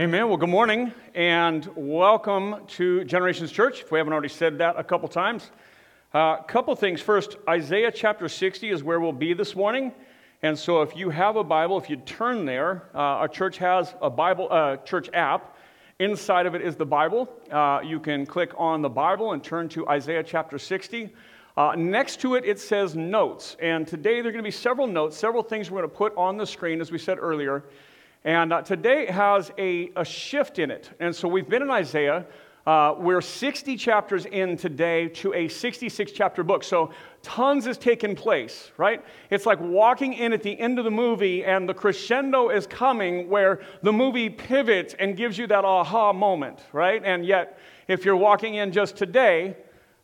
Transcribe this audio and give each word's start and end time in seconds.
Amen. 0.00 0.28
Well, 0.28 0.38
good 0.38 0.48
morning 0.48 0.94
and 1.14 1.68
welcome 1.76 2.64
to 2.68 3.04
Generations 3.04 3.52
Church. 3.52 3.82
If 3.82 3.92
we 3.92 3.98
haven't 3.98 4.14
already 4.14 4.30
said 4.30 4.56
that 4.56 4.78
a 4.78 4.82
couple 4.82 5.10
times, 5.10 5.50
a 6.14 6.16
uh, 6.16 6.42
couple 6.44 6.74
things. 6.74 7.02
First, 7.02 7.36
Isaiah 7.46 7.92
chapter 7.92 8.26
60 8.26 8.70
is 8.70 8.82
where 8.82 8.98
we'll 8.98 9.12
be 9.12 9.34
this 9.34 9.54
morning. 9.54 9.92
And 10.42 10.58
so, 10.58 10.80
if 10.80 10.96
you 10.96 11.10
have 11.10 11.36
a 11.36 11.44
Bible, 11.44 11.76
if 11.76 11.90
you 11.90 11.96
turn 11.96 12.46
there, 12.46 12.88
uh, 12.94 12.98
our 12.98 13.28
church 13.28 13.58
has 13.58 13.94
a 14.00 14.08
Bible 14.08 14.48
uh, 14.50 14.78
church 14.78 15.10
app. 15.12 15.58
Inside 15.98 16.46
of 16.46 16.54
it 16.54 16.62
is 16.62 16.76
the 16.76 16.86
Bible. 16.86 17.28
Uh, 17.50 17.82
you 17.84 18.00
can 18.00 18.24
click 18.24 18.52
on 18.56 18.80
the 18.80 18.88
Bible 18.88 19.32
and 19.32 19.44
turn 19.44 19.68
to 19.68 19.86
Isaiah 19.86 20.22
chapter 20.22 20.58
60. 20.58 21.10
Uh, 21.58 21.74
next 21.76 22.22
to 22.22 22.36
it, 22.36 22.46
it 22.46 22.58
says 22.58 22.96
notes. 22.96 23.54
And 23.60 23.86
today, 23.86 24.22
there 24.22 24.30
are 24.30 24.32
going 24.32 24.42
to 24.42 24.48
be 24.48 24.50
several 24.50 24.86
notes, 24.86 25.18
several 25.18 25.42
things 25.42 25.70
we're 25.70 25.80
going 25.80 25.90
to 25.90 25.94
put 25.94 26.16
on 26.16 26.38
the 26.38 26.46
screen, 26.46 26.80
as 26.80 26.90
we 26.90 26.96
said 26.96 27.18
earlier. 27.20 27.64
And 28.24 28.52
uh, 28.52 28.60
today 28.60 29.06
has 29.06 29.50
a, 29.56 29.90
a 29.96 30.04
shift 30.04 30.58
in 30.58 30.70
it. 30.70 30.90
And 31.00 31.16
so 31.16 31.26
we've 31.26 31.48
been 31.48 31.62
in 31.62 31.70
Isaiah. 31.70 32.26
Uh, 32.66 32.94
we're 32.98 33.22
60 33.22 33.76
chapters 33.78 34.26
in 34.26 34.58
today 34.58 35.08
to 35.08 35.32
a 35.32 35.48
66 35.48 36.12
chapter 36.12 36.42
book. 36.42 36.62
So 36.62 36.90
tons 37.22 37.64
has 37.64 37.78
taken 37.78 38.14
place, 38.14 38.72
right? 38.76 39.02
It's 39.30 39.46
like 39.46 39.58
walking 39.58 40.12
in 40.12 40.34
at 40.34 40.42
the 40.42 40.58
end 40.60 40.78
of 40.78 40.84
the 40.84 40.90
movie 40.90 41.42
and 41.46 41.66
the 41.66 41.72
crescendo 41.72 42.50
is 42.50 42.66
coming 42.66 43.30
where 43.30 43.62
the 43.82 43.92
movie 43.92 44.28
pivots 44.28 44.94
and 44.98 45.16
gives 45.16 45.38
you 45.38 45.46
that 45.46 45.64
aha 45.64 46.12
moment, 46.12 46.58
right? 46.72 47.02
And 47.02 47.24
yet, 47.24 47.58
if 47.88 48.04
you're 48.04 48.16
walking 48.16 48.56
in 48.56 48.70
just 48.70 48.96
today, 48.96 49.56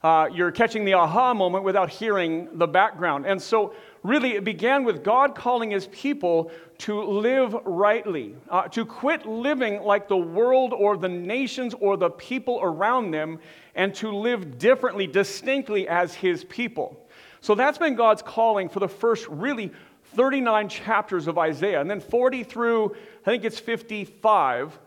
uh, 0.03 0.29
you're 0.33 0.51
catching 0.51 0.87
the 0.87 0.95
aha 0.95 1.35
moment 1.35 1.65
without 1.65 1.91
hearing 1.91 2.49
the 2.59 2.67
background. 2.67 3.27
And 3.27 3.41
so, 3.41 3.75
really, 4.09 4.33
it 4.33 4.45
began 4.45 4.85
with 4.85 5.03
God 5.03 5.35
calling 5.35 5.71
his 5.71 5.87
people 5.89 6.51
to 6.79 7.03
live 7.03 7.55
rightly, 7.65 8.35
uh, 8.49 8.69
to 8.69 8.85
quit 8.85 9.27
living 9.27 9.83
like 9.83 10.09
the 10.09 10.17
world 10.17 10.73
or 10.73 10.97
the 10.97 11.09
nations 11.09 11.75
or 11.75 11.97
the 11.97 12.11
people 12.11 12.61
around 12.63 13.11
them, 13.11 13.39
and 13.75 13.95
to 13.97 14.11
live 14.11 14.59
differently, 14.59 15.07
distinctly 15.07 15.89
as 15.89 16.15
his 16.15 16.45
people. 16.45 17.09
So, 17.41 17.55
that's 17.55 17.79
been 17.79 17.95
God's 17.95 18.23
calling 18.23 18.69
for 18.69 18.81
the 18.81 18.89
first 18.89 19.27
really 19.29 19.73
39 20.15 20.69
chapters 20.69 21.27
of 21.27 21.39
Isaiah. 21.39 21.81
And 21.81 21.91
then 21.91 22.01
40 22.01 22.45
through, 22.45 22.97
I 23.23 23.31
think 23.31 23.45
it's 23.45 23.59
55 23.59 24.79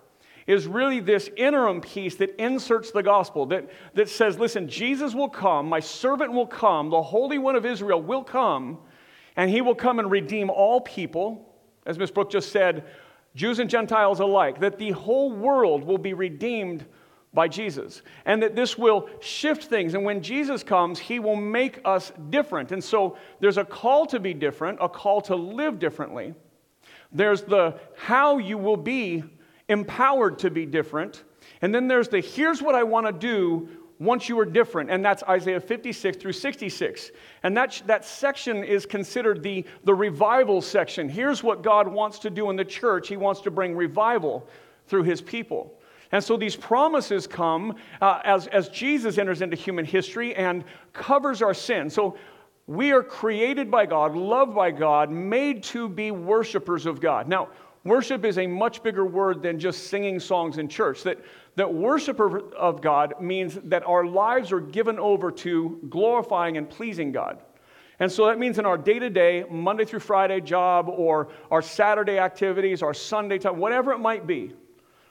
is 0.49 0.65
really 0.65 0.99
this 0.99 1.29
interim 1.37 1.79
piece 1.79 2.15
that 2.15 2.35
inserts 2.41 2.89
the 2.89 3.03
gospel, 3.03 3.45
that, 3.45 3.69
that 3.93 4.09
says, 4.09 4.39
listen, 4.39 4.67
Jesus 4.67 5.13
will 5.13 5.29
come, 5.29 5.69
my 5.69 5.79
servant 5.79 6.33
will 6.33 6.47
come, 6.47 6.89
the 6.89 7.03
Holy 7.03 7.37
One 7.37 7.55
of 7.55 7.67
Israel 7.67 8.01
will 8.01 8.23
come, 8.23 8.79
and 9.39 9.49
he 9.49 9.61
will 9.61 9.73
come 9.73 9.99
and 9.99 10.11
redeem 10.11 10.49
all 10.49 10.81
people. 10.81 11.55
As 11.85 11.97
Miss 11.97 12.11
Brooke 12.11 12.29
just 12.29 12.51
said, 12.51 12.83
Jews 13.35 13.59
and 13.59 13.69
Gentiles 13.69 14.19
alike, 14.19 14.59
that 14.59 14.77
the 14.77 14.91
whole 14.91 15.31
world 15.31 15.85
will 15.85 15.97
be 15.97 16.13
redeemed 16.13 16.85
by 17.33 17.47
Jesus, 17.47 18.01
and 18.25 18.43
that 18.43 18.53
this 18.53 18.77
will 18.77 19.07
shift 19.21 19.63
things. 19.63 19.93
And 19.93 20.03
when 20.03 20.21
Jesus 20.21 20.61
comes, 20.61 20.99
he 20.99 21.19
will 21.19 21.37
make 21.37 21.79
us 21.85 22.11
different. 22.29 22.73
And 22.73 22.83
so 22.83 23.17
there's 23.39 23.57
a 23.57 23.63
call 23.63 24.05
to 24.07 24.19
be 24.19 24.33
different, 24.33 24.77
a 24.81 24.89
call 24.89 25.21
to 25.21 25.37
live 25.37 25.79
differently. 25.79 26.33
There's 27.13 27.43
the 27.43 27.79
how 27.95 28.39
you 28.39 28.57
will 28.57 28.75
be 28.75 29.23
empowered 29.69 30.39
to 30.39 30.51
be 30.51 30.65
different. 30.65 31.23
And 31.61 31.73
then 31.73 31.87
there's 31.87 32.09
the 32.09 32.19
here's 32.19 32.61
what 32.61 32.75
I 32.75 32.83
want 32.83 33.07
to 33.07 33.13
do 33.13 33.69
once 33.99 34.29
you 34.29 34.39
are 34.39 34.45
different, 34.45 34.89
and 34.89 35.03
that's 35.03 35.23
Isaiah 35.23 35.59
56 35.59 36.17
through 36.17 36.31
66. 36.31 37.11
And 37.43 37.55
that, 37.57 37.81
that 37.85 38.05
section 38.05 38.63
is 38.63 38.85
considered 38.85 39.43
the, 39.43 39.65
the 39.83 39.93
revival 39.93 40.61
section. 40.61 41.09
Here's 41.09 41.43
what 41.43 41.61
God 41.61 41.87
wants 41.87 42.19
to 42.19 42.29
do 42.29 42.49
in 42.49 42.55
the 42.55 42.63
church 42.63 43.09
He 43.09 43.17
wants 43.17 43.41
to 43.41 43.51
bring 43.51 43.75
revival 43.75 44.47
through 44.87 45.03
His 45.03 45.21
people. 45.21 45.73
And 46.11 46.23
so 46.23 46.37
these 46.37 46.55
promises 46.55 47.27
come 47.27 47.75
uh, 48.01 48.21
as, 48.23 48.47
as 48.47 48.69
Jesus 48.69 49.17
enters 49.17 49.41
into 49.41 49.55
human 49.55 49.85
history 49.85 50.33
and 50.33 50.63
covers 50.93 51.41
our 51.41 51.53
sin. 51.53 51.89
So 51.89 52.17
we 52.67 52.91
are 52.91 53.03
created 53.03 53.69
by 53.69 53.85
God, 53.85 54.15
loved 54.15 54.55
by 54.55 54.71
God, 54.71 55.11
made 55.11 55.61
to 55.63 55.89
be 55.89 56.11
worshipers 56.11 56.85
of 56.85 57.01
God. 57.01 57.27
Now, 57.27 57.49
Worship 57.85 58.25
is 58.25 58.37
a 58.37 58.45
much 58.45 58.83
bigger 58.83 59.05
word 59.05 59.41
than 59.41 59.57
just 59.57 59.87
singing 59.87 60.19
songs 60.19 60.57
in 60.57 60.67
church. 60.67 61.03
That, 61.03 61.17
that 61.59 61.73
worship 61.73 62.21
of 62.21 62.81
God 62.81 63.15
means 63.19 63.55
that 63.65 63.85
our 63.85 64.05
lives 64.05 64.53
are 64.53 64.61
given 64.61 64.97
over 64.97 65.29
to 65.29 65.77
glorifying 65.89 66.55
and 66.55 66.69
pleasing 66.69 67.11
God. 67.11 67.39
And 67.99 68.09
so 68.09 68.27
that 68.27 68.39
means 68.39 68.59
in 68.59 68.65
our 68.65 68.77
day 68.77 68.97
to 68.97 69.09
day, 69.09 69.43
Monday 69.51 69.83
through 69.83 69.99
Friday 69.99 70.39
job, 70.39 70.87
or 70.87 71.27
our 71.51 71.61
Saturday 71.61 72.17
activities, 72.17 72.81
our 72.81 72.93
Sunday 72.93 73.39
time, 73.39 73.57
whatever 73.57 73.91
it 73.91 73.97
might 73.97 74.25
be, 74.25 74.53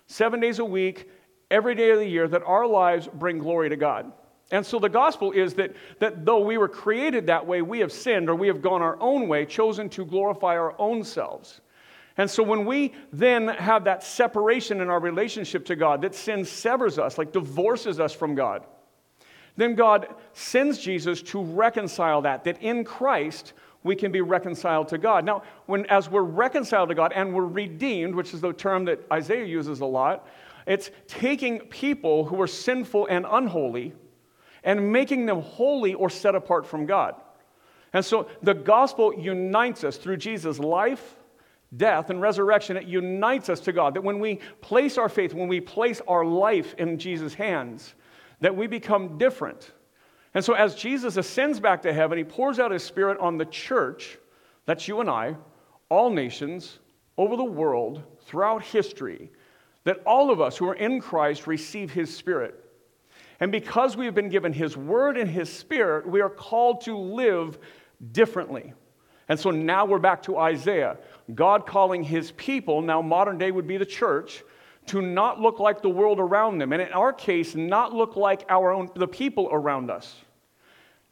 seven 0.06 0.41
days 0.41 0.58
a 0.58 0.64
week, 0.64 1.10
every 1.50 1.75
day 1.75 1.91
of 1.91 1.98
the 1.98 2.08
year, 2.08 2.26
that 2.26 2.42
our 2.44 2.66
lives 2.66 3.10
bring 3.12 3.37
glory 3.37 3.69
to 3.69 3.76
God. 3.76 4.10
And 4.50 4.64
so 4.64 4.78
the 4.78 4.88
gospel 4.88 5.32
is 5.32 5.53
that, 5.54 5.76
that 5.98 6.25
though 6.25 6.41
we 6.41 6.56
were 6.56 6.66
created 6.66 7.26
that 7.26 7.47
way, 7.47 7.60
we 7.60 7.81
have 7.81 7.92
sinned 7.92 8.31
or 8.31 8.34
we 8.34 8.47
have 8.47 8.62
gone 8.62 8.81
our 8.81 8.98
own 9.03 9.28
way, 9.28 9.44
chosen 9.44 9.91
to 9.91 10.06
glorify 10.06 10.56
our 10.56 10.75
own 10.81 11.04
selves. 11.04 11.60
And 12.19 12.29
so 12.29 12.43
when 12.43 12.67
we 12.67 12.93
then 13.12 13.49
have 13.49 13.84
that 13.84 14.03
separation 14.03 14.81
in 14.81 14.91
our 14.91 15.01
relationship 15.01 15.65
to 15.67 15.77
God, 15.77 16.03
that 16.03 16.15
sin 16.15 16.45
severs 16.45 16.99
us, 16.99 17.17
like 17.17 17.33
divorces 17.33 18.01
us 18.01 18.12
from 18.12 18.34
God, 18.34 18.65
then 19.56 19.75
God 19.75 20.09
sends 20.33 20.79
Jesus 20.79 21.23
to 21.23 21.43
reconcile 21.43 22.23
that, 22.23 22.45
that 22.45 22.61
in 22.61 22.84
Christ 22.84 23.55
we 23.84 23.95
can 23.97 24.11
be 24.11 24.21
reconciled 24.21 24.89
to 24.89 24.99
God. 24.99 25.25
Now, 25.25 25.43
when 25.67 25.87
as 25.87 26.11
we're 26.11 26.23
reconciled 26.23 26.89
to 26.89 26.95
God 26.95 27.12
and 27.12 27.33
we're 27.33 27.47
redeemed, 27.47 28.15
which 28.15 28.35
is 28.35 28.41
the 28.41 28.53
term 28.53 28.85
that 28.87 29.00
Isaiah 29.12 29.45
uses 29.45 29.81
a 29.81 29.87
lot, 29.87 30.27
it's 30.67 30.91
taking 31.06 31.61
people 31.61 32.25
who 32.25 32.41
are 32.41 32.47
sinful 32.47 33.06
and 33.06 33.25
unholy 33.29 33.95
and 34.65 34.93
making 34.93 35.27
them 35.27 35.41
holy 35.41 35.95
or 35.95 36.11
set 36.11 36.35
apart 36.35 36.67
from 36.67 36.85
God. 36.85 37.15
And 37.93 38.05
so 38.05 38.29
the 38.43 38.55
gospel 38.55 39.15
unites 39.15 39.85
us 39.85 39.97
through 39.97 40.19
Jesus' 40.19 40.59
life, 40.59 41.17
death 41.77 42.11
and 42.11 42.21
resurrection, 42.21 42.77
it 42.77 42.87
unites 42.87 43.49
us 43.49 43.61
to 43.61 43.73
God. 43.73 43.95
That 43.95 44.05
when 44.05 44.21
we 44.21 44.41
place 44.61 44.99
our 44.99 45.09
faith, 45.09 45.34
when 45.34 45.49
we 45.49 45.61
place 45.61 46.01
our 46.09 46.25
life 46.25 46.75
in 46.79 46.99
Jesus' 46.99 47.34
hands, 47.34 47.95
that 48.41 48.56
we 48.56 48.67
become 48.67 49.19
different. 49.19 49.73
And 50.34 50.45
so, 50.45 50.55
as 50.55 50.75
Jesus 50.75 51.17
ascends 51.17 51.61
back 51.61 51.83
to 51.83 51.93
heaven, 51.93 52.19
he 52.19 52.25
pours 52.25 52.59
out 52.59 52.71
his 52.71 52.83
spirit 52.83 53.19
on 53.19 53.39
the 53.39 53.47
church, 53.47 54.19
that's 54.67 54.87
you 54.87 55.01
and 55.01 55.11
I, 55.11 55.37
all 55.89 56.11
nations, 56.11 56.79
over 57.17 57.37
the 57.37 57.45
world, 57.45 58.03
throughout 58.23 58.62
history, 58.62 59.31
that 59.85 60.00
all 60.06 60.31
of 60.31 60.41
us 60.41 60.56
who 60.56 60.69
are 60.69 60.75
in 60.75 61.00
Christ 61.00 61.47
receive 61.47 61.91
his 61.91 62.15
spirit. 62.15 62.62
And 63.41 63.50
because 63.50 63.97
we 63.97 64.05
have 64.05 64.15
been 64.15 64.29
given 64.29 64.53
his 64.53 64.77
word 64.77 65.17
and 65.17 65.31
his 65.31 65.53
spirit, 65.53 66.09
we 66.09 66.21
are 66.21 66.31
called 66.31 66.83
to 66.83 66.97
live 66.97 67.59
differently. 68.12 68.75
And 69.28 69.39
so 69.39 69.50
now 69.50 69.84
we're 69.84 69.99
back 69.99 70.22
to 70.25 70.39
Isaiah. 70.39 70.97
God 71.34 71.66
calling 71.66 72.03
his 72.03 72.33
people, 72.33 72.81
now 72.81 73.03
modern 73.03 73.39
day 73.39 73.50
would 73.50 73.66
be 73.66 73.77
the 73.77 73.87
church, 73.87 74.43
to 74.87 75.03
not 75.03 75.41
look 75.41 75.59
like 75.59 75.83
the 75.83 75.91
world 75.91 76.19
around 76.19 76.59
them. 76.59 76.72
And 76.72 76.81
in 76.81 76.93
our 76.93 77.12
case, 77.12 77.55
not 77.55 77.93
look 77.93 78.17
like 78.17 78.44
our 78.49 78.72
own, 78.72 78.88
the 78.94 79.09
people 79.09 79.49
around 79.53 79.91
us. 79.91 80.17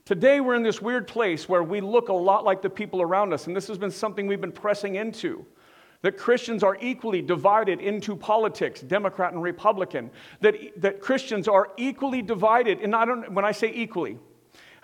Today, 0.06 0.40
we're 0.40 0.54
in 0.54 0.62
this 0.62 0.80
weird 0.80 1.06
place 1.06 1.48
where 1.48 1.62
we 1.62 1.80
look 1.80 2.08
a 2.08 2.12
lot 2.12 2.44
like 2.44 2.62
the 2.62 2.70
people 2.70 3.02
around 3.02 3.32
us. 3.32 3.48
And 3.48 3.56
this 3.56 3.66
has 3.66 3.76
been 3.76 3.90
something 3.90 4.26
we've 4.26 4.40
been 4.40 4.52
pressing 4.52 4.94
into 4.94 5.44
that 6.02 6.16
Christians 6.16 6.62
are 6.62 6.76
equally 6.80 7.20
divided 7.20 7.80
into 7.80 8.14
politics, 8.14 8.80
Democrat 8.80 9.32
and 9.32 9.42
Republican, 9.42 10.10
that, 10.40 10.54
that 10.76 11.00
Christians 11.00 11.48
are 11.48 11.70
equally 11.76 12.22
divided, 12.22 12.80
and 12.80 12.94
I 12.94 13.04
don't, 13.04 13.32
when 13.32 13.44
I 13.44 13.50
say 13.50 13.72
equally, 13.74 14.18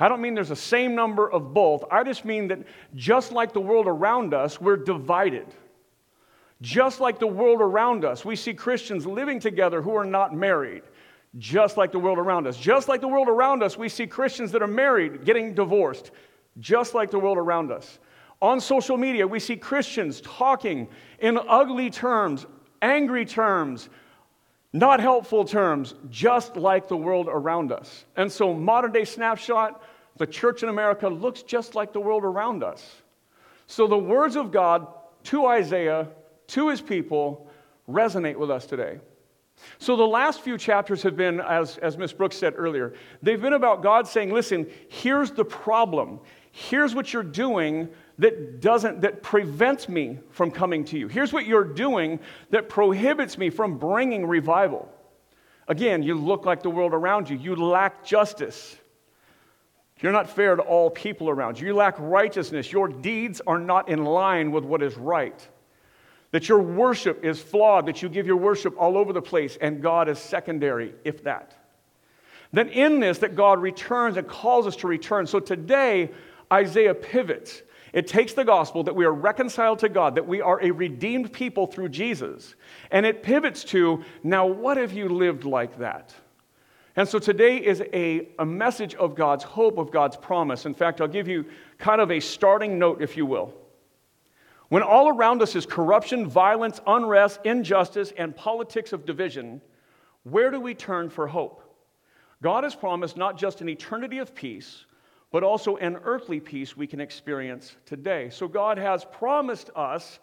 I 0.02 0.08
don't 0.08 0.20
mean 0.20 0.34
there's 0.34 0.48
the 0.48 0.56
same 0.56 0.96
number 0.96 1.30
of 1.30 1.54
both. 1.54 1.84
I 1.88 2.02
just 2.02 2.24
mean 2.24 2.48
that 2.48 2.58
just 2.96 3.30
like 3.30 3.52
the 3.52 3.60
world 3.60 3.86
around 3.86 4.34
us, 4.34 4.60
we're 4.60 4.76
divided. 4.76 5.46
Just 6.60 6.98
like 6.98 7.20
the 7.20 7.28
world 7.28 7.60
around 7.60 8.04
us, 8.04 8.24
we 8.24 8.34
see 8.34 8.52
Christians 8.52 9.06
living 9.06 9.38
together 9.38 9.80
who 9.80 9.94
are 9.94 10.04
not 10.04 10.34
married. 10.34 10.82
Just 11.38 11.76
like 11.76 11.92
the 11.92 12.00
world 12.00 12.18
around 12.18 12.48
us. 12.48 12.56
Just 12.56 12.88
like 12.88 13.00
the 13.00 13.06
world 13.06 13.28
around 13.28 13.62
us, 13.62 13.78
we 13.78 13.88
see 13.88 14.08
Christians 14.08 14.50
that 14.50 14.60
are 14.60 14.66
married 14.66 15.24
getting 15.24 15.54
divorced. 15.54 16.10
Just 16.58 16.94
like 16.94 17.12
the 17.12 17.20
world 17.20 17.38
around 17.38 17.70
us. 17.70 18.00
On 18.40 18.60
social 18.60 18.96
media, 18.96 19.24
we 19.24 19.38
see 19.38 19.54
Christians 19.54 20.20
talking 20.22 20.88
in 21.20 21.38
ugly 21.46 21.90
terms, 21.90 22.44
angry 22.82 23.24
terms, 23.24 23.88
not 24.72 24.98
helpful 24.98 25.44
terms, 25.44 25.94
just 26.10 26.56
like 26.56 26.88
the 26.88 26.96
world 26.96 27.28
around 27.30 27.70
us. 27.70 28.04
And 28.16 28.32
so, 28.32 28.52
modern 28.52 28.90
day 28.90 29.04
snapshot 29.04 29.80
the 30.16 30.26
church 30.26 30.62
in 30.62 30.68
America 30.68 31.08
looks 31.08 31.42
just 31.42 31.74
like 31.74 31.92
the 31.92 32.00
world 32.00 32.24
around 32.24 32.62
us. 32.62 33.02
So 33.66 33.86
the 33.86 33.98
words 33.98 34.36
of 34.36 34.52
God 34.52 34.86
to 35.24 35.46
Isaiah, 35.46 36.08
to 36.48 36.68
his 36.68 36.80
people, 36.80 37.48
resonate 37.88 38.36
with 38.36 38.50
us 38.50 38.66
today. 38.66 38.98
So 39.78 39.96
the 39.96 40.06
last 40.06 40.40
few 40.40 40.58
chapters 40.58 41.02
have 41.02 41.16
been, 41.16 41.40
as, 41.40 41.78
as 41.78 41.96
Ms. 41.96 42.12
Brooks 42.12 42.36
said 42.36 42.54
earlier, 42.56 42.94
they've 43.22 43.40
been 43.40 43.52
about 43.52 43.82
God 43.82 44.08
saying, 44.08 44.32
listen, 44.32 44.66
here's 44.88 45.30
the 45.30 45.44
problem. 45.44 46.20
Here's 46.50 46.94
what 46.94 47.12
you're 47.12 47.22
doing 47.22 47.88
that 48.18 48.60
doesn't 48.60 49.00
that 49.00 49.22
prevents 49.22 49.88
me 49.88 50.18
from 50.30 50.50
coming 50.50 50.84
to 50.86 50.98
you. 50.98 51.08
Here's 51.08 51.32
what 51.32 51.46
you're 51.46 51.64
doing 51.64 52.20
that 52.50 52.68
prohibits 52.68 53.38
me 53.38 53.50
from 53.50 53.78
bringing 53.78 54.26
revival. 54.26 54.88
Again, 55.68 56.02
you 56.02 56.14
look 56.14 56.44
like 56.44 56.62
the 56.62 56.70
world 56.70 56.92
around 56.92 57.30
you. 57.30 57.36
You 57.36 57.56
lack 57.56 58.04
justice. 58.04 58.76
You're 60.02 60.12
not 60.12 60.28
fair 60.28 60.56
to 60.56 60.62
all 60.62 60.90
people 60.90 61.30
around 61.30 61.60
you. 61.60 61.68
You 61.68 61.74
lack 61.74 61.94
righteousness. 61.98 62.72
Your 62.72 62.88
deeds 62.88 63.40
are 63.46 63.58
not 63.58 63.88
in 63.88 64.04
line 64.04 64.50
with 64.50 64.64
what 64.64 64.82
is 64.82 64.96
right. 64.96 65.48
That 66.32 66.48
your 66.48 66.60
worship 66.60 67.24
is 67.24 67.40
flawed, 67.40 67.86
that 67.86 68.02
you 68.02 68.08
give 68.08 68.26
your 68.26 68.36
worship 68.36 68.74
all 68.78 68.96
over 68.96 69.12
the 69.12 69.22
place, 69.22 69.56
and 69.60 69.80
God 69.82 70.08
is 70.08 70.18
secondary, 70.18 70.92
if 71.04 71.22
that. 71.24 71.56
Then 72.52 72.68
in 72.68 73.00
this, 73.00 73.18
that 73.18 73.36
God 73.36 73.62
returns 73.62 74.16
and 74.16 74.26
calls 74.26 74.66
us 74.66 74.76
to 74.76 74.88
return. 74.88 75.26
So 75.26 75.40
today, 75.40 76.10
Isaiah 76.52 76.94
pivots. 76.94 77.62
It 77.92 78.06
takes 78.06 78.32
the 78.32 78.44
gospel 78.44 78.82
that 78.84 78.96
we 78.96 79.04
are 79.04 79.12
reconciled 79.12 79.78
to 79.80 79.88
God, 79.88 80.14
that 80.14 80.26
we 80.26 80.40
are 80.40 80.62
a 80.62 80.70
redeemed 80.70 81.32
people 81.32 81.66
through 81.66 81.90
Jesus, 81.90 82.54
and 82.90 83.04
it 83.04 83.22
pivots 83.22 83.64
to 83.64 84.02
now, 84.22 84.46
what 84.46 84.78
have 84.78 84.92
you 84.92 85.08
lived 85.10 85.44
like 85.44 85.78
that? 85.78 86.14
And 86.94 87.08
so 87.08 87.18
today 87.18 87.56
is 87.56 87.80
a, 87.92 88.28
a 88.38 88.44
message 88.44 88.94
of 88.96 89.14
God's 89.14 89.44
hope, 89.44 89.78
of 89.78 89.90
God's 89.90 90.16
promise. 90.16 90.66
In 90.66 90.74
fact, 90.74 91.00
I'll 91.00 91.08
give 91.08 91.26
you 91.26 91.46
kind 91.78 92.00
of 92.00 92.10
a 92.10 92.20
starting 92.20 92.78
note, 92.78 93.00
if 93.00 93.16
you 93.16 93.24
will. 93.24 93.54
When 94.68 94.82
all 94.82 95.08
around 95.08 95.42
us 95.42 95.56
is 95.56 95.66
corruption, 95.66 96.28
violence, 96.28 96.80
unrest, 96.86 97.40
injustice, 97.44 98.12
and 98.16 98.36
politics 98.36 98.92
of 98.92 99.06
division, 99.06 99.60
where 100.24 100.50
do 100.50 100.60
we 100.60 100.74
turn 100.74 101.10
for 101.10 101.26
hope? 101.26 101.62
God 102.42 102.64
has 102.64 102.74
promised 102.74 103.16
not 103.16 103.38
just 103.38 103.60
an 103.60 103.68
eternity 103.68 104.18
of 104.18 104.34
peace, 104.34 104.84
but 105.30 105.42
also 105.42 105.76
an 105.76 105.96
earthly 106.04 106.40
peace 106.40 106.76
we 106.76 106.86
can 106.86 107.00
experience 107.00 107.74
today. 107.86 108.28
So 108.30 108.48
God 108.48 108.76
has 108.78 109.04
promised 109.04 109.70
us 109.74 110.18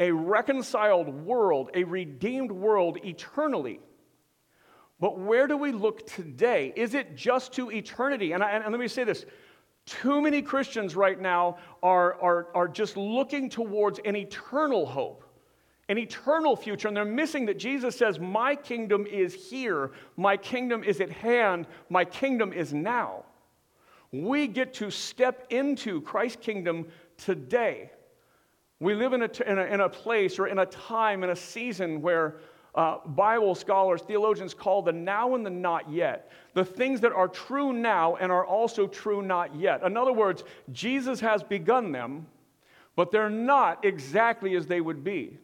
a 0.00 0.10
reconciled 0.10 1.08
world, 1.08 1.70
a 1.74 1.84
redeemed 1.84 2.50
world 2.50 2.98
eternally. 3.04 3.80
But 5.00 5.18
where 5.18 5.46
do 5.46 5.56
we 5.56 5.72
look 5.72 6.06
today? 6.06 6.72
Is 6.76 6.94
it 6.94 7.16
just 7.16 7.52
to 7.54 7.70
eternity? 7.70 8.32
And, 8.32 8.42
I, 8.42 8.50
and 8.50 8.70
let 8.70 8.80
me 8.80 8.88
say 8.88 9.04
this 9.04 9.26
too 9.86 10.22
many 10.22 10.40
Christians 10.40 10.96
right 10.96 11.20
now 11.20 11.58
are, 11.82 12.20
are, 12.20 12.48
are 12.54 12.68
just 12.68 12.96
looking 12.96 13.50
towards 13.50 14.00
an 14.04 14.16
eternal 14.16 14.86
hope, 14.86 15.24
an 15.90 15.98
eternal 15.98 16.56
future, 16.56 16.88
and 16.88 16.96
they're 16.96 17.04
missing 17.04 17.44
that 17.46 17.58
Jesus 17.58 17.96
says, 17.96 18.18
My 18.18 18.54
kingdom 18.54 19.06
is 19.06 19.34
here, 19.34 19.90
my 20.16 20.36
kingdom 20.36 20.82
is 20.82 21.00
at 21.00 21.10
hand, 21.10 21.66
my 21.90 22.04
kingdom 22.04 22.52
is 22.52 22.72
now. 22.72 23.24
We 24.10 24.46
get 24.46 24.72
to 24.74 24.90
step 24.90 25.46
into 25.50 26.00
Christ's 26.00 26.38
kingdom 26.40 26.86
today. 27.18 27.90
We 28.80 28.94
live 28.94 29.12
in 29.12 29.22
a, 29.22 29.30
in 29.46 29.58
a, 29.58 29.64
in 29.64 29.80
a 29.80 29.88
place 29.88 30.38
or 30.38 30.46
in 30.46 30.60
a 30.60 30.66
time, 30.66 31.24
in 31.24 31.30
a 31.30 31.36
season 31.36 32.00
where 32.00 32.36
uh, 32.74 32.98
Bible 33.06 33.54
scholars, 33.54 34.02
theologians 34.02 34.52
call 34.52 34.82
the 34.82 34.92
now 34.92 35.34
and 35.34 35.46
the 35.46 35.50
not 35.50 35.90
yet. 35.90 36.30
The 36.54 36.64
things 36.64 37.00
that 37.02 37.12
are 37.12 37.28
true 37.28 37.72
now 37.72 38.16
and 38.16 38.32
are 38.32 38.44
also 38.44 38.86
true 38.86 39.22
not 39.22 39.54
yet. 39.54 39.82
In 39.82 39.96
other 39.96 40.12
words, 40.12 40.42
Jesus 40.72 41.20
has 41.20 41.42
begun 41.42 41.92
them, 41.92 42.26
but 42.96 43.10
they're 43.10 43.30
not 43.30 43.84
exactly 43.84 44.56
as 44.56 44.66
they 44.66 44.80
would 44.80 45.04
be. 45.04 45.38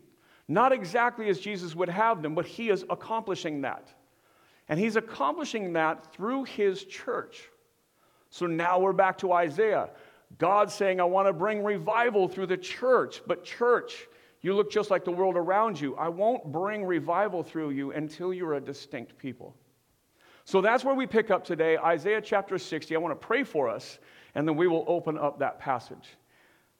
Not 0.48 0.72
exactly 0.72 1.28
as 1.28 1.38
Jesus 1.38 1.76
would 1.76 1.88
have 1.88 2.22
them, 2.22 2.34
but 2.34 2.46
he 2.46 2.70
is 2.70 2.84
accomplishing 2.90 3.60
that. 3.60 3.88
And 4.68 4.78
he's 4.78 4.96
accomplishing 4.96 5.72
that 5.74 6.12
through 6.12 6.44
his 6.44 6.84
church. 6.84 7.48
So 8.30 8.46
now 8.46 8.80
we're 8.80 8.92
back 8.92 9.18
to 9.18 9.32
Isaiah. 9.32 9.90
God 10.38 10.70
saying, 10.70 11.00
I 11.00 11.04
want 11.04 11.28
to 11.28 11.32
bring 11.32 11.62
revival 11.62 12.28
through 12.28 12.46
the 12.46 12.56
church. 12.56 13.22
But, 13.26 13.44
church, 13.44 14.06
you 14.42 14.54
look 14.54 14.70
just 14.70 14.90
like 14.90 15.04
the 15.04 15.10
world 15.10 15.36
around 15.36 15.80
you. 15.80 15.96
I 15.96 16.08
won't 16.08 16.50
bring 16.50 16.84
revival 16.84 17.42
through 17.42 17.70
you 17.70 17.92
until 17.92 18.32
you're 18.32 18.54
a 18.54 18.60
distinct 18.60 19.18
people. 19.18 19.54
So 20.44 20.60
that's 20.60 20.84
where 20.84 20.94
we 20.94 21.06
pick 21.06 21.30
up 21.30 21.44
today, 21.44 21.76
Isaiah 21.76 22.20
chapter 22.20 22.58
60. 22.58 22.96
I 22.96 22.98
want 22.98 23.18
to 23.18 23.26
pray 23.26 23.44
for 23.44 23.68
us, 23.68 23.98
and 24.34 24.48
then 24.48 24.56
we 24.56 24.66
will 24.66 24.84
open 24.88 25.18
up 25.18 25.38
that 25.40 25.58
passage. 25.58 26.16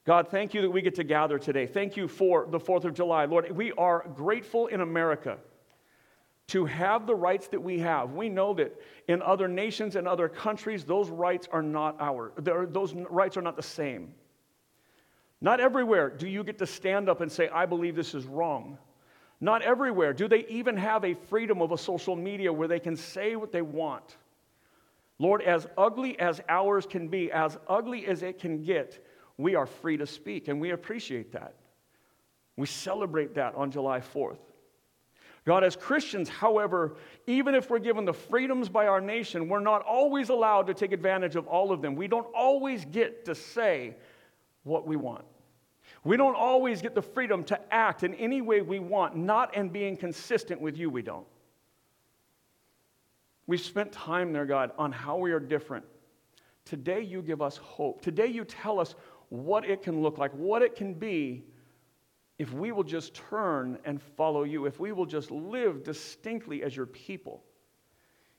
God, 0.07 0.29
thank 0.29 0.55
you 0.55 0.63
that 0.63 0.71
we 0.71 0.81
get 0.81 0.95
to 0.95 1.05
gather 1.05 1.39
today. 1.39 1.67
Thank 1.67 1.97
you 1.97 2.09
for 2.09 2.47
the 2.51 2.59
4th 2.59 2.85
of 2.85 2.95
July. 2.95 3.27
Lord, 3.27 3.51
we 3.55 3.73
are 3.73 4.09
grateful 4.15 4.67
in 4.69 4.81
America 4.81 5.37
to 6.49 6.65
have 6.65 7.07
the 7.07 7.15
rights 7.15 7.47
that 7.49 7.61
we 7.63 7.79
have. 7.79 8.13
We 8.13 8.29
know 8.29 8.55
that 8.55 8.75
in 9.07 9.23
other 9.23 9.47
nations 9.47 9.95
and 9.95 10.09
other 10.09 10.29
countries, 10.29 10.85
those 10.85 11.09
rights 11.11 11.47
are 11.53 11.63
not 11.63 11.97
ours. 12.01 12.33
Those 12.39 12.95
rights 12.95 13.37
are 13.37 13.43
not 13.43 13.57
the 13.57 13.63
same. 13.63 14.15
Not 15.41 15.61
everywhere 15.61 16.11
do 16.11 16.29
you 16.29 16.45
get 16.45 16.59
to 16.59 16.67
stand 16.67 17.09
up 17.09 17.21
and 17.21 17.31
say, 17.31 17.49
I 17.49 17.67
believe 17.67 17.97
this 17.97 18.15
is 18.15 18.27
wrong. 18.27 18.79
Not 19.41 19.63
everywhere 19.63 20.13
do 20.13 20.29
they 20.29 20.45
even 20.49 20.77
have 20.77 21.05
a 21.05 21.15
freedom 21.15 21.63
of 21.63 21.73
a 21.73 21.79
social 21.79 22.15
media 22.15 22.53
where 22.53 22.69
they 22.69 22.81
can 22.81 22.97
say 22.97 23.37
what 23.37 23.53
they 23.53 23.63
want. 23.63 24.17
Lord, 25.19 25.43
as 25.43 25.67
ugly 25.77 26.19
as 26.19 26.41
ours 26.49 26.87
can 26.87 27.09
be, 27.09 27.31
as 27.33 27.59
ugly 27.69 28.07
as 28.07 28.23
it 28.23 28.39
can 28.39 28.63
get, 28.63 29.05
we 29.37 29.55
are 29.55 29.67
free 29.67 29.97
to 29.97 30.07
speak, 30.07 30.49
and 30.49 30.61
we 30.61 30.71
appreciate 30.71 31.33
that. 31.33 31.55
We 32.57 32.67
celebrate 32.67 33.35
that 33.35 33.55
on 33.55 33.71
July 33.71 34.01
4th. 34.01 34.39
God, 35.47 35.65
as 35.65 35.75
Christians, 35.77 36.29
however, 36.29 36.97
even 37.27 37.55
if 37.55 37.71
we're 37.71 37.79
given 37.79 38.05
the 38.05 38.13
freedoms 38.13 38.69
by 38.69 38.87
our 38.87 39.01
nation, 39.01 39.49
we're 39.49 39.61
not 39.61 39.83
always 39.83 40.29
allowed 40.29 40.67
to 40.67 40.75
take 40.75 40.93
advantage 40.93 41.37
of 41.37 41.47
all 41.47 41.73
of 41.73 41.81
them. 41.81 41.97
We 41.97 42.09
don't 42.09 42.27
always 42.35 42.85
get 42.85 43.25
to 43.25 43.35
say 43.35 43.97
what 44.65 44.87
we 44.87 44.97
want. 44.97 45.25
We 46.05 46.17
don't 46.17 46.37
always 46.37 46.81
get 46.81 46.95
the 46.95 47.03
freedom 47.03 47.45
to 47.45 47.61
act 47.73 48.05
in 48.05 48.15
any 48.15 48.41
way 48.41 48.63
we 48.63 48.79
want, 48.79 49.17
not 49.17 49.55
in 49.55 49.69
being 49.69 49.97
consistent 49.97 50.61
with 50.61 50.77
you, 50.77 50.89
we 50.89 51.03
don't. 51.03 51.27
We've 53.47 53.61
spent 53.61 53.91
time 53.93 54.33
there, 54.33 54.47
God, 54.47 54.71
on 54.79 54.93
how 54.93 55.17
we 55.17 55.33
are 55.33 55.41
different. 55.41 55.85
Today, 56.65 57.01
you 57.01 57.21
give 57.21 57.43
us 57.43 57.57
hope. 57.57 58.01
Today, 58.01 58.27
you 58.27 58.45
tell 58.45 58.79
us 58.79 58.95
what 59.29 59.65
it 59.65 59.83
can 59.83 60.03
look 60.03 60.19
like, 60.19 60.33
what 60.33 60.63
it 60.63 60.77
can 60.77 60.95
be 60.95 61.45
if 62.39 62.55
we 62.55 62.73
will 62.73 62.85
just 62.85 63.13
turn 63.13 63.79
and 63.85 64.01
follow 64.01 64.45
you, 64.45 64.65
if 64.65 64.81
we 64.81 64.93
will 64.93 65.05
just 65.05 65.31
live 65.31 65.83
distinctly 65.83 66.63
as 66.63 66.75
your 66.75 66.87
people 66.87 67.45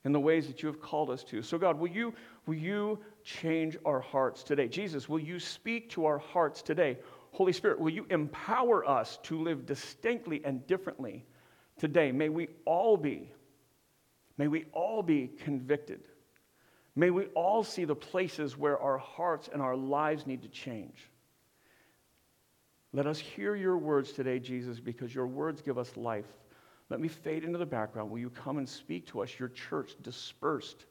in 0.04 0.12
the 0.12 0.20
ways 0.20 0.48
that 0.48 0.64
you 0.64 0.68
have 0.68 0.82
called 0.82 1.10
us 1.10 1.24
to. 1.26 1.42
So, 1.42 1.58
God, 1.58 1.78
will 1.78 1.90
you, 1.90 2.14
will 2.46 2.56
you 2.56 3.00
change 3.24 3.78
our 3.86 4.00
hearts 4.00 4.44
today? 4.44 4.68
Jesus, 4.68 5.08
will 5.08 5.20
you 5.20 5.40
speak 5.40 5.90
to 5.92 6.06
our 6.06 6.18
hearts 6.18 6.62
today? 6.62 6.98
Holy 7.32 7.54
Spirit, 7.54 7.80
will 7.80 7.92
you 7.92 8.06
empower 8.10 8.88
us 8.88 9.20
to 9.24 9.42
live 9.42 9.66
distinctly 9.66 10.42
and 10.44 10.66
differently 10.68 11.26
today? 11.78 12.12
May 12.12 12.30
we 12.30 12.48
all 12.66 12.98
be, 12.98 13.32
may 14.38 14.48
we 14.48 14.66
all 14.74 15.04
be 15.04 15.32
convicted. 15.44 16.02
May 16.96 17.10
we 17.10 17.26
all 17.28 17.64
see 17.64 17.86
the 17.86 17.96
places 17.96 18.58
where 18.58 18.78
our 18.78 18.98
hearts 18.98 19.50
and 19.52 19.62
our 19.62 19.78
lives 19.78 20.28
need 20.28 20.42
to 20.42 20.50
change. 20.50 21.10
Let 22.92 23.08
us 23.08 23.18
hear 23.18 23.56
your 23.56 23.78
words 23.78 24.12
today, 24.12 24.40
Jesus, 24.40 24.80
because 24.82 25.16
your 25.16 25.28
words 25.28 25.62
give 25.62 25.78
us 25.78 25.96
life. 25.96 26.26
Let 26.92 27.00
me 27.00 27.08
fade 27.08 27.46
into 27.46 27.58
the 27.58 27.66
background. 27.66 28.12
Will 28.12 28.20
you 28.20 28.30
come 28.30 28.58
and 28.58 28.68
speak 28.68 29.08
to 29.08 29.22
us, 29.22 29.40
your 29.40 29.48
church 29.48 29.94
dispersed 30.02 30.86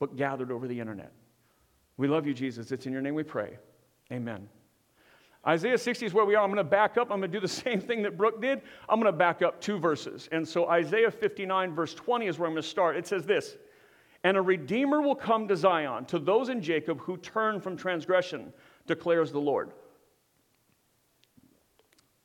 but 0.00 0.16
gathered 0.16 0.50
over 0.50 0.66
the 0.66 0.78
internet? 0.78 1.12
We 1.96 2.08
love 2.08 2.26
you, 2.26 2.34
Jesus. 2.34 2.72
It's 2.72 2.86
in 2.86 2.92
your 2.92 3.02
name 3.02 3.14
we 3.14 3.22
pray. 3.22 3.56
Amen. 4.12 4.48
Isaiah 5.46 5.78
60 5.78 6.06
is 6.06 6.12
where 6.12 6.24
we 6.24 6.34
are. 6.34 6.42
I'm 6.42 6.50
going 6.50 6.56
to 6.56 6.64
back 6.64 6.98
up. 6.98 7.12
I'm 7.12 7.20
going 7.20 7.30
to 7.30 7.36
do 7.36 7.40
the 7.40 7.46
same 7.62 7.80
thing 7.80 8.02
that 8.02 8.16
Brooke 8.16 8.42
did. 8.42 8.62
I'm 8.88 9.00
going 9.00 9.12
to 9.12 9.16
back 9.16 9.40
up 9.40 9.60
two 9.60 9.78
verses. 9.78 10.28
And 10.32 10.46
so 10.46 10.68
Isaiah 10.68 11.10
59, 11.10 11.72
verse 11.72 11.94
20 11.94 12.26
is 12.26 12.36
where 12.40 12.48
I'm 12.48 12.54
going 12.54 12.62
to 12.62 12.68
start. 12.68 12.96
It 12.96 13.06
says 13.06 13.24
this 13.24 13.56
And 14.24 14.36
a 14.36 14.42
redeemer 14.42 15.00
will 15.00 15.14
come 15.14 15.46
to 15.46 15.56
Zion, 15.56 16.04
to 16.06 16.18
those 16.18 16.48
in 16.48 16.60
Jacob 16.60 16.98
who 16.98 17.16
turn 17.16 17.60
from 17.60 17.76
transgression, 17.76 18.52
declares 18.88 19.30
the 19.30 19.38
Lord. 19.38 19.70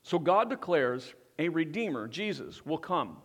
So 0.02 0.18
God 0.18 0.50
declares 0.50 1.14
a 1.38 1.48
redeemer, 1.48 2.08
Jesus, 2.08 2.64
will 2.64 2.78
come. 2.78 3.16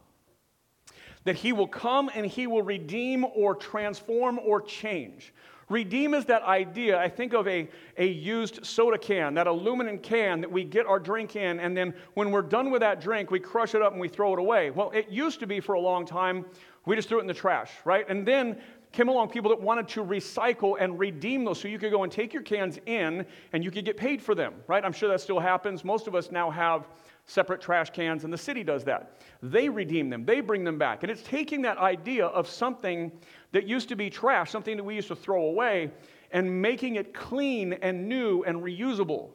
That 1.26 1.36
he 1.36 1.54
will 1.54 1.68
come 1.68 2.10
and 2.14 2.26
he 2.26 2.48
will 2.48 2.62
redeem 2.62 3.26
or 3.36 3.56
transform 3.56 4.40
or 4.40 4.62
change. 4.62 5.34
Redeem 5.70 6.16
is 6.16 6.26
that 6.26 6.42
idea. 6.44 6.98
I 7.00 7.10
think 7.10 7.34
of 7.34 7.48
a, 7.48 7.70
a 7.98 8.08
used 8.08 8.66
soda 8.66 8.98
can, 8.98 9.36
that 9.36 9.46
aluminum 9.46 10.00
can 10.00 10.42
that 10.42 10.52
we 10.52 10.64
get 10.64 10.88
our 10.88 10.98
drink 10.98 11.36
in, 11.36 11.60
and 11.60 11.78
then 11.78 11.94
when 12.16 12.32
we're 12.32 12.42
done 12.42 12.72
with 12.72 12.82
that 12.82 13.02
drink, 13.02 13.30
we 13.30 13.40
crush 13.40 13.76
it 13.76 13.82
up 13.82 13.92
and 13.92 14.02
we 14.02 14.08
throw 14.08 14.34
it 14.34 14.40
away. 14.40 14.72
Well, 14.72 14.90
it 14.92 15.10
used 15.10 15.40
to 15.42 15.48
be 15.48 15.60
for 15.60 15.74
a 15.74 15.80
long 15.80 16.08
time, 16.08 16.46
we 16.86 16.96
just 16.96 17.08
threw 17.08 17.20
it 17.20 17.22
in 17.22 17.28
the 17.28 17.36
trash, 17.36 17.70
right? 17.86 18.04
And 18.10 18.28
then 18.28 18.60
came 18.92 19.10
along 19.10 19.30
people 19.30 19.50
that 19.50 19.62
wanted 19.62 19.88
to 19.90 20.04
recycle 20.04 20.76
and 20.80 20.98
redeem 20.98 21.44
those 21.44 21.62
so 21.62 21.68
you 21.68 21.78
could 21.78 21.92
go 21.92 22.02
and 22.02 22.12
take 22.12 22.34
your 22.34 22.42
cans 22.42 22.80
in 22.88 23.24
and 23.54 23.64
you 23.64 23.70
could 23.70 23.86
get 23.86 23.98
paid 23.98 24.20
for 24.20 24.34
them, 24.34 24.56
right? 24.68 24.84
I'm 24.84 24.94
sure 24.94 25.10
that 25.10 25.22
still 25.22 25.40
happens. 25.40 25.84
Most 25.84 26.08
of 26.08 26.16
us 26.16 26.32
now 26.32 26.50
have 26.50 26.88
separate 27.30 27.62
trash 27.62 27.92
cans, 27.92 28.24
and 28.24 28.34
the 28.34 28.38
city 28.38 28.64
does 28.64 28.84
that. 28.86 29.22
They 29.44 29.70
redeem 29.70 30.10
them, 30.10 30.26
they 30.26 30.42
bring 30.42 30.64
them 30.64 30.78
back. 30.78 31.04
And 31.04 31.12
it's 31.12 31.22
taking 31.22 31.62
that 31.62 31.78
idea 31.78 32.26
of 32.26 32.48
something 32.48 33.12
that 33.52 33.68
used 33.68 33.90
to 33.90 33.96
be 33.96 34.10
trash, 34.10 34.50
something 34.50 34.76
that 34.76 34.84
we 34.84 34.96
used 34.96 35.10
to 35.10 35.16
throw 35.16 35.46
away, 35.46 35.92
and 36.32 36.62
making 36.62 36.96
it 36.96 37.14
clean 37.14 37.74
and 37.74 38.10
new 38.10 38.44
and 38.44 38.58
reusable. 38.58 39.30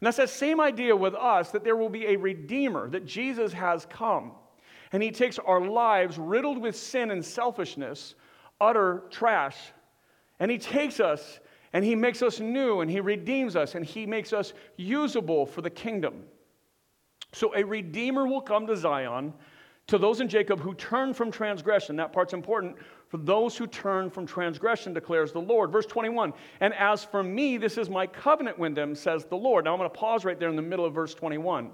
And 0.00 0.06
that's 0.06 0.16
that 0.16 0.30
same 0.30 0.60
idea 0.60 0.96
with 0.96 1.14
us 1.14 1.50
that 1.50 1.64
there 1.64 1.76
will 1.76 1.90
be 1.90 2.06
a 2.06 2.16
redeemer, 2.16 2.88
that 2.88 3.06
Jesus 3.06 3.52
has 3.52 3.86
come. 3.86 4.32
And 4.92 5.02
he 5.02 5.10
takes 5.10 5.38
our 5.38 5.60
lives 5.60 6.18
riddled 6.18 6.58
with 6.58 6.76
sin 6.76 7.10
and 7.10 7.24
selfishness, 7.24 8.14
utter 8.60 9.04
trash, 9.10 9.56
and 10.40 10.50
he 10.50 10.58
takes 10.58 10.98
us 10.98 11.40
and 11.72 11.84
he 11.84 11.94
makes 11.94 12.22
us 12.22 12.40
new 12.40 12.80
and 12.80 12.90
he 12.90 13.00
redeems 13.00 13.54
us 13.54 13.74
and 13.74 13.84
he 13.84 14.06
makes 14.06 14.32
us 14.32 14.52
usable 14.76 15.46
for 15.46 15.62
the 15.62 15.70
kingdom. 15.70 16.24
So 17.32 17.54
a 17.56 17.64
redeemer 17.64 18.26
will 18.26 18.40
come 18.40 18.66
to 18.66 18.76
Zion 18.76 19.32
to 19.88 19.98
those 19.98 20.20
in 20.20 20.28
Jacob 20.28 20.60
who 20.60 20.74
turn 20.74 21.12
from 21.12 21.30
transgression. 21.30 21.96
That 21.96 22.12
part's 22.12 22.34
important. 22.34 22.76
For 23.08 23.18
those 23.18 23.56
who 23.56 23.66
turn 23.66 24.08
from 24.08 24.26
transgression, 24.26 24.94
declares 24.94 25.32
the 25.32 25.40
Lord. 25.40 25.70
Verse 25.70 25.86
21 25.86 26.32
And 26.60 26.72
as 26.74 27.04
for 27.04 27.22
me, 27.22 27.58
this 27.58 27.76
is 27.76 27.90
my 27.90 28.06
covenant 28.06 28.58
with 28.58 28.74
them, 28.74 28.94
says 28.94 29.24
the 29.24 29.36
Lord. 29.36 29.64
Now 29.64 29.72
I'm 29.72 29.78
going 29.78 29.90
to 29.90 29.94
pause 29.96 30.24
right 30.24 30.38
there 30.38 30.48
in 30.48 30.56
the 30.56 30.62
middle 30.62 30.84
of 30.84 30.94
verse 30.94 31.14
21. 31.14 31.70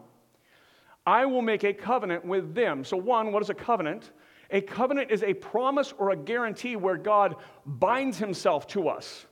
I 1.07 1.27
will 1.27 1.43
make 1.43 1.65
a 1.65 1.73
covenant 1.73 2.25
with 2.25 2.55
them. 2.55 2.85
So, 2.85 2.97
one, 2.97 3.33
what 3.33 3.43
is 3.43 3.51
a 3.51 3.55
covenant? 3.55 4.11
A 4.51 4.61
covenant 4.61 5.11
is 5.11 5.23
a 5.23 5.35
promise 5.35 5.95
or 5.97 6.11
a 6.11 6.17
guarantee 6.17 6.77
where 6.77 6.97
God 6.97 7.37
binds 7.65 8.19
himself 8.19 8.67
to 8.69 8.89
us 8.89 9.27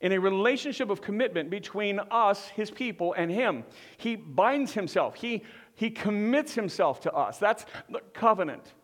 in 0.00 0.12
a 0.12 0.18
relationship 0.18 0.90
of 0.90 1.00
commitment 1.00 1.50
between 1.50 2.00
us, 2.10 2.48
his 2.48 2.70
people, 2.70 3.14
and 3.14 3.30
him. 3.30 3.64
He 3.96 4.16
binds 4.16 4.72
himself, 4.72 5.14
he, 5.14 5.44
he 5.74 5.90
commits 5.90 6.54
himself 6.54 7.00
to 7.02 7.12
us. 7.12 7.38
That's 7.38 7.64
the 7.90 8.00
covenant. 8.12 8.74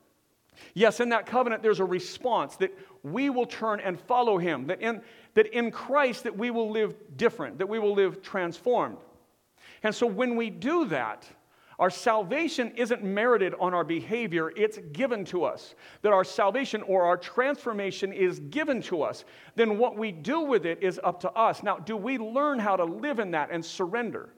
Yes, 0.74 1.00
in 1.00 1.08
that 1.10 1.26
covenant, 1.26 1.62
there's 1.62 1.80
a 1.80 1.84
response 1.84 2.56
that 2.56 2.76
we 3.02 3.30
will 3.30 3.46
turn 3.46 3.80
and 3.80 4.00
follow 4.00 4.38
him, 4.38 4.66
that 4.66 4.80
in, 4.80 5.02
that 5.34 5.46
in 5.46 5.70
Christ 5.70 6.24
that 6.24 6.36
we 6.36 6.50
will 6.50 6.70
live 6.70 6.94
different, 7.16 7.58
that 7.58 7.68
we 7.68 7.78
will 7.78 7.94
live 7.94 8.22
transformed. 8.22 8.98
And 9.82 9.94
so 9.94 10.06
when 10.06 10.36
we 10.36 10.50
do 10.50 10.86
that, 10.86 11.26
our 11.78 11.90
salvation 11.90 12.72
isn't 12.76 13.02
merited 13.02 13.54
on 13.58 13.74
our 13.74 13.84
behavior, 13.84 14.52
it's 14.56 14.78
given 14.92 15.24
to 15.26 15.44
us. 15.44 15.74
That 16.02 16.12
our 16.12 16.24
salvation 16.24 16.82
or 16.82 17.04
our 17.04 17.16
transformation 17.16 18.12
is 18.12 18.40
given 18.40 18.82
to 18.82 19.02
us. 19.02 19.24
Then 19.54 19.78
what 19.78 19.96
we 19.96 20.12
do 20.12 20.40
with 20.40 20.66
it 20.66 20.82
is 20.82 21.00
up 21.02 21.20
to 21.20 21.30
us. 21.32 21.62
Now, 21.62 21.76
do 21.76 21.96
we 21.96 22.18
learn 22.18 22.58
how 22.58 22.76
to 22.76 22.84
live 22.84 23.18
in 23.18 23.30
that 23.32 23.50
and 23.50 23.64
surrender? 23.64 24.34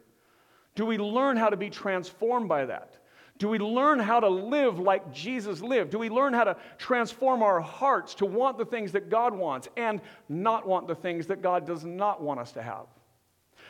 Do 0.74 0.86
we 0.86 0.98
learn 0.98 1.36
how 1.36 1.50
to 1.50 1.56
be 1.56 1.70
transformed 1.70 2.48
by 2.48 2.66
that? 2.66 2.98
Do 3.38 3.48
we 3.48 3.58
learn 3.58 3.98
how 3.98 4.20
to 4.20 4.28
live 4.28 4.78
like 4.78 5.12
Jesus 5.12 5.60
lived? 5.60 5.90
Do 5.90 5.98
we 5.98 6.08
learn 6.08 6.34
how 6.34 6.44
to 6.44 6.56
transform 6.78 7.42
our 7.42 7.60
hearts 7.60 8.14
to 8.16 8.26
want 8.26 8.58
the 8.58 8.64
things 8.64 8.92
that 8.92 9.10
God 9.10 9.34
wants 9.34 9.68
and 9.76 10.00
not 10.28 10.66
want 10.66 10.86
the 10.86 10.94
things 10.94 11.26
that 11.26 11.42
God 11.42 11.66
does 11.66 11.84
not 11.84 12.22
want 12.22 12.38
us 12.38 12.52
to 12.52 12.62
have? 12.62 12.86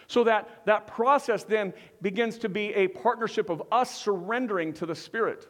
So 0.06 0.24
that, 0.24 0.66
that 0.66 0.86
process 0.86 1.44
then 1.44 1.72
begins 2.02 2.38
to 2.38 2.48
be 2.48 2.74
a 2.74 2.88
partnership 2.88 3.50
of 3.50 3.62
us 3.72 3.94
surrendering 3.94 4.72
to 4.74 4.86
the 4.86 4.94
Spirit. 4.94 5.46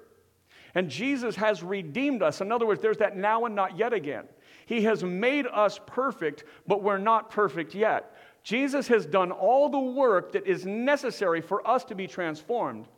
And 0.74 0.90
Jesus 0.90 1.36
has 1.36 1.62
redeemed 1.62 2.22
us. 2.22 2.40
In 2.40 2.50
other 2.50 2.66
words, 2.66 2.80
there's 2.80 2.98
that 2.98 3.16
now 3.16 3.44
and 3.44 3.54
not 3.54 3.78
yet 3.78 3.92
again. 3.92 4.24
He 4.66 4.82
has 4.82 5.04
made 5.04 5.46
us 5.46 5.78
perfect, 5.86 6.44
but 6.66 6.82
we're 6.82 6.98
not 6.98 7.30
perfect 7.30 7.74
yet. 7.74 8.16
Jesus 8.42 8.88
has 8.88 9.06
done 9.06 9.30
all 9.30 9.68
the 9.68 9.78
work 9.78 10.32
that 10.32 10.46
is 10.46 10.66
necessary 10.66 11.40
for 11.40 11.66
us 11.66 11.84
to 11.84 11.94
be 11.94 12.06
transformed. 12.06 12.88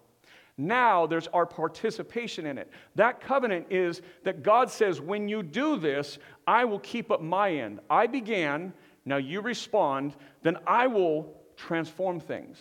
Now 0.58 1.06
there's 1.06 1.28
our 1.28 1.44
participation 1.44 2.46
in 2.46 2.56
it. 2.56 2.70
That 2.94 3.20
covenant 3.20 3.66
is 3.70 4.00
that 4.25 4.42
God 4.42 4.70
says, 4.70 5.00
when 5.00 5.28
you 5.28 5.42
do 5.42 5.76
this, 5.76 6.18
I 6.46 6.64
will 6.64 6.78
keep 6.78 7.10
up 7.10 7.20
my 7.20 7.52
end. 7.52 7.80
I 7.90 8.06
began, 8.06 8.72
now 9.04 9.18
you 9.18 9.42
respond, 9.42 10.16
then 10.42 10.56
I 10.66 10.86
will 10.86 11.34
transform 11.56 12.20
things. 12.20 12.58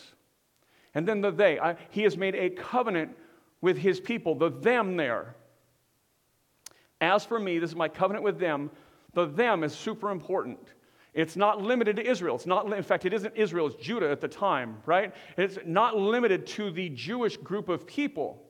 And 0.94 1.06
then 1.06 1.20
the 1.20 1.30
they, 1.30 1.58
I, 1.58 1.76
he 1.90 2.02
has 2.02 2.16
made 2.16 2.34
a 2.34 2.50
covenant 2.50 3.16
with 3.60 3.76
his 3.76 4.00
people, 4.00 4.34
the 4.34 4.50
them 4.50 4.96
there. 4.96 5.34
As 7.00 7.24
for 7.24 7.38
me, 7.38 7.58
this 7.58 7.70
is 7.70 7.76
my 7.76 7.88
covenant 7.88 8.24
with 8.24 8.38
them. 8.38 8.70
The 9.12 9.26
them 9.26 9.64
is 9.64 9.74
super 9.74 10.10
important. 10.10 10.58
It's 11.14 11.36
not 11.36 11.62
limited 11.62 11.96
to 11.96 12.06
Israel. 12.06 12.36
It's 12.36 12.46
not, 12.46 12.70
in 12.72 12.82
fact, 12.82 13.06
it 13.06 13.14
isn't 13.14 13.34
Israel, 13.36 13.66
it's 13.66 13.76
Judah 13.76 14.10
at 14.10 14.20
the 14.20 14.28
time, 14.28 14.76
right? 14.84 15.14
It's 15.38 15.58
not 15.64 15.96
limited 15.96 16.46
to 16.48 16.70
the 16.70 16.90
Jewish 16.90 17.36
group 17.38 17.68
of 17.68 17.86
people. 17.86 18.42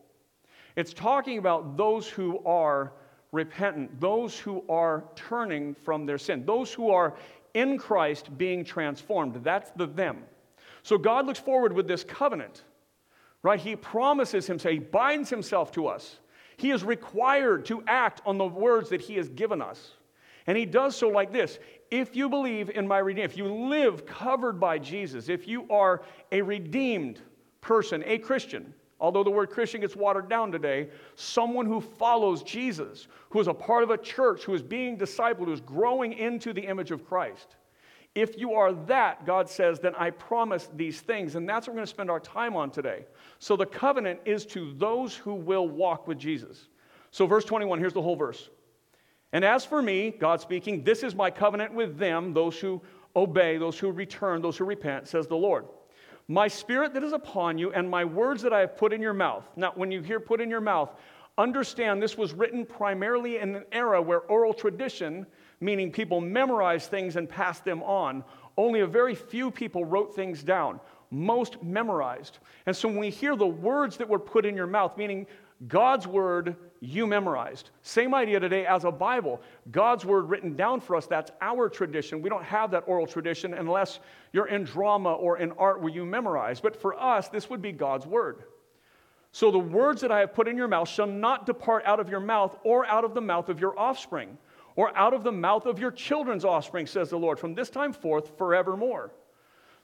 It's 0.74 0.92
talking 0.92 1.38
about 1.38 1.76
those 1.76 2.08
who 2.08 2.44
are 2.44 2.92
repentant, 3.32 4.00
those 4.00 4.38
who 4.38 4.64
are 4.68 5.04
turning 5.14 5.74
from 5.74 6.06
their 6.06 6.18
sin, 6.18 6.44
those 6.44 6.72
who 6.72 6.90
are 6.90 7.14
in 7.54 7.78
Christ 7.78 8.36
being 8.36 8.64
transformed. 8.64 9.42
That's 9.42 9.70
the 9.72 9.86
them. 9.86 10.24
So 10.86 10.96
God 10.96 11.26
looks 11.26 11.40
forward 11.40 11.72
with 11.72 11.88
this 11.88 12.04
covenant, 12.04 12.62
right? 13.42 13.58
He 13.58 13.74
promises 13.74 14.46
himself, 14.46 14.72
he 14.72 14.78
binds 14.78 15.28
himself 15.28 15.72
to 15.72 15.88
us. 15.88 16.20
He 16.58 16.70
is 16.70 16.84
required 16.84 17.64
to 17.64 17.82
act 17.88 18.22
on 18.24 18.38
the 18.38 18.46
words 18.46 18.90
that 18.90 19.00
he 19.00 19.16
has 19.16 19.28
given 19.28 19.60
us. 19.60 19.94
And 20.46 20.56
he 20.56 20.64
does 20.64 20.94
so 20.94 21.08
like 21.08 21.32
this 21.32 21.58
if 21.90 22.14
you 22.14 22.28
believe 22.28 22.70
in 22.70 22.86
my 22.86 22.98
redeemed, 22.98 23.28
if 23.28 23.36
you 23.36 23.52
live 23.52 24.06
covered 24.06 24.60
by 24.60 24.78
Jesus, 24.78 25.28
if 25.28 25.48
you 25.48 25.68
are 25.70 26.02
a 26.30 26.40
redeemed 26.40 27.20
person, 27.60 28.04
a 28.06 28.18
Christian, 28.18 28.72
although 29.00 29.24
the 29.24 29.30
word 29.30 29.50
Christian 29.50 29.80
gets 29.80 29.96
watered 29.96 30.28
down 30.28 30.52
today, 30.52 30.90
someone 31.16 31.66
who 31.66 31.80
follows 31.80 32.44
Jesus, 32.44 33.08
who 33.30 33.40
is 33.40 33.48
a 33.48 33.54
part 33.54 33.82
of 33.82 33.90
a 33.90 33.98
church, 33.98 34.44
who 34.44 34.54
is 34.54 34.62
being 34.62 34.96
discipled, 34.96 35.46
who 35.46 35.52
is 35.52 35.60
growing 35.60 36.12
into 36.12 36.52
the 36.52 36.62
image 36.62 36.92
of 36.92 37.04
Christ. 37.04 37.56
If 38.16 38.38
you 38.38 38.54
are 38.54 38.72
that, 38.72 39.26
God 39.26 39.46
says, 39.46 39.78
then 39.78 39.94
I 39.94 40.08
promise 40.08 40.70
these 40.74 41.02
things. 41.02 41.34
And 41.36 41.46
that's 41.46 41.66
what 41.66 41.74
we're 41.74 41.80
going 41.80 41.86
to 41.86 41.90
spend 41.90 42.10
our 42.10 42.18
time 42.18 42.56
on 42.56 42.70
today. 42.70 43.04
So 43.38 43.56
the 43.56 43.66
covenant 43.66 44.20
is 44.24 44.46
to 44.46 44.72
those 44.78 45.14
who 45.14 45.34
will 45.34 45.68
walk 45.68 46.08
with 46.08 46.18
Jesus. 46.18 46.68
So, 47.10 47.26
verse 47.26 47.44
21, 47.44 47.78
here's 47.78 47.92
the 47.92 48.00
whole 48.00 48.16
verse. 48.16 48.48
And 49.34 49.44
as 49.44 49.66
for 49.66 49.82
me, 49.82 50.14
God 50.18 50.40
speaking, 50.40 50.82
this 50.82 51.02
is 51.02 51.14
my 51.14 51.30
covenant 51.30 51.74
with 51.74 51.98
them, 51.98 52.32
those 52.32 52.58
who 52.58 52.80
obey, 53.14 53.58
those 53.58 53.78
who 53.78 53.90
return, 53.90 54.40
those 54.40 54.56
who 54.56 54.64
repent, 54.64 55.08
says 55.08 55.26
the 55.26 55.36
Lord. 55.36 55.66
My 56.26 56.48
spirit 56.48 56.94
that 56.94 57.04
is 57.04 57.12
upon 57.12 57.58
you 57.58 57.70
and 57.74 57.88
my 57.88 58.02
words 58.02 58.40
that 58.42 58.52
I 58.54 58.60
have 58.60 58.78
put 58.78 58.94
in 58.94 59.02
your 59.02 59.12
mouth. 59.12 59.44
Now, 59.56 59.72
when 59.74 59.90
you 59.90 60.00
hear 60.00 60.20
put 60.20 60.40
in 60.40 60.48
your 60.48 60.62
mouth, 60.62 60.90
understand 61.36 62.02
this 62.02 62.16
was 62.16 62.32
written 62.32 62.64
primarily 62.64 63.38
in 63.38 63.56
an 63.56 63.64
era 63.72 64.00
where 64.00 64.20
oral 64.20 64.54
tradition 64.54 65.26
meaning 65.60 65.90
people 65.90 66.20
memorized 66.20 66.90
things 66.90 67.16
and 67.16 67.28
passed 67.28 67.64
them 67.64 67.82
on. 67.82 68.24
Only 68.56 68.80
a 68.80 68.86
very 68.86 69.14
few 69.14 69.50
people 69.50 69.84
wrote 69.84 70.14
things 70.14 70.42
down, 70.42 70.80
most 71.10 71.62
memorized. 71.62 72.38
And 72.66 72.74
so 72.74 72.88
when 72.88 72.98
we 72.98 73.10
hear 73.10 73.36
the 73.36 73.46
words 73.46 73.96
that 73.98 74.08
were 74.08 74.18
put 74.18 74.46
in 74.46 74.56
your 74.56 74.66
mouth, 74.66 74.96
meaning 74.96 75.26
God's 75.68 76.06
word 76.06 76.56
you 76.80 77.06
memorized. 77.06 77.70
Same 77.82 78.14
idea 78.14 78.38
today 78.38 78.66
as 78.66 78.84
a 78.84 78.90
Bible. 78.90 79.40
God's 79.70 80.04
word 80.04 80.28
written 80.28 80.54
down 80.54 80.80
for 80.80 80.96
us, 80.96 81.06
that's 81.06 81.30
our 81.40 81.68
tradition. 81.70 82.20
We 82.20 82.28
don't 82.28 82.44
have 82.44 82.70
that 82.72 82.84
oral 82.86 83.06
tradition 83.06 83.54
unless 83.54 84.00
you're 84.32 84.48
in 84.48 84.64
drama 84.64 85.12
or 85.14 85.38
in 85.38 85.52
art 85.52 85.80
where 85.80 85.92
you 85.92 86.04
memorize. 86.04 86.60
But 86.60 86.76
for 86.76 87.00
us, 87.00 87.28
this 87.28 87.48
would 87.48 87.62
be 87.62 87.72
God's 87.72 88.06
word. 88.06 88.44
So 89.32 89.50
the 89.50 89.58
words 89.58 90.02
that 90.02 90.12
I 90.12 90.20
have 90.20 90.34
put 90.34 90.48
in 90.48 90.56
your 90.56 90.68
mouth 90.68 90.88
shall 90.88 91.06
not 91.06 91.46
depart 91.46 91.84
out 91.86 92.00
of 92.00 92.08
your 92.08 92.20
mouth 92.20 92.56
or 92.62 92.86
out 92.86 93.04
of 93.04 93.14
the 93.14 93.20
mouth 93.20 93.48
of 93.48 93.60
your 93.60 93.78
offspring 93.78 94.36
or 94.76 94.96
out 94.96 95.14
of 95.14 95.24
the 95.24 95.32
mouth 95.32 95.66
of 95.66 95.78
your 95.78 95.90
children's 95.90 96.44
offspring, 96.44 96.86
says 96.86 97.10
the 97.10 97.18
Lord, 97.18 97.38
from 97.38 97.54
this 97.54 97.70
time 97.70 97.92
forth 97.92 98.36
forevermore. 98.36 99.10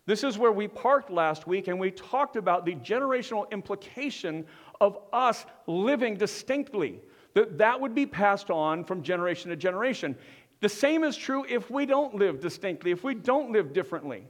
This 0.04 0.24
is 0.24 0.36
where 0.36 0.52
we 0.52 0.68
parked 0.68 1.10
last 1.10 1.46
week 1.46 1.68
and 1.68 1.78
we 1.78 1.90
talked 1.90 2.36
about 2.36 2.64
the 2.64 2.74
generational 2.76 3.50
implication 3.50 4.44
of 4.80 4.98
us 5.12 5.46
living 5.66 6.16
distinctly, 6.16 7.00
that 7.34 7.58
that 7.58 7.80
would 7.80 7.94
be 7.94 8.04
passed 8.04 8.50
on 8.50 8.84
from 8.84 9.02
generation 9.02 9.50
to 9.50 9.56
generation. 9.56 10.16
The 10.60 10.68
same 10.68 11.04
is 11.04 11.16
true 11.16 11.46
if 11.48 11.70
we 11.70 11.86
don't 11.86 12.14
live 12.14 12.40
distinctly, 12.40 12.90
if 12.90 13.02
we 13.02 13.14
don't 13.14 13.52
live 13.52 13.72
differently. 13.72 14.24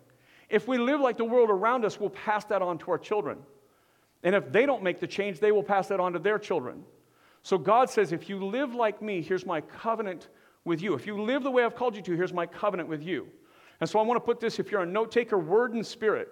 If 0.49 0.69
we 0.69 0.77
live 0.77 1.01
like 1.01 1.17
the 1.17 1.25
world 1.25 1.49
around 1.49 1.85
us, 1.85 1.99
we'll 1.99 2.11
pass 2.11 2.45
that 2.47 2.61
on 2.61 2.77
to 2.79 2.91
our 2.91 2.99
children. 2.99 3.39
And 4.23 4.35
if 4.35 4.53
they 4.53 4.67
don't 4.67 4.83
make 4.83 5.01
the 5.01 5.07
change, 5.07 5.41
they 5.41 5.51
will 5.51 5.63
pass 5.63 5.89
that 5.89 5.99
on 5.99 6.13
to 6.13 6.19
their 6.19 6.39
children. 6.39 6.85
So 7.43 7.59
God 7.59 7.91
says, 7.91 8.13
if 8.13 8.29
you 8.29 8.45
live 8.45 8.75
like 8.75 9.01
me, 9.03 9.23
here's 9.23 9.47
my 9.47 9.63
covenant 9.63 10.29
with 10.65 10.83
you. 10.83 10.95
If 10.95 11.07
you 11.07 11.21
live 11.21 11.43
the 11.43 11.51
way 11.51 11.65
I've 11.65 11.75
called 11.75 11.97
you 11.97 12.03
to, 12.03 12.13
here's 12.17 12.33
my 12.33 12.47
covenant 12.47 12.89
with 12.89 13.03
you. 13.03 13.29
And 13.81 13.89
so 13.89 13.99
I 13.99 14.03
want 14.03 14.17
to 14.17 14.25
put 14.25 14.41
this 14.41 14.59
if 14.59 14.71
you're 14.71 14.83
a 14.83 14.87
note 14.87 15.11
taker, 15.11 15.39
word 15.39 15.75
and 15.75 15.85
spirit. 15.85 16.29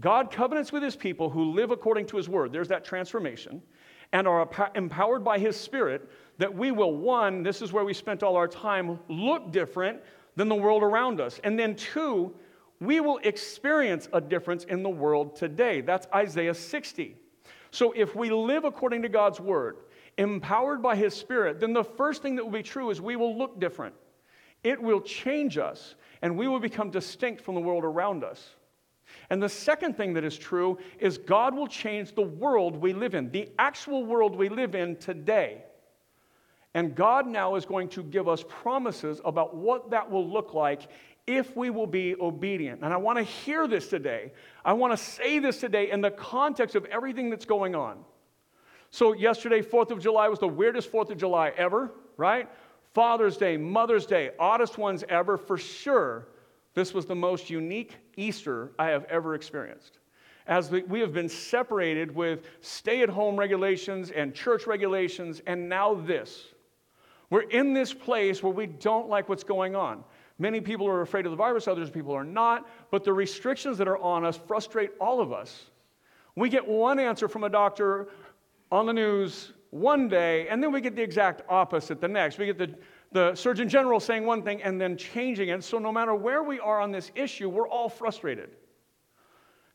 God 0.00 0.32
covenants 0.32 0.72
with 0.72 0.82
his 0.82 0.96
people 0.96 1.30
who 1.30 1.52
live 1.52 1.70
according 1.70 2.06
to 2.06 2.16
his 2.16 2.28
word. 2.28 2.52
There's 2.52 2.68
that 2.68 2.84
transformation. 2.84 3.62
And 4.12 4.28
are 4.28 4.48
empowered 4.74 5.24
by 5.24 5.38
his 5.38 5.56
spirit 5.56 6.10
that 6.38 6.52
we 6.52 6.72
will, 6.72 6.96
one, 6.96 7.42
this 7.42 7.62
is 7.62 7.72
where 7.72 7.84
we 7.84 7.94
spent 7.94 8.22
all 8.22 8.36
our 8.36 8.48
time, 8.48 8.98
look 9.08 9.50
different 9.50 10.00
than 10.36 10.48
the 10.48 10.54
world 10.54 10.82
around 10.82 11.20
us. 11.20 11.40
And 11.42 11.58
then, 11.58 11.74
two, 11.74 12.34
we 12.80 13.00
will 13.00 13.18
experience 13.18 14.08
a 14.12 14.20
difference 14.20 14.64
in 14.64 14.82
the 14.82 14.90
world 14.90 15.36
today. 15.36 15.80
That's 15.80 16.06
Isaiah 16.14 16.54
60. 16.54 17.16
So 17.70 17.92
if 17.92 18.14
we 18.14 18.30
live 18.30 18.64
according 18.64 19.02
to 19.02 19.08
God's 19.08 19.40
word, 19.40 19.78
empowered 20.18 20.82
by 20.82 20.96
His 20.96 21.14
Spirit, 21.14 21.60
then 21.60 21.72
the 21.72 21.84
first 21.84 22.22
thing 22.22 22.36
that 22.36 22.44
will 22.44 22.52
be 22.52 22.62
true 22.62 22.90
is 22.90 23.00
we 23.00 23.16
will 23.16 23.36
look 23.36 23.60
different. 23.60 23.94
It 24.62 24.80
will 24.80 25.00
change 25.00 25.58
us, 25.58 25.94
and 26.22 26.36
we 26.36 26.48
will 26.48 26.60
become 26.60 26.90
distinct 26.90 27.42
from 27.42 27.54
the 27.54 27.60
world 27.60 27.84
around 27.84 28.24
us. 28.24 28.50
And 29.30 29.42
the 29.42 29.48
second 29.48 29.96
thing 29.96 30.14
that 30.14 30.24
is 30.24 30.36
true 30.36 30.78
is 30.98 31.18
God 31.18 31.54
will 31.54 31.66
change 31.66 32.14
the 32.14 32.22
world 32.22 32.76
we 32.76 32.92
live 32.92 33.14
in, 33.14 33.30
the 33.30 33.50
actual 33.58 34.04
world 34.04 34.36
we 34.36 34.48
live 34.48 34.74
in 34.74 34.96
today. 34.96 35.62
And 36.74 36.94
God 36.94 37.26
now 37.26 37.54
is 37.54 37.64
going 37.64 37.88
to 37.90 38.02
give 38.02 38.28
us 38.28 38.44
promises 38.48 39.20
about 39.24 39.54
what 39.54 39.90
that 39.90 40.10
will 40.10 40.28
look 40.28 40.54
like 40.54 40.88
if 41.26 41.56
we 41.56 41.70
will 41.70 41.86
be 41.86 42.16
obedient. 42.16 42.82
And 42.82 42.92
I 42.92 42.96
want 42.96 43.18
to 43.18 43.24
hear 43.24 43.68
this 43.68 43.88
today. 43.88 44.32
I 44.64 44.72
want 44.72 44.92
to 44.92 44.96
say 44.96 45.38
this 45.38 45.60
today 45.60 45.90
in 45.90 46.00
the 46.00 46.10
context 46.10 46.74
of 46.74 46.84
everything 46.86 47.30
that's 47.30 47.46
going 47.46 47.74
on. 47.74 48.04
So, 48.94 49.12
yesterday, 49.12 49.60
4th 49.60 49.90
of 49.90 49.98
July, 49.98 50.28
was 50.28 50.38
the 50.38 50.46
weirdest 50.46 50.92
4th 50.92 51.10
of 51.10 51.18
July 51.18 51.52
ever, 51.56 51.90
right? 52.16 52.48
Father's 52.92 53.36
Day, 53.36 53.56
Mother's 53.56 54.06
Day, 54.06 54.30
oddest 54.38 54.78
ones 54.78 55.02
ever, 55.08 55.36
for 55.36 55.58
sure. 55.58 56.28
This 56.74 56.94
was 56.94 57.04
the 57.04 57.14
most 57.16 57.50
unique 57.50 57.96
Easter 58.16 58.70
I 58.78 58.90
have 58.90 59.04
ever 59.06 59.34
experienced. 59.34 59.98
As 60.46 60.70
we 60.70 61.00
have 61.00 61.12
been 61.12 61.28
separated 61.28 62.14
with 62.14 62.46
stay 62.60 63.02
at 63.02 63.08
home 63.08 63.36
regulations 63.36 64.12
and 64.12 64.32
church 64.32 64.64
regulations, 64.64 65.42
and 65.48 65.68
now 65.68 65.94
this. 65.94 66.44
We're 67.30 67.50
in 67.50 67.74
this 67.74 67.92
place 67.92 68.44
where 68.44 68.52
we 68.52 68.66
don't 68.68 69.08
like 69.08 69.28
what's 69.28 69.42
going 69.42 69.74
on. 69.74 70.04
Many 70.38 70.60
people 70.60 70.86
are 70.86 71.00
afraid 71.00 71.26
of 71.26 71.32
the 71.32 71.36
virus, 71.36 71.66
others 71.66 71.90
people 71.90 72.14
are 72.14 72.22
not, 72.22 72.68
but 72.92 73.02
the 73.02 73.12
restrictions 73.12 73.76
that 73.78 73.88
are 73.88 73.98
on 73.98 74.24
us 74.24 74.36
frustrate 74.36 74.92
all 75.00 75.20
of 75.20 75.32
us. 75.32 75.72
We 76.36 76.48
get 76.48 76.66
one 76.66 76.98
answer 76.98 77.28
from 77.28 77.44
a 77.44 77.48
doctor 77.48 78.08
on 78.74 78.86
the 78.86 78.92
news 78.92 79.52
one 79.70 80.08
day, 80.08 80.48
and 80.48 80.62
then 80.62 80.72
we 80.72 80.80
get 80.80 80.96
the 80.96 81.02
exact 81.02 81.42
opposite 81.48 82.00
the 82.00 82.08
next. 82.08 82.38
We 82.38 82.46
get 82.46 82.58
the, 82.58 82.74
the 83.12 83.34
Surgeon 83.34 83.68
General 83.68 84.00
saying 84.00 84.26
one 84.26 84.42
thing 84.42 84.62
and 84.62 84.80
then 84.80 84.96
changing 84.96 85.48
it. 85.50 85.62
So, 85.62 85.78
no 85.78 85.92
matter 85.92 86.14
where 86.14 86.42
we 86.42 86.58
are 86.58 86.80
on 86.80 86.90
this 86.90 87.12
issue, 87.14 87.48
we're 87.48 87.68
all 87.68 87.88
frustrated. 87.88 88.50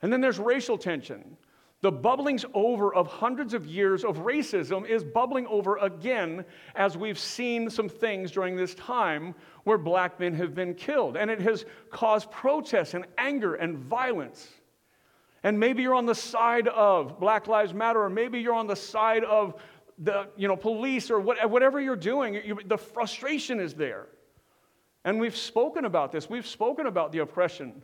And 0.02 0.12
then 0.12 0.22
there's 0.22 0.40
racial 0.40 0.78
tension. 0.78 1.38
The 1.82 1.92
bubblings 1.92 2.44
over 2.54 2.94
of 2.94 3.08
hundreds 3.08 3.54
of 3.54 3.66
years 3.66 4.04
of 4.04 4.18
racism 4.18 4.86
is 4.86 5.02
bubbling 5.02 5.48
over 5.48 5.78
again 5.78 6.44
as 6.76 6.98
we've 6.98 7.20
seen 7.20 7.70
some 7.70 7.88
things 7.88 8.32
during 8.32 8.58
this 8.58 8.76
time 8.76 9.34
where 9.64 9.78
black 9.78 10.20
men 10.20 10.34
have 10.34 10.54
been 10.54 10.74
killed. 10.74 11.16
And 11.16 11.32
it 11.32 11.40
has 11.40 11.66
caused 11.90 12.30
protests 12.32 12.96
and 12.96 13.06
anger 13.18 13.56
and 13.56 13.78
violence. 13.78 14.59
And 15.44 15.60
maybe 15.60 15.82
you're 15.84 15.96
on 15.96 16.06
the 16.06 16.16
side 16.16 16.68
of 16.68 17.20
Black 17.20 17.48
Lives 17.48 17.74
Matter, 17.74 18.02
or 18.04 18.10
maybe 18.10 18.40
you're 18.40 18.54
on 18.54 18.68
the 18.68 18.76
side 18.76 19.24
of 19.24 19.62
the 19.98 20.30
you 20.38 20.48
know, 20.48 20.56
police, 20.56 21.12
or 21.12 21.20
whatever 21.20 21.80
you're 21.80 21.96
doing. 21.96 22.36
You, 22.36 22.58
the 22.66 22.78
frustration 22.78 23.60
is 23.60 23.74
there. 23.74 24.08
And 25.06 25.20
we've 25.20 25.36
spoken 25.36 25.86
about 25.86 26.12
this. 26.12 26.30
We've 26.30 26.48
spoken 26.48 26.88
about 26.88 27.12
the 27.12 27.20
oppression 27.20 27.82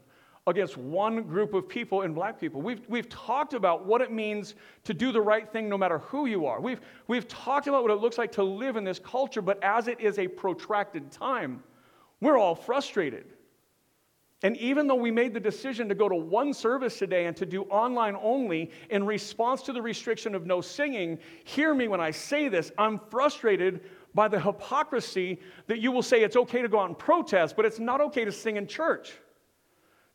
against 0.48 0.78
one 0.78 1.24
group 1.24 1.54
of 1.54 1.68
people 1.68 2.04
and 2.04 2.14
black 2.14 2.40
people. 2.40 2.62
We've, 2.62 2.82
we've 2.88 3.10
talked 3.10 3.54
about 3.54 3.86
what 3.86 4.02
it 4.02 4.12
means 4.12 4.54
to 4.84 4.94
do 4.94 5.12
the 5.12 5.22
right 5.22 5.52
thing 5.52 5.68
no 5.68 5.78
matter 5.78 6.00
who 6.00 6.28
you 6.28 6.46
are. 6.46 6.62
We've, 6.62 6.82
we've 7.08 7.28
talked 7.28 7.68
about 7.68 7.82
what 7.82 7.92
it 7.92 7.96
looks 7.96 8.18
like 8.18 8.32
to 8.34 8.44
live 8.44 8.76
in 8.76 8.84
this 8.84 9.00
culture, 9.00 9.42
but 9.42 9.62
as 9.64 9.88
it 9.88 10.00
is 10.00 10.20
a 10.20 10.28
protracted 10.28 11.12
time, 11.12 11.64
we're 12.22 12.38
all 12.38 12.54
frustrated. 12.54 13.26
And 14.44 14.58
even 14.58 14.88
though 14.88 14.96
we 14.96 15.12
made 15.12 15.34
the 15.34 15.39
decision 15.39 15.88
to 15.89 15.96
go 15.96 16.10
to 16.10 16.15
one 16.15 16.54
service 16.54 17.00
today 17.00 17.25
and 17.25 17.36
to 17.38 17.46
do 17.46 17.63
online 17.63 18.15
only 18.22 18.70
in 18.89 19.06
response 19.06 19.62
to 19.63 19.74
the 19.74 19.82
restriction 19.82 20.36
of 20.36 20.46
no 20.46 20.62
singing, 20.62 21.20
hear 21.46 21.74
me 21.74 21.88
when 21.88 22.01
I 22.01 22.12
say 22.12 22.50
this. 22.50 22.72
I'm 22.77 23.00
frustrated 23.10 23.82
by 24.13 24.27
the 24.27 24.39
hypocrisy 24.39 25.39
that 25.68 25.80
you 25.80 25.92
will 25.92 26.04
say 26.04 26.24
it's 26.24 26.36
okay 26.36 26.62
to 26.62 26.68
go 26.68 26.80
out 26.80 26.89
and 26.89 26.98
protest, 26.98 27.56
but 27.56 27.65
it's 27.65 27.80
not 27.80 28.01
okay 28.01 28.25
to 28.25 28.32
sing 28.32 28.58
in 28.58 28.68
church. 28.68 29.13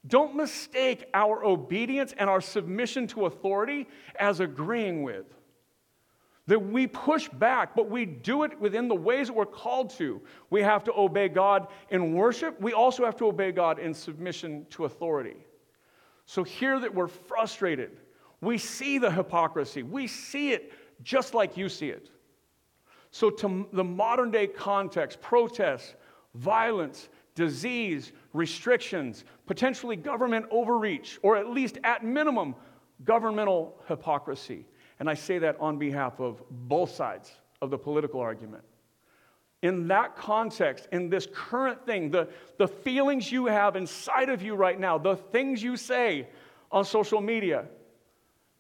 Don't 0.07 0.35
mistake 0.35 1.07
our 1.13 1.45
obedience 1.45 2.15
and 2.17 2.31
our 2.31 2.41
submission 2.41 3.07
to 3.09 3.27
authority 3.27 3.87
as 4.19 4.41
agreeing 4.41 5.03
with. 5.03 5.27
That 6.51 6.59
we 6.59 6.89
push 6.89 7.29
back, 7.29 7.77
but 7.77 7.89
we 7.89 8.05
do 8.05 8.43
it 8.43 8.61
within 8.61 8.89
the 8.89 8.95
ways 8.97 9.29
that 9.29 9.35
we're 9.35 9.47
called 9.47 9.91
to. 9.99 10.21
We 10.51 10.63
have 10.63 10.83
to 10.83 10.93
obey 10.93 11.29
God 11.29 11.69
in 11.91 12.13
worship. 12.13 12.61
We 12.61 12.73
also 12.73 13.05
have 13.05 13.17
to 13.19 13.27
obey 13.27 13.53
God 13.53 13.79
in 13.79 13.95
submission 13.95 14.67
to 14.71 14.87
authority. 14.87 15.37
So, 16.27 16.43
here 16.43 16.81
that 16.81 16.93
we're 16.93 17.07
frustrated, 17.07 17.99
we 18.41 18.59
see 18.59 18.99
the 18.99 19.13
hypocrisy. 19.13 19.85
We 19.85 20.09
see 20.09 20.51
it 20.51 20.73
just 21.05 21.35
like 21.35 21.57
you 21.57 21.69
see 21.69 21.91
it. 21.91 22.11
So, 23.13 23.31
to 23.31 23.69
the 23.73 23.85
modern 23.85 24.33
day 24.33 24.49
context, 24.49 25.21
protests, 25.21 25.95
violence, 26.35 27.11
disease, 27.37 28.11
restrictions, 28.33 29.23
potentially 29.47 29.95
government 29.95 30.47
overreach, 30.51 31.21
or 31.23 31.37
at 31.37 31.49
least 31.49 31.79
at 31.85 32.05
minimum, 32.05 32.57
governmental 33.05 33.81
hypocrisy. 33.87 34.67
And 35.01 35.09
I 35.09 35.15
say 35.15 35.39
that 35.39 35.57
on 35.59 35.79
behalf 35.79 36.21
of 36.21 36.43
both 36.51 36.95
sides 36.95 37.33
of 37.63 37.71
the 37.71 37.79
political 37.79 38.21
argument. 38.21 38.63
In 39.63 39.89
that 39.89 40.15
context, 40.17 40.89
in 40.93 41.11
this 41.11 41.27
current 41.35 41.85
thing, 41.85 42.11
the, 42.11 42.29
the 42.59 42.69
feelings 42.69 43.33
you 43.33 43.47
have 43.47 43.77
inside 43.77 44.29
of 44.31 44.43
you 44.43 44.55
right 44.55 44.79
now, 44.79 44.99
the 44.99 45.17
things 45.17 45.63
you 45.63 45.77
say 45.77 46.29
on 46.71 46.85
social 46.85 47.21
media, 47.21 47.67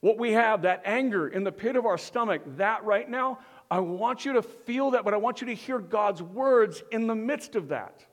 what 0.00 0.18
we 0.18 0.33
have, 0.33 0.62
that 0.62 0.83
anger 0.85 1.29
in 1.29 1.44
the 1.44 1.53
pit 1.53 1.76
of 1.76 1.87
our 1.87 1.98
stomach, 1.98 2.42
that 2.57 2.85
right 2.85 3.09
now, 3.09 3.38
I 3.70 3.81
want 3.81 4.24
you 4.24 4.33
to 4.35 4.42
feel 4.42 4.90
that, 4.92 5.05
but 5.05 5.14
I 5.14 5.18
want 5.18 5.40
you 5.40 5.46
to 5.46 5.55
hear 5.55 5.79
God's 5.79 6.22
words 6.22 6.83
in 6.90 7.07
the 7.07 7.14
midst 7.14 7.55
of 7.55 7.68
that. 7.68 8.05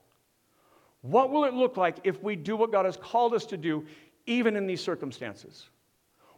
What 1.02 1.32
will 1.32 1.46
it 1.46 1.54
look 1.54 1.78
like 1.78 1.98
if 2.04 2.22
we 2.22 2.36
do 2.36 2.56
what 2.56 2.72
God 2.72 2.86
has 2.86 2.98
called 2.98 3.34
us 3.34 3.46
to 3.48 3.58
do, 3.58 3.86
even 4.26 4.56
in 4.56 4.68
these 4.68 4.82
circumstances? 4.82 5.70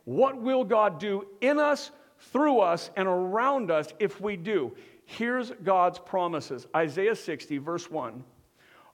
What 0.10 0.42
will 0.42 0.64
God 0.64 1.00
do 1.00 1.28
in 1.40 1.60
us, 1.60 1.92
through 2.18 2.62
us, 2.62 2.90
and 2.98 3.08
around 3.08 3.70
us 3.70 3.94
if 4.00 4.20
we 4.20 4.38
do? 4.38 4.76
Here's 5.06 5.52
God's 5.64 6.00
promises 6.00 6.66
Isaiah 6.76 7.16
60, 7.16 7.60
verse 7.60 7.92
1 7.92 8.24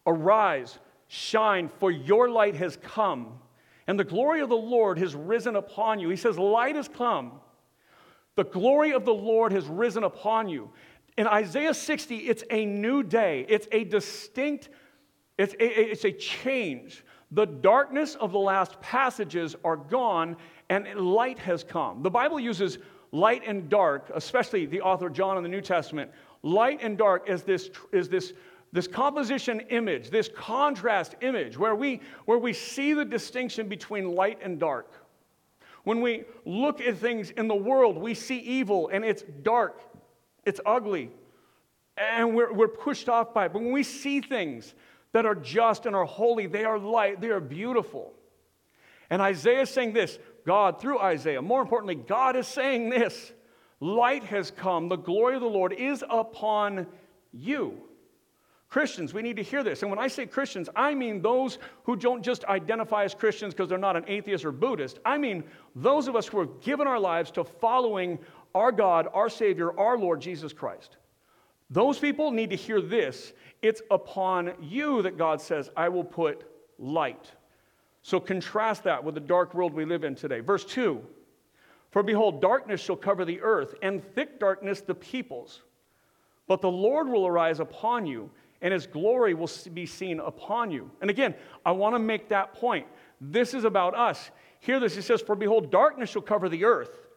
Arise, 0.05 0.77
shine, 1.07 1.69
for 1.79 1.89
your 1.89 2.29
light 2.29 2.55
has 2.55 2.77
come, 2.83 3.39
and 3.87 3.97
the 3.97 4.03
glory 4.03 4.41
of 4.41 4.49
the 4.49 4.57
Lord 4.57 4.99
has 4.99 5.15
risen 5.15 5.55
upon 5.55 6.01
you. 6.01 6.09
He 6.09 6.17
says, 6.17 6.37
Light 6.37 6.75
has 6.75 6.89
come. 6.89 7.31
The 8.35 8.43
glory 8.43 8.91
of 8.91 9.05
the 9.05 9.13
Lord 9.13 9.53
has 9.53 9.67
risen 9.67 10.03
upon 10.03 10.49
you. 10.49 10.69
In 11.17 11.27
Isaiah 11.27 11.73
60, 11.73 12.17
it's 12.27 12.43
a 12.49 12.65
new 12.65 13.03
day, 13.03 13.45
it's 13.47 13.69
a 13.71 13.85
distinct 13.85 14.67
it's, 15.37 15.53
it's 15.59 16.05
a 16.05 16.11
change. 16.11 17.03
The 17.31 17.45
darkness 17.45 18.15
of 18.15 18.31
the 18.31 18.39
last 18.39 18.79
passages 18.79 19.55
are 19.63 19.75
gone 19.75 20.37
and 20.69 20.87
light 20.95 21.39
has 21.39 21.63
come. 21.63 22.01
The 22.03 22.09
Bible 22.09 22.39
uses 22.39 22.77
light 23.11 23.43
and 23.45 23.69
dark, 23.69 24.09
especially 24.13 24.65
the 24.65 24.81
author 24.81 25.09
John 25.09 25.37
in 25.37 25.43
the 25.43 25.49
New 25.49 25.61
Testament. 25.61 26.11
Light 26.43 26.79
and 26.81 26.97
dark 26.97 27.29
is 27.29 27.43
this, 27.43 27.69
is 27.91 28.09
this, 28.09 28.33
this 28.71 28.87
composition 28.87 29.61
image, 29.69 30.09
this 30.09 30.29
contrast 30.35 31.15
image, 31.21 31.57
where 31.57 31.75
we, 31.75 32.01
where 32.25 32.37
we 32.37 32.53
see 32.53 32.93
the 32.93 33.05
distinction 33.05 33.67
between 33.67 34.11
light 34.11 34.39
and 34.41 34.59
dark. 34.59 34.91
When 35.83 36.01
we 36.01 36.23
look 36.45 36.81
at 36.81 36.97
things 36.97 37.29
in 37.31 37.47
the 37.47 37.55
world, 37.55 37.97
we 37.97 38.13
see 38.15 38.39
evil 38.39 38.89
and 38.91 39.05
it's 39.05 39.23
dark, 39.43 39.81
it's 40.43 40.59
ugly, 40.65 41.11
and 41.97 42.35
we're, 42.35 42.51
we're 42.51 42.67
pushed 42.67 43.07
off 43.07 43.33
by 43.33 43.45
it. 43.45 43.53
But 43.53 43.61
when 43.61 43.71
we 43.71 43.83
see 43.83 44.19
things 44.19 44.73
that 45.15 45.25
are 45.25 45.33
just 45.33 45.85
and 45.85 45.95
are 45.95 46.03
holy. 46.03 46.45
They 46.45 46.65
are 46.65 46.77
light, 46.77 47.21
they 47.21 47.29
are 47.29 47.39
beautiful. 47.39 48.11
And 49.09 49.21
Isaiah 49.21 49.61
is 49.61 49.69
saying 49.69 49.93
this 49.93 50.19
God, 50.45 50.79
through 50.79 50.99
Isaiah, 50.99 51.41
more 51.41 51.61
importantly, 51.61 51.95
God 51.95 52.35
is 52.35 52.47
saying 52.47 52.89
this 52.89 53.33
light 53.79 54.23
has 54.25 54.51
come, 54.51 54.89
the 54.89 54.95
glory 54.95 55.35
of 55.35 55.41
the 55.41 55.47
Lord 55.47 55.73
is 55.73 56.03
upon 56.09 56.87
you. 57.31 57.81
Christians, 58.69 59.13
we 59.13 59.21
need 59.21 59.37
to 59.37 59.43
hear 59.43 59.63
this. 59.63 59.83
And 59.83 59.89
when 59.89 59.99
I 59.99 60.07
say 60.07 60.25
Christians, 60.25 60.69
I 60.75 60.93
mean 60.93 61.21
those 61.21 61.59
who 61.83 61.95
don't 61.95 62.23
just 62.23 62.43
identify 62.45 63.03
as 63.05 63.13
Christians 63.13 63.53
because 63.53 63.69
they're 63.69 63.77
not 63.77 63.95
an 63.95 64.03
atheist 64.07 64.43
or 64.43 64.51
Buddhist. 64.51 64.99
I 65.05 65.17
mean 65.17 65.43
those 65.75 66.07
of 66.07 66.15
us 66.15 66.27
who 66.27 66.39
have 66.39 66.61
given 66.61 66.87
our 66.87 66.99
lives 66.99 67.31
to 67.31 67.43
following 67.43 68.19
our 68.53 68.71
God, 68.71 69.07
our 69.13 69.29
Savior, 69.29 69.77
our 69.79 69.97
Lord 69.97 70.19
Jesus 70.19 70.51
Christ. 70.51 70.97
Those 71.69 71.99
people 71.99 72.31
need 72.31 72.49
to 72.51 72.55
hear 72.55 72.81
this 72.81 73.33
it's 73.61 73.81
upon 73.89 74.53
you 74.61 75.01
that 75.01 75.17
God 75.17 75.41
says, 75.41 75.69
I 75.75 75.89
will 75.89 76.03
put 76.03 76.43
light. 76.77 77.31
So 78.05 78.19
contrast 78.19 78.83
that 78.83 79.03
with 79.03 79.15
the 79.15 79.19
dark 79.19 79.55
world 79.55 79.73
we 79.73 79.83
live 79.83 80.03
in 80.03 80.13
today. 80.13 80.39
Verse 80.39 80.63
2 80.63 81.01
For 81.89 82.03
behold, 82.03 82.39
darkness 82.39 82.79
shall 82.79 82.95
cover 82.95 83.25
the 83.25 83.41
earth, 83.41 83.73
and 83.81 84.03
thick 84.13 84.39
darkness 84.39 84.81
the 84.81 84.93
peoples. 84.93 85.63
But 86.45 86.61
the 86.61 86.69
Lord 86.69 87.09
will 87.09 87.25
arise 87.25 87.59
upon 87.59 88.05
you, 88.05 88.29
and 88.61 88.71
his 88.71 88.85
glory 88.85 89.33
will 89.33 89.49
be 89.73 89.87
seen 89.87 90.19
upon 90.19 90.69
you. 90.69 90.91
And 91.01 91.09
again, 91.09 91.33
I 91.65 91.71
want 91.71 91.95
to 91.95 91.99
make 91.99 92.29
that 92.29 92.53
point. 92.53 92.85
This 93.19 93.55
is 93.55 93.63
about 93.63 93.95
us. 93.95 94.29
Hear 94.59 94.79
this. 94.79 94.95
He 94.95 95.01
says, 95.01 95.23
For 95.23 95.35
behold, 95.35 95.71
darkness 95.71 96.11
shall 96.11 96.21
cover 96.21 96.47
the 96.47 96.63
earth. 96.63 97.07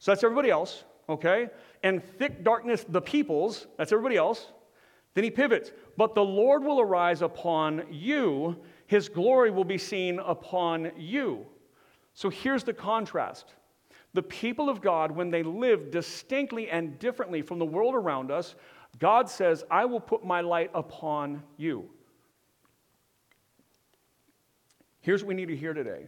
So 0.00 0.10
that's 0.10 0.24
everybody 0.24 0.50
else, 0.50 0.82
okay? 1.08 1.48
And 1.84 2.02
thick 2.02 2.42
darkness 2.42 2.84
the 2.88 3.00
peoples. 3.00 3.68
That's 3.78 3.92
everybody 3.92 4.16
else. 4.16 4.48
Then 5.14 5.22
he 5.22 5.30
pivots, 5.30 5.70
but 5.96 6.16
the 6.16 6.24
Lord 6.24 6.64
will 6.64 6.80
arise 6.80 7.22
upon 7.22 7.84
you, 7.88 8.56
his 8.94 9.08
glory 9.08 9.50
will 9.50 9.64
be 9.64 9.76
seen 9.76 10.20
upon 10.20 10.92
you. 10.96 11.44
So 12.12 12.30
here's 12.30 12.62
the 12.62 12.72
contrast. 12.72 13.54
The 14.12 14.22
people 14.22 14.68
of 14.68 14.80
God, 14.80 15.10
when 15.10 15.30
they 15.30 15.42
live 15.42 15.90
distinctly 15.90 16.70
and 16.70 16.96
differently 17.00 17.42
from 17.42 17.58
the 17.58 17.64
world 17.64 17.96
around 17.96 18.30
us, 18.30 18.54
God 19.00 19.28
says, 19.28 19.64
I 19.68 19.84
will 19.84 19.98
put 19.98 20.24
my 20.24 20.42
light 20.42 20.70
upon 20.74 21.42
you. 21.56 21.90
Here's 25.00 25.24
what 25.24 25.28
we 25.30 25.34
need 25.34 25.48
to 25.48 25.56
hear 25.56 25.74
today 25.74 26.06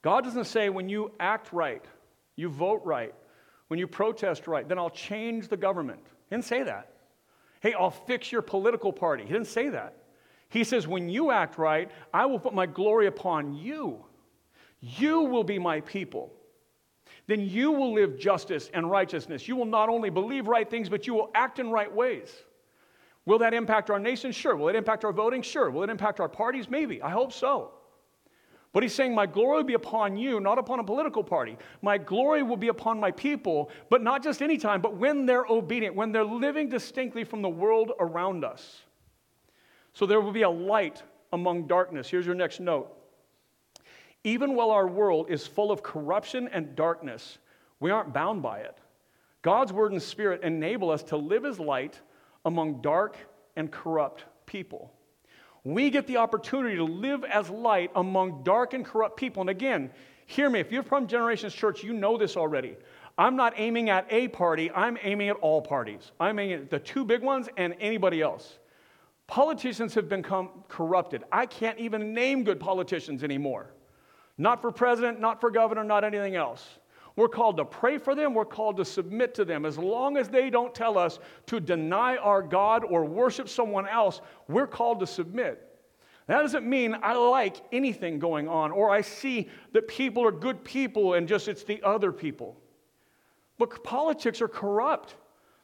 God 0.00 0.24
doesn't 0.24 0.46
say, 0.46 0.70
when 0.70 0.88
you 0.88 1.12
act 1.20 1.52
right, 1.52 1.84
you 2.36 2.48
vote 2.48 2.80
right, 2.86 3.12
when 3.68 3.78
you 3.78 3.86
protest 3.86 4.46
right, 4.46 4.66
then 4.66 4.78
I'll 4.78 4.88
change 4.88 5.48
the 5.48 5.58
government. 5.58 6.00
He 6.30 6.36
didn't 6.36 6.46
say 6.46 6.62
that. 6.62 6.88
Hey, 7.60 7.74
I'll 7.74 7.90
fix 7.90 8.32
your 8.32 8.40
political 8.40 8.94
party. 8.94 9.24
He 9.24 9.32
didn't 9.34 9.48
say 9.48 9.68
that. 9.68 9.98
He 10.52 10.64
says, 10.64 10.86
when 10.86 11.08
you 11.08 11.30
act 11.30 11.56
right, 11.56 11.90
I 12.12 12.26
will 12.26 12.38
put 12.38 12.52
my 12.52 12.66
glory 12.66 13.06
upon 13.06 13.54
you. 13.54 14.04
You 14.80 15.22
will 15.22 15.44
be 15.44 15.58
my 15.58 15.80
people. 15.80 16.30
Then 17.26 17.40
you 17.40 17.72
will 17.72 17.94
live 17.94 18.18
justice 18.18 18.68
and 18.74 18.90
righteousness. 18.90 19.48
You 19.48 19.56
will 19.56 19.64
not 19.64 19.88
only 19.88 20.10
believe 20.10 20.46
right 20.46 20.68
things, 20.68 20.90
but 20.90 21.06
you 21.06 21.14
will 21.14 21.30
act 21.34 21.58
in 21.58 21.70
right 21.70 21.90
ways. 21.90 22.30
Will 23.24 23.38
that 23.38 23.54
impact 23.54 23.88
our 23.88 23.98
nation? 23.98 24.30
Sure. 24.30 24.54
Will 24.54 24.68
it 24.68 24.76
impact 24.76 25.06
our 25.06 25.12
voting? 25.12 25.40
Sure. 25.40 25.70
Will 25.70 25.84
it 25.84 25.90
impact 25.90 26.20
our 26.20 26.28
parties? 26.28 26.68
Maybe. 26.68 27.00
I 27.00 27.08
hope 27.08 27.32
so. 27.32 27.70
But 28.74 28.82
he's 28.82 28.94
saying, 28.94 29.14
My 29.14 29.24
glory 29.24 29.58
will 29.58 29.64
be 29.64 29.72
upon 29.74 30.18
you, 30.18 30.38
not 30.38 30.58
upon 30.58 30.80
a 30.80 30.84
political 30.84 31.24
party. 31.24 31.56
My 31.80 31.96
glory 31.96 32.42
will 32.42 32.58
be 32.58 32.68
upon 32.68 33.00
my 33.00 33.10
people, 33.10 33.70
but 33.88 34.02
not 34.02 34.22
just 34.22 34.42
any 34.42 34.58
time, 34.58 34.82
but 34.82 34.96
when 34.96 35.24
they're 35.24 35.46
obedient, 35.46 35.96
when 35.96 36.12
they're 36.12 36.24
living 36.24 36.68
distinctly 36.68 37.24
from 37.24 37.40
the 37.40 37.48
world 37.48 37.92
around 38.00 38.44
us. 38.44 38.82
So 39.92 40.06
there 40.06 40.20
will 40.20 40.32
be 40.32 40.42
a 40.42 40.50
light 40.50 41.02
among 41.32 41.66
darkness. 41.66 42.08
Here's 42.08 42.26
your 42.26 42.34
next 42.34 42.60
note. 42.60 42.90
Even 44.24 44.54
while 44.54 44.70
our 44.70 44.86
world 44.86 45.30
is 45.30 45.46
full 45.46 45.72
of 45.72 45.82
corruption 45.82 46.48
and 46.48 46.76
darkness, 46.76 47.38
we 47.80 47.90
aren't 47.90 48.12
bound 48.12 48.42
by 48.42 48.60
it. 48.60 48.78
God's 49.42 49.72
word 49.72 49.92
and 49.92 50.00
spirit 50.00 50.42
enable 50.42 50.90
us 50.90 51.02
to 51.04 51.16
live 51.16 51.44
as 51.44 51.58
light 51.58 52.00
among 52.44 52.80
dark 52.80 53.16
and 53.56 53.70
corrupt 53.70 54.24
people. 54.46 54.92
We 55.64 55.90
get 55.90 56.06
the 56.06 56.16
opportunity 56.16 56.76
to 56.76 56.84
live 56.84 57.24
as 57.24 57.50
light 57.50 57.90
among 57.94 58.44
dark 58.44 58.74
and 58.74 58.84
corrupt 58.84 59.16
people. 59.16 59.40
And 59.40 59.50
again, 59.50 59.90
hear 60.26 60.48
me, 60.48 60.60
if 60.60 60.72
you're 60.72 60.82
from 60.82 61.06
Generations 61.06 61.54
Church, 61.54 61.82
you 61.82 61.92
know 61.92 62.16
this 62.16 62.36
already. 62.36 62.76
I'm 63.18 63.36
not 63.36 63.54
aiming 63.56 63.90
at 63.90 64.06
a 64.10 64.28
party, 64.28 64.70
I'm 64.70 64.96
aiming 65.02 65.28
at 65.28 65.36
all 65.36 65.60
parties. 65.60 66.12
I'm 66.18 66.38
aiming 66.38 66.62
at 66.62 66.70
the 66.70 66.78
two 66.78 67.04
big 67.04 67.22
ones 67.22 67.48
and 67.56 67.74
anybody 67.80 68.22
else. 68.22 68.58
Politicians 69.26 69.94
have 69.94 70.08
become 70.08 70.50
corrupted. 70.68 71.24
I 71.32 71.46
can't 71.46 71.78
even 71.78 72.12
name 72.12 72.44
good 72.44 72.60
politicians 72.60 73.24
anymore. 73.24 73.72
Not 74.38 74.60
for 74.60 74.70
president, 74.70 75.20
not 75.20 75.40
for 75.40 75.50
governor, 75.50 75.84
not 75.84 76.04
anything 76.04 76.36
else. 76.36 76.78
We're 77.16 77.28
called 77.28 77.58
to 77.58 77.64
pray 77.64 77.98
for 77.98 78.14
them. 78.14 78.34
We're 78.34 78.44
called 78.44 78.78
to 78.78 78.84
submit 78.84 79.34
to 79.34 79.44
them. 79.44 79.66
As 79.66 79.76
long 79.76 80.16
as 80.16 80.28
they 80.28 80.48
don't 80.48 80.74
tell 80.74 80.96
us 80.96 81.18
to 81.46 81.60
deny 81.60 82.16
our 82.16 82.42
God 82.42 82.84
or 82.84 83.04
worship 83.04 83.48
someone 83.48 83.86
else, 83.86 84.20
we're 84.48 84.66
called 84.66 85.00
to 85.00 85.06
submit. 85.06 85.68
That 86.26 86.40
doesn't 86.40 86.66
mean 86.66 86.96
I 87.02 87.14
like 87.14 87.56
anything 87.72 88.18
going 88.18 88.48
on 88.48 88.70
or 88.70 88.90
I 88.90 89.00
see 89.02 89.48
that 89.72 89.88
people 89.88 90.24
are 90.24 90.32
good 90.32 90.64
people 90.64 91.14
and 91.14 91.28
just 91.28 91.48
it's 91.48 91.64
the 91.64 91.82
other 91.82 92.12
people. 92.12 92.56
But 93.58 93.84
politics 93.84 94.40
are 94.40 94.48
corrupt. 94.48 95.16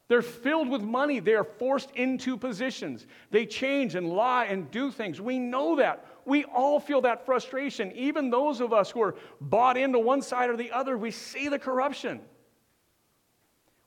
They're 0.09 0.23
filled 0.23 0.71
with 0.71 0.81
money. 0.81 1.21
They 1.21 1.35
are 1.35 1.45
forced 1.45 1.91
into 1.93 2.37
positions. 2.39 3.07
They 3.31 3.45
change 3.45 3.95
and 3.95 4.09
lie 4.09 4.47
and 4.47 4.71
do 4.71 4.91
things. 4.91 5.21
We 5.21 5.39
know 5.39 5.77
that. 5.77 6.07
We 6.25 6.45
all 6.45 6.81
feel 6.81 7.03
that 7.03 7.27
frustration. 7.27 7.93
Even 7.93 8.31
those 8.31 8.61
of 8.63 8.73
us 8.73 8.91
who 8.91 9.03
are 9.03 9.17
bought 9.41 9.77
into 9.77 9.99
one 9.99 10.23
side 10.23 10.49
or 10.49 10.57
the 10.57 10.73
other, 10.73 10.97
we 10.97 11.11
see 11.11 11.49
the 11.49 11.59
corruption. 11.59 12.21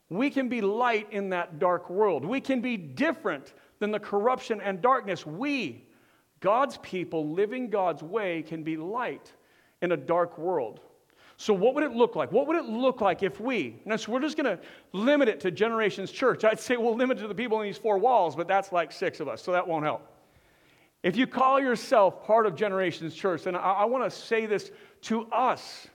We 0.10 0.29
can 0.29 0.47
be 0.47 0.62
light 0.62 1.07
in 1.12 1.29
that 1.29 1.57
dark 1.57 1.89
world. 1.89 2.23
We 2.23 2.39
can 2.39 2.62
be 2.62 2.77
different 2.77 3.53
than 3.79 3.91
the 3.91 3.99
corruption 3.99 4.62
and 4.62 4.81
darkness. 4.81 5.25
We, 5.25 5.88
God's 6.39 6.77
people 6.79 7.31
living 7.31 7.69
God's 7.69 8.03
way, 8.03 8.43
can 8.43 8.62
be 8.63 8.77
light 8.77 9.31
in 9.81 9.91
a 9.91 9.97
dark 9.97 10.38
world. 10.38 10.81
So, 11.41 11.56
what 11.56 11.73
would 11.73 11.84
it 11.84 11.93
look 11.93 12.15
like? 12.15 12.32
What 12.32 12.45
would 12.45 12.56
it 12.56 12.65
look 12.65 13.01
like 13.01 13.23
if 13.23 13.41
we, 13.41 13.75
now, 13.84 13.95
so 13.95 14.12
we're 14.12 14.19
just 14.19 14.38
going 14.38 14.56
to 14.56 14.62
limit 14.93 15.27
it 15.27 15.39
to 15.39 15.49
Generations 15.49 16.12
Church. 16.12 16.43
I'd 16.43 16.60
say 16.60 16.77
we'll 16.77 16.95
limit 16.95 17.17
it 17.17 17.21
to 17.21 17.27
the 17.27 17.34
people 17.34 17.60
in 17.62 17.65
these 17.65 17.80
four 17.80 17.97
walls, 17.97 18.36
but 18.36 18.47
that's 18.47 18.71
like 18.71 18.91
six 18.91 19.19
of 19.19 19.27
us, 19.27 19.41
so 19.41 19.51
that 19.51 19.67
won't 19.67 19.84
help. 19.84 20.06
If 21.01 21.15
you 21.15 21.25
call 21.25 21.60
yourself 21.60 22.23
part 22.27 22.45
of 22.45 22.56
Generations 22.56 23.15
Church, 23.15 23.47
and 23.47 23.58
I, 23.58 23.71
I 23.71 23.86
want 23.86 24.04
to 24.04 24.15
say 24.15 24.45
this 24.45 24.69
to 25.04 25.23
us. 25.32 25.88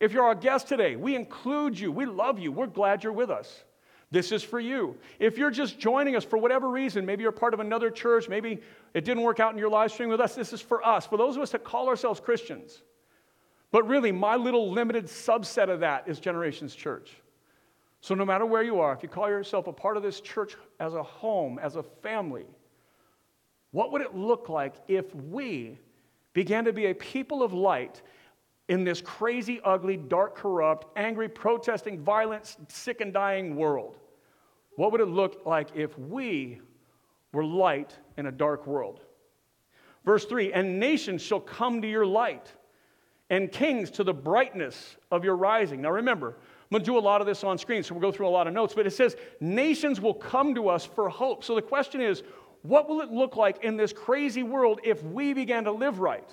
If 0.00 0.14
you're 0.14 0.24
our 0.24 0.34
guest 0.34 0.68
today, 0.68 0.96
we 0.96 1.16
include 1.16 1.78
you. 1.78 1.92
We 1.92 2.06
love 2.06 2.38
you. 2.38 2.50
We're 2.50 2.66
glad 2.66 3.04
you're 3.04 3.12
with 3.12 3.28
us. 3.28 3.62
This 4.10 4.32
is 4.32 4.42
for 4.42 4.58
you. 4.58 4.96
If 5.18 5.36
you're 5.36 5.50
just 5.50 5.78
joining 5.78 6.16
us 6.16 6.24
for 6.24 6.38
whatever 6.38 6.70
reason, 6.70 7.04
maybe 7.04 7.24
you're 7.24 7.30
part 7.30 7.52
of 7.52 7.60
another 7.60 7.90
church, 7.90 8.26
maybe 8.30 8.58
it 8.94 9.04
didn't 9.04 9.22
work 9.22 9.38
out 9.38 9.52
in 9.52 9.58
your 9.58 9.68
live 9.68 9.92
stream 9.92 10.08
with 10.08 10.20
us, 10.22 10.34
this 10.34 10.54
is 10.54 10.62
for 10.62 10.82
us. 10.82 11.06
For 11.06 11.18
those 11.18 11.36
of 11.36 11.42
us 11.42 11.50
that 11.50 11.62
call 11.62 11.88
ourselves 11.88 12.20
Christians, 12.20 12.80
but 13.74 13.88
really, 13.88 14.12
my 14.12 14.36
little 14.36 14.70
limited 14.70 15.06
subset 15.06 15.68
of 15.68 15.80
that 15.80 16.06
is 16.06 16.20
Generations 16.20 16.76
Church. 16.76 17.10
So, 18.00 18.14
no 18.14 18.24
matter 18.24 18.46
where 18.46 18.62
you 18.62 18.78
are, 18.78 18.92
if 18.92 19.02
you 19.02 19.08
call 19.08 19.28
yourself 19.28 19.66
a 19.66 19.72
part 19.72 19.96
of 19.96 20.04
this 20.04 20.20
church 20.20 20.54
as 20.78 20.94
a 20.94 21.02
home, 21.02 21.58
as 21.58 21.74
a 21.74 21.82
family, 21.82 22.44
what 23.72 23.90
would 23.90 24.00
it 24.00 24.14
look 24.14 24.48
like 24.48 24.76
if 24.86 25.12
we 25.12 25.80
began 26.34 26.64
to 26.66 26.72
be 26.72 26.86
a 26.86 26.94
people 26.94 27.42
of 27.42 27.52
light 27.52 28.00
in 28.68 28.84
this 28.84 29.00
crazy, 29.00 29.60
ugly, 29.64 29.96
dark, 29.96 30.36
corrupt, 30.36 30.86
angry, 30.96 31.28
protesting, 31.28 31.98
violent, 31.98 32.56
sick, 32.68 33.00
and 33.00 33.12
dying 33.12 33.56
world? 33.56 33.96
What 34.76 34.92
would 34.92 35.00
it 35.00 35.08
look 35.08 35.44
like 35.46 35.70
if 35.74 35.98
we 35.98 36.60
were 37.32 37.44
light 37.44 37.98
in 38.18 38.26
a 38.26 38.30
dark 38.30 38.68
world? 38.68 39.00
Verse 40.04 40.26
3 40.26 40.52
And 40.52 40.78
nations 40.78 41.22
shall 41.22 41.40
come 41.40 41.82
to 41.82 41.88
your 41.90 42.06
light 42.06 42.52
and 43.30 43.50
kings 43.50 43.90
to 43.92 44.04
the 44.04 44.14
brightness 44.14 44.96
of 45.10 45.24
your 45.24 45.36
rising. 45.36 45.80
Now 45.80 45.90
remember, 45.90 46.28
I'm 46.28 46.68
going 46.70 46.82
to 46.82 46.86
do 46.86 46.98
a 46.98 47.00
lot 47.00 47.20
of 47.20 47.26
this 47.26 47.44
on 47.44 47.58
screen, 47.58 47.82
so 47.82 47.94
we'll 47.94 48.02
go 48.02 48.12
through 48.14 48.28
a 48.28 48.30
lot 48.30 48.46
of 48.46 48.54
notes, 48.54 48.74
but 48.74 48.86
it 48.86 48.92
says, 48.92 49.16
Nations 49.40 50.00
will 50.00 50.14
come 50.14 50.54
to 50.54 50.68
us 50.68 50.84
for 50.84 51.08
hope. 51.08 51.44
So 51.44 51.54
the 51.54 51.62
question 51.62 52.00
is, 52.00 52.22
what 52.62 52.88
will 52.88 53.00
it 53.00 53.10
look 53.10 53.36
like 53.36 53.62
in 53.62 53.76
this 53.76 53.92
crazy 53.92 54.42
world 54.42 54.80
if 54.84 55.02
we 55.02 55.34
began 55.34 55.64
to 55.64 55.72
live 55.72 56.00
right? 56.00 56.28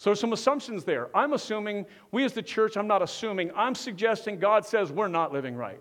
So, 0.00 0.10
there's 0.10 0.20
some 0.20 0.32
assumptions 0.32 0.84
there. 0.84 1.08
I'm 1.12 1.32
assuming, 1.32 1.84
we 2.12 2.24
as 2.24 2.32
the 2.32 2.42
church, 2.42 2.76
I'm 2.76 2.86
not 2.86 3.02
assuming, 3.02 3.50
I'm 3.56 3.74
suggesting 3.74 4.38
God 4.38 4.64
says 4.64 4.92
we're 4.92 5.08
not 5.08 5.32
living 5.32 5.56
right 5.56 5.80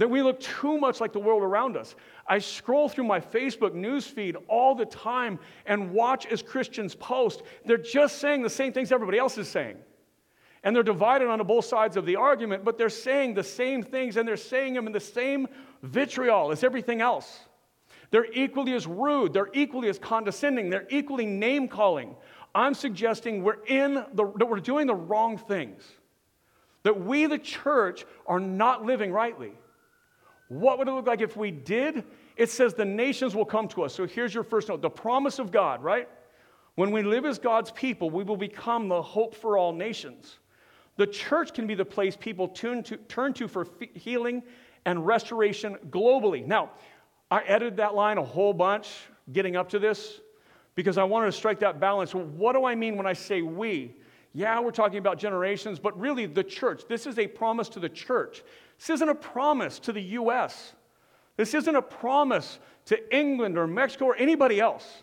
that 0.00 0.08
we 0.08 0.22
look 0.22 0.40
too 0.40 0.78
much 0.78 0.98
like 0.98 1.12
the 1.12 1.20
world 1.20 1.42
around 1.42 1.76
us. 1.76 1.94
I 2.26 2.38
scroll 2.38 2.88
through 2.88 3.04
my 3.04 3.20
Facebook 3.20 3.74
news 3.74 4.06
feed 4.06 4.34
all 4.48 4.74
the 4.74 4.86
time 4.86 5.38
and 5.66 5.92
watch 5.92 6.24
as 6.24 6.40
Christians 6.40 6.94
post. 6.94 7.42
They're 7.66 7.76
just 7.76 8.16
saying 8.16 8.40
the 8.40 8.48
same 8.48 8.72
things 8.72 8.92
everybody 8.92 9.18
else 9.18 9.36
is 9.36 9.46
saying. 9.46 9.76
And 10.64 10.74
they're 10.74 10.82
divided 10.82 11.28
on 11.28 11.46
both 11.46 11.66
sides 11.66 11.98
of 11.98 12.06
the 12.06 12.16
argument, 12.16 12.64
but 12.64 12.78
they're 12.78 12.88
saying 12.88 13.34
the 13.34 13.44
same 13.44 13.82
things 13.82 14.16
and 14.16 14.26
they're 14.26 14.38
saying 14.38 14.72
them 14.72 14.86
in 14.86 14.94
the 14.94 15.00
same 15.00 15.46
vitriol 15.82 16.50
as 16.50 16.64
everything 16.64 17.02
else. 17.02 17.40
They're 18.10 18.32
equally 18.32 18.72
as 18.72 18.86
rude, 18.86 19.34
they're 19.34 19.50
equally 19.52 19.90
as 19.90 19.98
condescending, 19.98 20.70
they're 20.70 20.88
equally 20.88 21.26
name 21.26 21.68
calling. 21.68 22.16
I'm 22.54 22.72
suggesting 22.72 23.42
we're 23.42 23.62
in 23.66 24.02
the, 24.14 24.32
that 24.38 24.46
we're 24.46 24.60
doing 24.60 24.86
the 24.86 24.94
wrong 24.94 25.36
things. 25.36 25.82
That 26.84 26.98
we, 26.98 27.26
the 27.26 27.38
church, 27.38 28.06
are 28.26 28.40
not 28.40 28.82
living 28.82 29.12
rightly. 29.12 29.52
What 30.50 30.78
would 30.78 30.88
it 30.88 30.90
look 30.90 31.06
like 31.06 31.20
if 31.20 31.36
we 31.36 31.52
did? 31.52 32.02
It 32.36 32.50
says 32.50 32.74
the 32.74 32.84
nations 32.84 33.36
will 33.36 33.44
come 33.44 33.68
to 33.68 33.84
us. 33.84 33.94
So 33.94 34.04
here's 34.04 34.34
your 34.34 34.42
first 34.42 34.68
note 34.68 34.82
the 34.82 34.90
promise 34.90 35.38
of 35.38 35.52
God, 35.52 35.80
right? 35.80 36.08
When 36.74 36.90
we 36.90 37.02
live 37.02 37.24
as 37.24 37.38
God's 37.38 37.70
people, 37.70 38.10
we 38.10 38.24
will 38.24 38.36
become 38.36 38.88
the 38.88 39.00
hope 39.00 39.36
for 39.36 39.56
all 39.56 39.72
nations. 39.72 40.40
The 40.96 41.06
church 41.06 41.54
can 41.54 41.68
be 41.68 41.76
the 41.76 41.84
place 41.84 42.16
people 42.16 42.48
turn 42.48 42.82
to, 42.84 42.96
turn 42.96 43.32
to 43.34 43.46
for 43.46 43.64
healing 43.94 44.42
and 44.86 45.06
restoration 45.06 45.76
globally. 45.88 46.44
Now, 46.44 46.70
I 47.30 47.42
edited 47.42 47.76
that 47.76 47.94
line 47.94 48.18
a 48.18 48.24
whole 48.24 48.52
bunch 48.52 48.88
getting 49.32 49.54
up 49.54 49.68
to 49.68 49.78
this 49.78 50.20
because 50.74 50.98
I 50.98 51.04
wanted 51.04 51.26
to 51.26 51.32
strike 51.32 51.60
that 51.60 51.78
balance. 51.78 52.12
what 52.12 52.54
do 52.54 52.64
I 52.64 52.74
mean 52.74 52.96
when 52.96 53.06
I 53.06 53.12
say 53.12 53.40
we? 53.40 53.94
Yeah, 54.32 54.58
we're 54.58 54.72
talking 54.72 54.98
about 54.98 55.16
generations, 55.16 55.78
but 55.78 55.98
really 55.98 56.26
the 56.26 56.42
church. 56.42 56.82
This 56.88 57.06
is 57.06 57.20
a 57.20 57.28
promise 57.28 57.68
to 57.68 57.80
the 57.80 57.88
church. 57.88 58.42
This 58.80 58.88
isn't 58.88 59.08
a 59.10 59.14
promise 59.14 59.78
to 59.80 59.92
the 59.92 60.00
US. 60.00 60.72
This 61.36 61.52
isn't 61.52 61.76
a 61.76 61.82
promise 61.82 62.58
to 62.86 63.16
England 63.16 63.58
or 63.58 63.66
Mexico 63.66 64.06
or 64.06 64.16
anybody 64.16 64.58
else. 64.58 65.02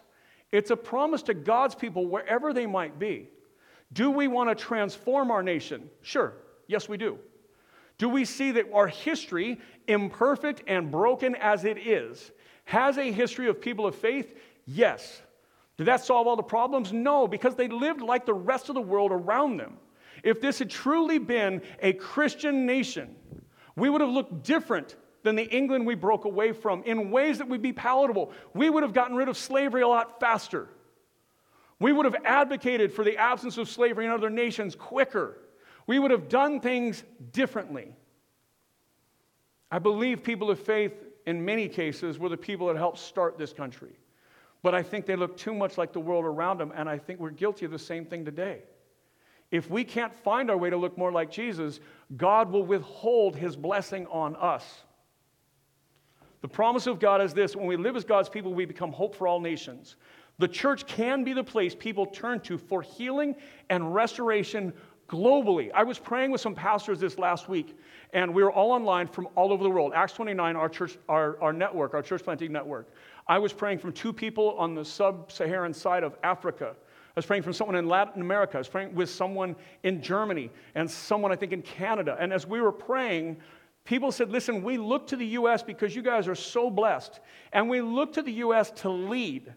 It's 0.52 0.72
a 0.72 0.76
promise 0.76 1.22
to 1.24 1.36
God's 1.36 1.76
people 1.76 2.08
wherever 2.08 2.54
they 2.54 2.66
might 2.66 2.98
be. 2.98 3.30
Do 3.94 4.10
we 4.10 4.28
want 4.28 4.50
to 4.50 4.56
transform 4.56 5.30
our 5.30 5.44
nation? 5.44 5.92
Sure. 6.02 6.34
Yes, 6.66 6.90
we 6.90 6.98
do. 6.98 7.20
Do 8.00 8.10
we 8.10 8.26
see 8.26 8.52
that 8.52 8.66
our 8.74 8.88
history, 8.88 9.60
imperfect 9.88 10.64
and 10.66 10.90
broken 10.90 11.36
as 11.36 11.64
it 11.64 11.78
is, 11.78 12.32
has 12.66 12.98
a 12.98 13.12
history 13.12 13.48
of 13.48 13.62
people 13.62 13.86
of 13.86 13.94
faith? 13.94 14.36
Yes. 14.66 15.22
Did 15.78 15.86
that 15.86 16.04
solve 16.04 16.26
all 16.26 16.36
the 16.36 16.44
problems? 16.44 16.92
No, 16.92 17.28
because 17.28 17.54
they 17.54 17.68
lived 17.68 18.02
like 18.02 18.26
the 18.26 18.34
rest 18.34 18.70
of 18.70 18.76
the 18.76 18.82
world 18.82 19.12
around 19.12 19.58
them. 19.58 19.78
If 20.24 20.42
this 20.42 20.58
had 20.58 20.72
truly 20.72 21.20
been 21.20 21.62
a 21.80 21.94
Christian 21.94 22.66
nation, 22.66 23.16
we 23.78 23.90
would 23.90 24.02
have 24.02 24.10
looked 24.10 24.44
different 24.44 24.96
than 25.24 25.36
the 25.36 25.46
England 25.56 25.86
we 25.86 25.96
broke 25.96 26.26
away 26.26 26.52
from 26.52 26.84
in 26.84 27.12
ways 27.12 27.38
that 27.38 27.48
would 27.48 27.62
be 27.62 27.72
palatable. 27.72 28.32
We 28.54 28.70
would 28.70 28.84
have 28.84 28.94
gotten 28.94 29.16
rid 29.16 29.30
of 29.30 29.38
slavery 29.38 29.84
a 29.84 29.88
lot 29.88 30.20
faster. 30.20 30.68
We 31.80 31.94
would 31.94 32.06
have 32.06 32.16
advocated 32.26 32.92
for 32.92 33.06
the 33.06 33.18
absence 33.18 33.58
of 33.58 33.70
slavery 33.70 34.06
in 34.06 34.12
other 34.12 34.32
nations 34.32 34.76
quicker. 34.76 35.38
We 35.86 36.00
would 36.00 36.12
have 36.12 36.28
done 36.28 36.60
things 36.60 37.04
differently. 37.32 37.96
I 39.70 39.80
believe 39.80 40.24
people 40.24 40.50
of 40.50 40.60
faith, 40.60 40.94
in 41.28 41.46
many 41.46 41.68
cases, 41.70 42.18
were 42.18 42.30
the 42.30 42.38
people 42.38 42.68
that 42.68 42.78
helped 42.78 42.98
start 42.98 43.38
this 43.38 43.54
country. 43.54 43.92
But 44.64 44.74
I 44.74 44.82
think 44.82 45.06
they 45.06 45.16
look 45.16 45.38
too 45.38 45.54
much 45.54 45.78
like 45.78 45.94
the 45.94 46.00
world 46.00 46.26
around 46.26 46.58
them, 46.58 46.74
and 46.76 46.90
I 46.90 46.98
think 46.98 47.20
we're 47.20 47.30
guilty 47.30 47.66
of 47.66 47.72
the 47.72 47.80
same 47.80 48.06
thing 48.06 48.26
today. 48.26 48.64
If 49.52 49.70
we 49.70 49.84
can't 49.84 50.14
find 50.14 50.52
our 50.52 50.58
way 50.58 50.70
to 50.70 50.78
look 50.78 50.98
more 50.98 51.12
like 51.12 51.32
Jesus, 51.32 51.80
God 52.16 52.52
will 52.52 52.66
withhold 52.66 53.36
his 53.36 53.56
blessing 53.56 54.06
on 54.08 54.36
us. 54.36 54.82
The 56.42 56.48
promise 56.48 56.88
of 56.88 57.00
God 57.00 57.22
is 57.22 57.34
this 57.34 57.56
when 57.56 57.66
we 57.66 57.78
live 57.78 57.96
as 57.96 58.04
God's 58.04 58.30
people, 58.30 58.54
we 58.54 58.66
become 58.66 58.92
hope 58.92 59.16
for 59.16 59.28
all 59.28 59.40
nations. 59.40 59.96
The 60.40 60.48
church 60.48 60.86
can 60.86 61.24
be 61.24 61.34
the 61.34 61.44
place 61.44 61.74
people 61.74 62.06
turn 62.06 62.40
to 62.42 62.58
for 62.58 62.82
healing 62.82 63.36
and 63.70 63.94
restoration 63.94 64.74
globally. 65.10 65.72
I 65.74 65.84
was 65.84 65.98
praying 65.98 66.32
with 66.32 66.42
some 66.42 66.54
pastors 66.54 67.00
this 67.00 67.18
last 67.18 67.50
week, 67.50 67.78
and 68.14 68.34
we 68.34 68.44
were 68.44 68.52
all 68.52 68.72
online 68.72 69.08
from 69.08 69.28
all 69.36 69.52
over 69.52 69.64
the 69.64 69.70
world. 69.70 69.94
Acts 69.96 70.14
29, 70.14 70.56
our 70.56 70.70
church, 70.70 70.98
our, 71.10 71.42
our 71.42 71.54
network, 71.54 71.94
our 71.94 72.02
church 72.02 72.24
planting 72.24 72.52
network. 72.52 72.88
I 73.28 73.40
was 73.40 73.52
praying 73.52 73.80
from 73.80 73.94
two 73.94 74.14
people 74.14 74.56
on 74.58 74.76
the 74.76 74.86
sub 74.86 75.32
Saharan 75.32 75.74
side 75.74 76.04
of 76.04 76.16
Africa. 76.24 76.76
I 77.18 77.20
was 77.20 77.26
praying 77.26 77.42
from 77.42 77.54
someone 77.54 77.76
in 77.76 77.88
Latin 77.88 78.22
America. 78.22 78.58
I 78.58 78.60
was 78.60 78.68
praying 78.68 78.94
with 78.94 79.10
someone 79.10 79.56
in 79.82 80.04
Germany 80.04 80.52
and 80.76 80.88
someone, 80.88 81.32
I 81.32 81.36
think, 81.36 81.52
in 81.52 81.64
Canada. 81.64 82.16
And 82.20 82.32
as 82.32 82.46
we 82.46 82.62
were 82.62 82.72
praying, 82.72 83.38
people 83.86 84.12
said, 84.12 84.30
Listen, 84.30 84.62
we 84.62 84.78
look 84.78 85.08
to 85.08 85.16
the 85.16 85.26
U.S. 85.26 85.64
because 85.64 85.96
you 85.96 86.04
guys 86.04 86.28
are 86.28 86.36
so 86.36 86.70
blessed. 86.70 87.20
And 87.54 87.72
we 87.72 87.82
look 87.82 88.14
to 88.14 88.22
the 88.22 88.34
U.S. 88.34 88.70
to 88.82 88.92
lead. 88.92 89.52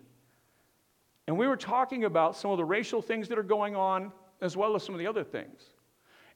And 1.27 1.37
we 1.37 1.47
were 1.47 1.57
talking 1.59 2.05
about 2.05 2.35
some 2.35 2.51
of 2.51 2.57
the 2.57 2.65
racial 2.65 3.03
things 3.03 3.29
that 3.29 3.39
are 3.39 3.43
going 3.43 3.77
on, 3.77 4.11
as 4.41 4.57
well 4.57 4.75
as 4.75 4.83
some 4.83 4.95
of 4.95 4.99
the 4.99 5.07
other 5.07 5.23
things. 5.23 5.61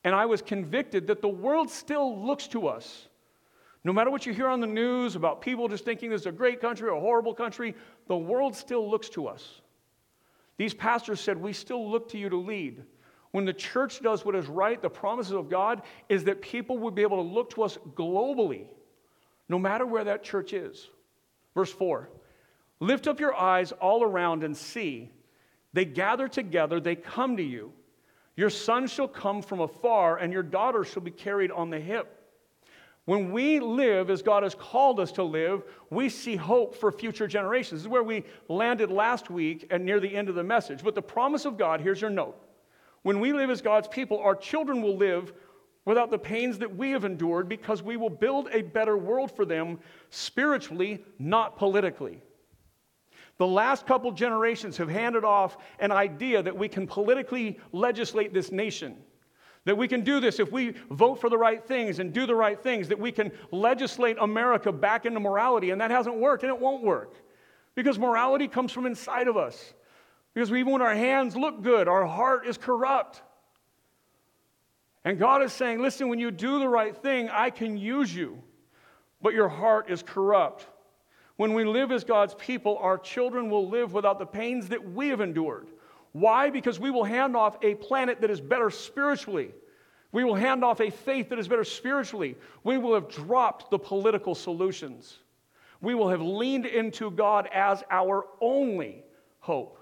And 0.04 0.14
I 0.14 0.26
was 0.26 0.42
convicted 0.42 1.06
that 1.06 1.22
the 1.22 1.28
world 1.28 1.70
still 1.70 2.22
looks 2.22 2.48
to 2.48 2.68
us. 2.68 3.08
No 3.82 3.94
matter 3.94 4.10
what 4.10 4.26
you 4.26 4.34
hear 4.34 4.48
on 4.48 4.60
the 4.60 4.66
news 4.66 5.16
about 5.16 5.40
people 5.40 5.68
just 5.68 5.87
thinking 5.87 6.10
this 6.10 6.20
is 6.20 6.26
a 6.26 6.32
great 6.32 6.60
country 6.60 6.90
or 6.90 6.96
a 6.96 7.00
horrible 7.00 7.32
country, 7.32 7.74
the 8.08 8.16
world 8.16 8.54
still 8.54 8.90
looks 8.90 9.08
to 9.08 9.26
us. 9.26 9.62
These 10.57 10.75
pastors 10.75 11.21
said, 11.21 11.40
We 11.40 11.53
still 11.53 11.90
look 11.90 12.09
to 12.11 12.19
you 12.19 12.29
to 12.29 12.37
lead. 12.37 12.85
When 13.33 13.45
the 13.45 13.53
church 13.53 14.01
does 14.01 14.25
what 14.25 14.37
is 14.37 14.47
right, 14.47 14.81
the 14.81 14.88
promises 14.88 15.33
of 15.33 15.51
God 15.51 15.83
is 16.09 16.25
that 16.25 16.40
people 16.40 16.79
will 16.79 16.93
be 16.93 17.03
able 17.03 17.17
to 17.17 17.29
look 17.29 17.51
to 17.51 17.64
us 17.64 17.79
globally, 17.95 18.67
no 19.49 19.59
matter 19.59 19.85
where 19.85 20.05
that 20.05 20.23
church 20.23 20.53
is. 20.53 20.88
Verse 21.55 21.73
4 21.73 22.09
Lift 22.81 23.09
up 23.09 23.19
your 23.19 23.35
eyes 23.35 23.73
all 23.73 24.05
around 24.05 24.45
and 24.45 24.57
see. 24.57 25.11
They 25.73 25.85
gather 25.85 26.29
together, 26.29 26.79
they 26.79 26.95
come 26.95 27.37
to 27.37 27.43
you. 27.43 27.73
Your 28.37 28.51
son 28.51 28.87
shall 28.87 29.09
come 29.09 29.43
from 29.43 29.61
afar, 29.61 30.19
and 30.19 30.33
your 30.33 30.43
daughter 30.43 30.85
shall 30.85 31.03
be 31.03 31.11
carried 31.11 31.51
on 31.51 31.71
the 31.71 31.81
hip. 31.81 32.23
When 33.07 33.33
we 33.33 33.61
live 33.61 34.09
as 34.09 34.23
God 34.23 34.45
has 34.45 34.55
called 34.55 34.99
us 34.99 35.12
to 35.12 35.23
live, 35.23 35.62
we 35.90 36.09
see 36.09 36.37
hope 36.37 36.75
for 36.75 36.90
future 36.90 37.27
generations. 37.27 37.81
This 37.81 37.83
is 37.83 37.88
where 37.88 38.03
we 38.03 38.25
landed 38.49 38.90
last 38.90 39.29
week 39.29 39.67
and 39.71 39.85
near 39.85 40.01
the 40.01 40.14
end 40.14 40.31
of 40.31 40.35
the 40.35 40.45
message. 40.45 40.83
But 40.83 40.95
the 40.95 41.03
promise 41.03 41.45
of 41.45 41.59
God, 41.59 41.81
here's 41.81 42.01
your 42.01 42.11
note. 42.11 42.37
When 43.03 43.21
we 43.21 43.35
live 43.35 43.51
as 43.51 43.61
God's 43.61 43.88
people, 43.88 44.19
our 44.21 44.35
children 44.35 44.81
will 44.81 44.97
live 44.97 45.35
without 45.85 46.11
the 46.11 46.19
pains 46.19 46.59
that 46.59 46.75
we 46.75 46.93
have 46.93 47.05
endured 47.05 47.47
because 47.47 47.83
we 47.83 47.99
will 47.99 48.09
build 48.09 48.49
a 48.51 48.62
better 48.62 48.97
world 48.97 49.31
for 49.37 49.45
them 49.45 49.79
spiritually, 50.09 51.05
not 51.19 51.59
politically. 51.59 52.23
The 53.37 53.47
last 53.47 53.87
couple 53.87 54.12
generations 54.12 54.79
have 54.79 54.88
handed 54.88 55.25
off 55.25 55.59
an 55.79 55.93
idea 55.93 56.43
that 56.43 56.57
we 56.57 56.69
can 56.69 56.87
politically 56.87 57.61
legislate 57.73 58.33
this 58.33 58.51
nation. 58.51 58.97
That 59.64 59.79
we 59.79 59.88
can 59.88 60.03
do 60.03 60.20
this 60.20 60.40
if 60.40 60.53
we 60.53 60.74
vote 60.90 61.20
for 61.20 61.31
the 61.31 61.38
right 61.38 61.64
things 61.64 61.98
and 61.98 62.12
do 62.12 62.27
the 62.27 62.35
right 62.35 62.62
things, 62.62 62.88
that 62.88 62.98
we 62.98 63.11
can 63.11 63.33
legislate 63.50 64.16
America 64.20 64.70
back 64.70 65.07
into 65.07 65.20
morality, 65.20 65.70
and 65.70 65.81
that 65.81 65.90
hasn't 65.90 66.16
worked 66.16 66.42
and 66.42 66.53
it 66.53 66.61
won't 66.61 66.83
work. 66.83 67.14
Because 67.74 67.98
morality 67.98 68.46
comes 68.46 68.72
from 68.72 68.85
inside 68.85 69.27
of 69.27 69.37
us. 69.37 69.74
Because 70.35 70.50
even 70.53 70.72
when 70.72 70.83
our 70.83 70.94
hands 70.94 71.35
look 71.35 71.62
good, 71.62 71.88
our 71.88 72.05
heart 72.05 72.46
is 72.46 72.59
corrupt. 72.59 73.22
And 75.05 75.18
God 75.18 75.42
is 75.42 75.53
saying, 75.53 75.81
listen, 75.81 76.09
when 76.09 76.18
you 76.18 76.31
do 76.31 76.59
the 76.59 76.68
right 76.68 76.96
thing, 76.96 77.29
I 77.31 77.50
can 77.50 77.77
use 77.77 78.14
you, 78.14 78.42
but 79.22 79.35
your 79.35 79.48
heart 79.48 79.90
is 79.90 80.03
corrupt. 80.03 80.66
When 81.37 81.53
we 81.53 81.64
live 81.64 81.90
as 81.90 82.05
God's 82.05 82.35
people, 82.35 82.79
our 82.79 82.96
children 82.96 83.50
will 83.50 83.68
live 83.68 83.92
without 83.92 84.18
the 84.18 84.27
pains 84.27 84.68
that 84.68 84.92
we 84.92 85.09
have 85.09 85.20
endured. 85.20 85.68
Why? 86.14 86.48
Because 86.48 86.79
we 86.79 86.92
will 86.92 87.03
hand 87.03 87.37
off 87.37 87.59
a 87.61 87.74
planet 87.74 88.20
that 88.20 88.31
is 88.31 88.40
better 88.40 88.70
spiritually. 88.70 89.50
We 90.12 90.22
will 90.22 90.37
hand 90.37 90.62
off 90.62 90.81
a 90.81 90.90
faith 90.90 91.31
that 91.31 91.40
is 91.40 91.48
better 91.48 91.64
spiritually. 91.64 92.37
We 92.62 92.79
will 92.79 92.94
have 92.94 93.09
dropped 93.09 93.68
the 93.72 93.81
political 93.81 94.37
solutions. 94.37 95.18
We 95.81 95.96
will 95.96 96.09
have 96.09 96.22
leaned 96.22 96.66
into 96.66 97.11
God 97.11 97.48
as 97.53 97.83
our 97.90 98.27
only 98.40 99.03
hope. 99.40 99.77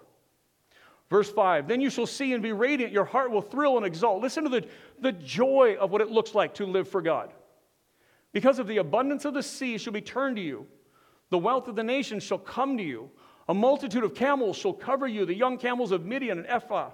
Verse 1.11 1.31
5 1.31 1.69
Then 1.69 1.83
you 1.83 1.91
shall 1.91 2.07
see 2.07 2.33
and 2.33 2.43
be 2.43 2.53
radiant. 2.53 2.95
Your 2.95 3.05
heart 3.05 3.31
will 3.31 3.43
thrill 3.43 3.77
and 3.77 3.85
exult. 3.85 4.23
Listen 4.23 4.45
to 4.45 4.49
the, 4.49 4.67
the 5.03 5.13
joy 5.13 5.77
of 5.79 5.91
what 5.91 6.01
it 6.01 6.11
looks 6.11 6.35
like 6.35 6.55
to 6.55 6.65
live 6.65 6.89
for 6.89 7.03
God. 7.03 7.31
Because 8.33 8.59
of 8.59 8.67
the 8.67 8.79
abundance 8.79 9.27
of 9.27 9.35
the 9.35 9.43
sea 9.43 9.77
shall 9.77 9.93
be 9.93 10.01
turned 10.01 10.37
to 10.37 10.43
you, 10.43 10.67
the 11.29 11.37
wealth 11.37 11.69
of 11.69 11.77
the 11.77 11.85
nations 11.85 12.23
shall 12.23 12.39
come 12.39 12.79
to 12.79 12.83
you. 12.83 13.11
A 13.53 13.55
multitude 13.55 14.03
of 14.03 14.15
camels 14.15 14.57
shall 14.57 14.73
cover 14.73 15.07
you, 15.07 15.27
the 15.27 15.35
young 15.35 15.59
camels 15.59 15.93
of 15.93 16.07
Midian 16.07 16.39
and 16.39 16.47
Ephah. 16.47 16.89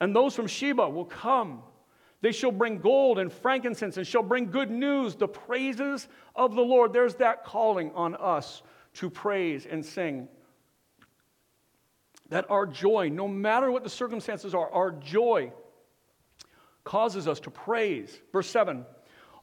And 0.00 0.16
those 0.16 0.34
from 0.34 0.48
Sheba 0.48 0.90
will 0.90 1.04
come. 1.04 1.62
They 2.22 2.32
shall 2.32 2.50
bring 2.50 2.78
gold 2.78 3.20
and 3.20 3.32
frankincense 3.32 3.96
and 3.96 4.04
shall 4.04 4.24
bring 4.24 4.50
good 4.50 4.68
news, 4.68 5.14
the 5.14 5.28
praises 5.28 6.08
of 6.34 6.56
the 6.56 6.60
Lord. 6.60 6.92
There's 6.92 7.14
that 7.14 7.44
calling 7.44 7.92
on 7.94 8.16
us 8.16 8.62
to 8.94 9.08
praise 9.08 9.64
and 9.64 9.86
sing. 9.86 10.26
That 12.30 12.50
our 12.50 12.66
joy, 12.66 13.08
no 13.08 13.28
matter 13.28 13.70
what 13.70 13.84
the 13.84 13.90
circumstances 13.90 14.56
are, 14.56 14.72
our 14.72 14.90
joy 14.90 15.52
causes 16.82 17.28
us 17.28 17.38
to 17.40 17.50
praise. 17.52 18.20
Verse 18.32 18.50
7 18.50 18.84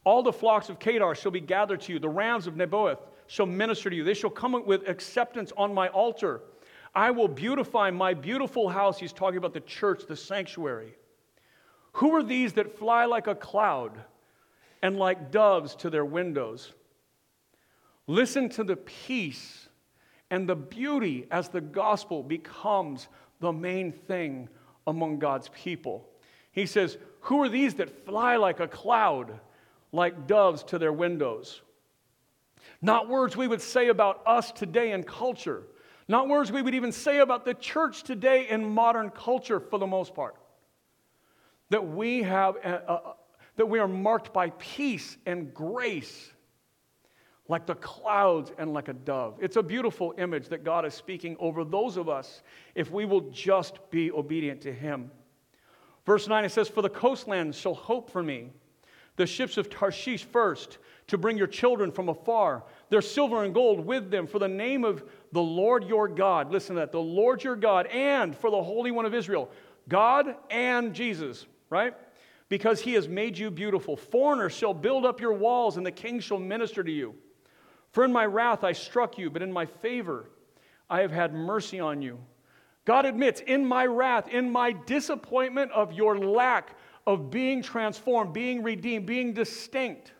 All 0.03 0.23
the 0.23 0.33
flocks 0.33 0.67
of 0.67 0.77
Kedar 0.77 1.15
shall 1.15 1.31
be 1.31 1.39
gathered 1.39 1.79
to 1.83 1.93
you, 1.93 1.99
the 1.99 2.09
rams 2.09 2.47
of 2.47 2.55
Nebaioth 2.55 2.99
shall 3.27 3.45
minister 3.45 3.89
to 3.89 3.95
you. 3.95 4.03
They 4.03 4.13
shall 4.13 4.29
come 4.29 4.65
with 4.65 4.87
acceptance 4.87 5.51
on 5.57 5.73
my 5.73 5.89
altar. 5.89 6.41
I 6.95 7.11
will 7.11 7.27
beautify 7.27 7.91
my 7.91 8.13
beautiful 8.13 8.69
house. 8.69 8.97
He's 8.97 9.13
talking 9.13 9.37
about 9.37 9.53
the 9.53 9.61
church, 9.61 10.03
the 10.07 10.15
sanctuary. 10.15 10.95
Who 11.93 12.15
are 12.15 12.23
these 12.23 12.53
that 12.53 12.77
fly 12.77 13.05
like 13.05 13.27
a 13.27 13.35
cloud 13.35 13.99
and 14.81 14.97
like 14.97 15.31
doves 15.31 15.75
to 15.75 15.89
their 15.89 16.05
windows? 16.05 16.73
Listen 18.07 18.49
to 18.49 18.63
the 18.63 18.77
peace 18.77 19.67
and 20.29 20.47
the 20.47 20.55
beauty 20.55 21.27
as 21.31 21.49
the 21.49 21.61
gospel 21.61 22.23
becomes 22.23 23.07
the 23.39 23.51
main 23.51 23.91
thing 23.91 24.49
among 24.85 25.19
God's 25.19 25.49
people. 25.49 26.07
He 26.51 26.65
says, 26.65 26.97
Who 27.21 27.41
are 27.43 27.49
these 27.49 27.75
that 27.75 28.05
fly 28.05 28.37
like 28.37 28.59
a 28.59 28.67
cloud, 28.67 29.39
like 29.91 30.27
doves 30.27 30.63
to 30.63 30.79
their 30.79 30.93
windows? 30.93 31.61
Not 32.81 33.09
words 33.09 33.35
we 33.35 33.47
would 33.47 33.61
say 33.61 33.89
about 33.89 34.21
us 34.25 34.51
today 34.51 34.91
in 34.91 35.03
culture. 35.03 35.63
Not 36.07 36.27
words 36.27 36.51
we 36.51 36.61
would 36.61 36.75
even 36.75 36.91
say 36.91 37.19
about 37.19 37.45
the 37.45 37.53
church 37.53 38.03
today 38.03 38.47
in 38.49 38.63
modern 38.63 39.09
culture 39.09 39.59
for 39.59 39.77
the 39.77 39.87
most 39.87 40.15
part. 40.15 40.35
That 41.69 41.87
we 41.87 42.23
have 42.23 42.55
a, 42.57 42.81
a, 42.87 43.13
that 43.57 43.65
we 43.65 43.79
are 43.79 43.87
marked 43.87 44.31
by 44.31 44.51
peace 44.51 45.17
and 45.25 45.53
grace 45.53 46.31
like 47.49 47.65
the 47.65 47.75
clouds 47.75 48.51
and 48.57 48.73
like 48.73 48.87
a 48.87 48.93
dove. 48.93 49.37
It's 49.41 49.55
a 49.55 49.63
beautiful 49.63 50.13
image 50.17 50.49
that 50.49 50.63
God 50.63 50.85
is 50.85 50.93
speaking 50.93 51.35
over 51.39 51.63
those 51.63 51.97
of 51.97 52.09
us 52.09 52.41
if 52.75 52.91
we 52.91 53.05
will 53.05 53.21
just 53.31 53.79
be 53.89 54.11
obedient 54.11 54.61
to 54.61 54.73
him. 54.73 55.11
Verse 56.05 56.27
9 56.27 56.45
it 56.45 56.51
says 56.51 56.69
for 56.69 56.81
the 56.81 56.89
coastlands 56.89 57.57
shall 57.57 57.73
hope 57.73 58.09
for 58.09 58.23
me. 58.23 58.51
The 59.17 59.25
ships 59.25 59.57
of 59.57 59.69
Tarshish 59.69 60.23
first 60.23 60.77
to 61.07 61.17
bring 61.17 61.37
your 61.37 61.47
children 61.47 61.91
from 61.91 62.09
afar, 62.09 62.63
their 62.89 63.01
silver 63.01 63.43
and 63.43 63.53
gold 63.53 63.85
with 63.85 64.11
them, 64.11 64.27
for 64.27 64.39
the 64.39 64.47
name 64.47 64.83
of 64.83 65.03
the 65.31 65.41
Lord 65.41 65.85
your 65.87 66.07
God. 66.07 66.51
Listen 66.51 66.75
to 66.75 66.81
that 66.81 66.91
the 66.91 66.99
Lord 66.99 67.43
your 67.43 67.55
God, 67.55 67.87
and 67.87 68.35
for 68.35 68.51
the 68.51 68.61
Holy 68.61 68.91
One 68.91 69.05
of 69.05 69.13
Israel. 69.13 69.49
God 69.87 70.35
and 70.49 70.93
Jesus, 70.93 71.45
right? 71.69 71.93
Because 72.49 72.81
he 72.81 72.93
has 72.93 73.07
made 73.07 73.37
you 73.37 73.49
beautiful. 73.49 73.95
Foreigners 73.95 74.53
shall 74.53 74.73
build 74.73 75.05
up 75.05 75.21
your 75.21 75.33
walls, 75.33 75.77
and 75.77 75.85
the 75.85 75.91
king 75.91 76.19
shall 76.19 76.39
minister 76.39 76.83
to 76.83 76.91
you. 76.91 77.15
For 77.91 78.03
in 78.03 78.11
my 78.11 78.25
wrath 78.25 78.63
I 78.63 78.73
struck 78.73 79.17
you, 79.17 79.29
but 79.29 79.41
in 79.41 79.51
my 79.51 79.65
favor 79.65 80.29
I 80.89 81.01
have 81.01 81.11
had 81.11 81.33
mercy 81.33 81.79
on 81.79 82.01
you. 82.01 82.19
God 82.85 83.05
admits, 83.05 83.41
in 83.41 83.65
my 83.65 83.85
wrath, 83.85 84.29
in 84.29 84.49
my 84.49 84.71
disappointment 84.71 85.71
of 85.71 85.91
your 85.91 86.17
lack 86.17 86.77
of 87.05 87.29
being 87.29 87.61
transformed, 87.61 88.33
being 88.33 88.63
redeemed, 88.63 89.05
being 89.05 89.33
distinct, 89.33 90.13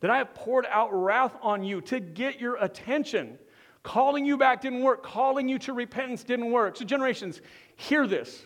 that 0.00 0.10
I 0.10 0.18
have 0.18 0.34
poured 0.34 0.66
out 0.70 0.92
wrath 0.92 1.36
on 1.42 1.62
you 1.62 1.80
to 1.82 2.00
get 2.00 2.40
your 2.40 2.56
attention. 2.56 3.38
Calling 3.82 4.24
you 4.24 4.36
back 4.36 4.60
didn't 4.60 4.82
work. 4.82 5.02
Calling 5.02 5.48
you 5.48 5.58
to 5.60 5.72
repentance 5.72 6.24
didn't 6.24 6.50
work. 6.50 6.76
So, 6.76 6.84
generations, 6.84 7.40
hear 7.76 8.06
this. 8.06 8.44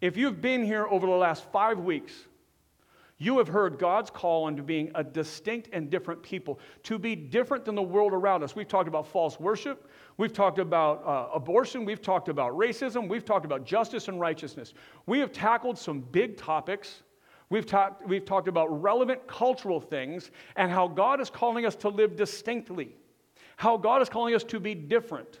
If 0.00 0.16
you've 0.16 0.40
been 0.40 0.64
here 0.64 0.86
over 0.86 1.06
the 1.06 1.12
last 1.12 1.44
five 1.50 1.78
weeks, 1.78 2.12
you 3.18 3.38
have 3.38 3.48
heard 3.48 3.78
God's 3.78 4.10
call 4.10 4.48
into 4.48 4.62
being 4.62 4.90
a 4.94 5.02
distinct 5.02 5.70
and 5.72 5.88
different 5.88 6.22
people, 6.22 6.60
to 6.82 6.98
be 6.98 7.16
different 7.16 7.64
than 7.64 7.74
the 7.74 7.82
world 7.82 8.12
around 8.12 8.42
us. 8.42 8.54
We've 8.54 8.68
talked 8.68 8.88
about 8.88 9.06
false 9.06 9.40
worship. 9.40 9.90
We've 10.18 10.34
talked 10.34 10.58
about 10.58 11.02
uh, 11.06 11.28
abortion. 11.34 11.86
We've 11.86 12.02
talked 12.02 12.28
about 12.28 12.52
racism. 12.52 13.08
We've 13.08 13.24
talked 13.24 13.46
about 13.46 13.64
justice 13.64 14.08
and 14.08 14.20
righteousness. 14.20 14.74
We 15.06 15.18
have 15.20 15.32
tackled 15.32 15.78
some 15.78 16.00
big 16.00 16.36
topics. 16.36 17.02
We've, 17.48 17.66
talked, 17.66 18.06
we've 18.06 18.24
talked 18.24 18.48
about 18.48 18.82
relevant 18.82 19.26
cultural 19.26 19.80
things 19.80 20.30
and 20.56 20.70
how 20.70 20.88
God 20.88 21.20
is 21.20 21.30
calling 21.30 21.64
us 21.64 21.76
to 21.76 21.88
live 21.88 22.16
distinctly, 22.16 22.96
how 23.56 23.76
God 23.76 24.02
is 24.02 24.08
calling 24.08 24.34
us 24.34 24.42
to 24.44 24.58
be 24.58 24.74
different. 24.74 25.40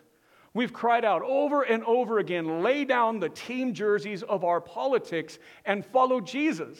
We've 0.54 0.72
cried 0.72 1.04
out 1.04 1.22
over 1.22 1.62
and 1.62 1.84
over 1.84 2.18
again 2.18 2.62
lay 2.62 2.84
down 2.84 3.18
the 3.18 3.28
team 3.28 3.74
jerseys 3.74 4.22
of 4.22 4.44
our 4.44 4.60
politics 4.60 5.38
and 5.64 5.84
follow 5.84 6.20
Jesus. 6.20 6.78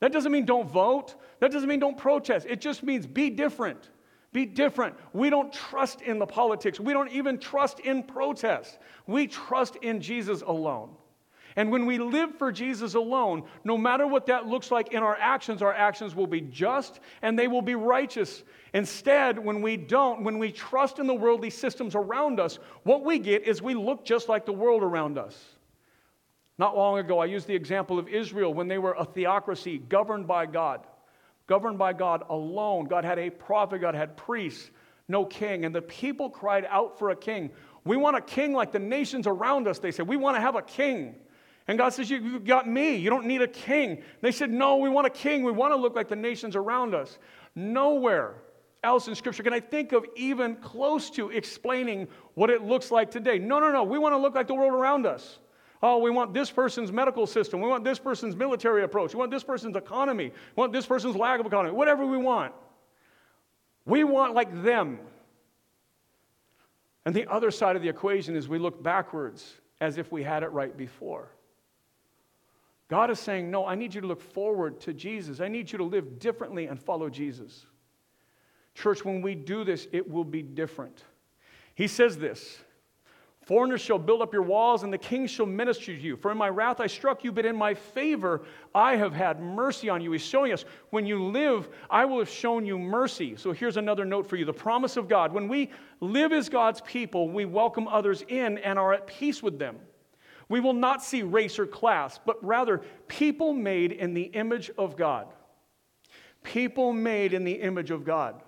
That 0.00 0.12
doesn't 0.12 0.32
mean 0.32 0.44
don't 0.44 0.68
vote. 0.68 1.14
That 1.38 1.52
doesn't 1.52 1.68
mean 1.68 1.78
don't 1.78 1.96
protest. 1.96 2.46
It 2.50 2.60
just 2.60 2.82
means 2.82 3.06
be 3.06 3.30
different. 3.30 3.90
Be 4.32 4.44
different. 4.44 4.96
We 5.12 5.30
don't 5.30 5.52
trust 5.52 6.02
in 6.02 6.18
the 6.18 6.26
politics. 6.26 6.80
We 6.80 6.92
don't 6.92 7.10
even 7.12 7.38
trust 7.38 7.80
in 7.80 8.02
protest. 8.02 8.78
We 9.06 9.26
trust 9.26 9.76
in 9.76 10.00
Jesus 10.00 10.42
alone. 10.42 10.96
And 11.56 11.70
when 11.70 11.86
we 11.86 11.98
live 11.98 12.36
for 12.38 12.50
Jesus 12.50 12.94
alone, 12.94 13.44
no 13.64 13.76
matter 13.76 14.06
what 14.06 14.26
that 14.26 14.46
looks 14.46 14.70
like 14.70 14.92
in 14.92 15.02
our 15.02 15.16
actions, 15.16 15.62
our 15.62 15.74
actions 15.74 16.14
will 16.14 16.26
be 16.26 16.40
just 16.40 17.00
and 17.20 17.38
they 17.38 17.48
will 17.48 17.62
be 17.62 17.74
righteous. 17.74 18.42
Instead, 18.74 19.38
when 19.38 19.60
we 19.60 19.76
don't, 19.76 20.24
when 20.24 20.38
we 20.38 20.50
trust 20.50 20.98
in 20.98 21.06
the 21.06 21.14
worldly 21.14 21.50
systems 21.50 21.94
around 21.94 22.40
us, 22.40 22.58
what 22.84 23.04
we 23.04 23.18
get 23.18 23.46
is 23.46 23.60
we 23.60 23.74
look 23.74 24.04
just 24.04 24.28
like 24.28 24.46
the 24.46 24.52
world 24.52 24.82
around 24.82 25.18
us. 25.18 25.38
Not 26.58 26.76
long 26.76 26.98
ago, 26.98 27.18
I 27.18 27.26
used 27.26 27.46
the 27.46 27.54
example 27.54 27.98
of 27.98 28.08
Israel 28.08 28.54
when 28.54 28.68
they 28.68 28.78
were 28.78 28.94
a 28.94 29.04
theocracy 29.04 29.78
governed 29.78 30.26
by 30.26 30.46
God, 30.46 30.86
governed 31.46 31.78
by 31.78 31.92
God 31.92 32.24
alone. 32.28 32.86
God 32.86 33.04
had 33.04 33.18
a 33.18 33.30
prophet, 33.30 33.80
God 33.80 33.94
had 33.94 34.16
priests, 34.16 34.70
no 35.08 35.24
king. 35.24 35.64
And 35.64 35.74
the 35.74 35.82
people 35.82 36.30
cried 36.30 36.66
out 36.68 36.98
for 36.98 37.10
a 37.10 37.16
king. 37.16 37.50
We 37.84 37.96
want 37.96 38.16
a 38.16 38.20
king 38.20 38.52
like 38.52 38.70
the 38.70 38.78
nations 38.78 39.26
around 39.26 39.66
us, 39.66 39.78
they 39.78 39.90
said. 39.90 40.06
We 40.06 40.16
want 40.16 40.36
to 40.36 40.40
have 40.40 40.56
a 40.56 40.62
king. 40.62 41.16
And 41.68 41.78
God 41.78 41.90
says, 41.90 42.10
You 42.10 42.40
got 42.40 42.68
me. 42.68 42.96
You 42.96 43.10
don't 43.10 43.26
need 43.26 43.42
a 43.42 43.48
king. 43.48 44.02
They 44.20 44.32
said, 44.32 44.50
No, 44.50 44.76
we 44.76 44.88
want 44.88 45.06
a 45.06 45.10
king. 45.10 45.44
We 45.44 45.52
want 45.52 45.72
to 45.72 45.76
look 45.76 45.94
like 45.94 46.08
the 46.08 46.16
nations 46.16 46.56
around 46.56 46.94
us. 46.94 47.18
Nowhere 47.54 48.34
else 48.82 49.06
in 49.08 49.14
Scripture 49.14 49.42
can 49.42 49.52
I 49.52 49.60
think 49.60 49.92
of 49.92 50.04
even 50.16 50.56
close 50.56 51.08
to 51.10 51.30
explaining 51.30 52.08
what 52.34 52.50
it 52.50 52.62
looks 52.62 52.90
like 52.90 53.10
today. 53.10 53.38
No, 53.38 53.60
no, 53.60 53.70
no. 53.70 53.84
We 53.84 53.98
want 53.98 54.12
to 54.12 54.18
look 54.18 54.34
like 54.34 54.48
the 54.48 54.54
world 54.54 54.74
around 54.74 55.06
us. 55.06 55.38
Oh, 55.82 55.98
we 55.98 56.10
want 56.10 56.32
this 56.32 56.50
person's 56.50 56.92
medical 56.92 57.26
system. 57.26 57.60
We 57.60 57.68
want 57.68 57.84
this 57.84 57.98
person's 57.98 58.36
military 58.36 58.84
approach. 58.84 59.14
We 59.14 59.18
want 59.18 59.32
this 59.32 59.42
person's 59.42 59.76
economy. 59.76 60.26
We 60.26 60.60
want 60.60 60.72
this 60.72 60.86
person's 60.86 61.16
lack 61.16 61.40
of 61.40 61.46
economy. 61.46 61.74
Whatever 61.74 62.06
we 62.06 62.16
want. 62.16 62.54
We 63.84 64.04
want 64.04 64.34
like 64.34 64.62
them. 64.62 65.00
And 67.04 67.14
the 67.14 67.26
other 67.26 67.50
side 67.50 67.74
of 67.74 67.82
the 67.82 67.88
equation 67.88 68.36
is 68.36 68.48
we 68.48 68.60
look 68.60 68.80
backwards 68.80 69.60
as 69.80 69.98
if 69.98 70.12
we 70.12 70.22
had 70.22 70.44
it 70.44 70.52
right 70.52 70.76
before. 70.76 71.28
God 72.92 73.10
is 73.10 73.18
saying, 73.18 73.50
No, 73.50 73.64
I 73.64 73.74
need 73.74 73.94
you 73.94 74.02
to 74.02 74.06
look 74.06 74.20
forward 74.20 74.78
to 74.82 74.92
Jesus. 74.92 75.40
I 75.40 75.48
need 75.48 75.72
you 75.72 75.78
to 75.78 75.84
live 75.84 76.18
differently 76.18 76.66
and 76.66 76.78
follow 76.78 77.08
Jesus. 77.08 77.64
Church, 78.74 79.02
when 79.02 79.22
we 79.22 79.34
do 79.34 79.64
this, 79.64 79.88
it 79.92 80.06
will 80.06 80.24
be 80.24 80.42
different. 80.42 81.04
He 81.74 81.86
says 81.86 82.18
this 82.18 82.58
Foreigners 83.46 83.80
shall 83.80 83.98
build 83.98 84.20
up 84.20 84.34
your 84.34 84.42
walls, 84.42 84.82
and 84.82 84.92
the 84.92 84.98
king 84.98 85.26
shall 85.26 85.46
minister 85.46 85.86
to 85.86 85.94
you. 85.94 86.18
For 86.18 86.30
in 86.30 86.36
my 86.36 86.50
wrath 86.50 86.80
I 86.80 86.86
struck 86.86 87.24
you, 87.24 87.32
but 87.32 87.46
in 87.46 87.56
my 87.56 87.72
favor 87.72 88.42
I 88.74 88.96
have 88.96 89.14
had 89.14 89.40
mercy 89.40 89.88
on 89.88 90.02
you. 90.02 90.12
He's 90.12 90.20
showing 90.20 90.52
us 90.52 90.66
when 90.90 91.06
you 91.06 91.24
live, 91.24 91.70
I 91.88 92.04
will 92.04 92.18
have 92.18 92.28
shown 92.28 92.66
you 92.66 92.78
mercy. 92.78 93.36
So 93.36 93.52
here's 93.52 93.78
another 93.78 94.04
note 94.04 94.26
for 94.26 94.36
you 94.36 94.44
the 94.44 94.52
promise 94.52 94.98
of 94.98 95.08
God. 95.08 95.32
When 95.32 95.48
we 95.48 95.70
live 96.00 96.34
as 96.34 96.50
God's 96.50 96.82
people, 96.82 97.30
we 97.30 97.46
welcome 97.46 97.88
others 97.88 98.22
in 98.28 98.58
and 98.58 98.78
are 98.78 98.92
at 98.92 99.06
peace 99.06 99.42
with 99.42 99.58
them. 99.58 99.78
We 100.52 100.60
will 100.60 100.74
not 100.74 101.02
see 101.02 101.22
race 101.22 101.58
or 101.58 101.66
class, 101.66 102.20
but 102.26 102.36
rather 102.44 102.82
people 103.08 103.54
made 103.54 103.90
in 103.90 104.12
the 104.12 104.24
image 104.24 104.70
of 104.76 104.98
God. 104.98 105.28
People 106.42 106.92
made 106.92 107.32
in 107.32 107.42
the 107.42 107.54
image 107.54 107.90
of 107.90 108.04
God. 108.04 108.42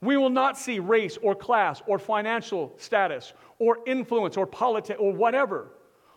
We 0.00 0.16
will 0.16 0.30
not 0.30 0.58
see 0.58 0.80
race 0.80 1.18
or 1.22 1.36
class 1.36 1.80
or 1.86 2.00
financial 2.00 2.74
status 2.76 3.34
or 3.60 3.78
influence 3.86 4.36
or 4.36 4.48
politics 4.48 4.98
or 4.98 5.12
whatever. 5.12 5.68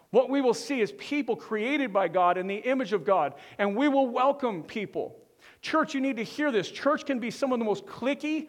What 0.10 0.32
we 0.32 0.42
will 0.42 0.56
see 0.56 0.82
is 0.82 0.92
people 0.94 1.36
created 1.36 1.94
by 1.94 2.08
God 2.08 2.40
in 2.40 2.48
the 2.48 2.56
image 2.56 2.92
of 2.92 3.06
God, 3.06 3.36
and 3.60 3.78
we 3.78 3.88
will 3.88 4.08
welcome 4.08 4.64
people. 4.64 5.16
Church, 5.62 5.94
you 5.94 6.02
need 6.02 6.18
to 6.18 6.24
hear 6.24 6.52
this. 6.52 6.72
Church 6.72 7.06
can 7.06 7.20
be 7.20 7.30
some 7.30 7.54
of 7.54 7.60
the 7.60 7.66
most 7.66 7.86
cliquey, 7.86 8.48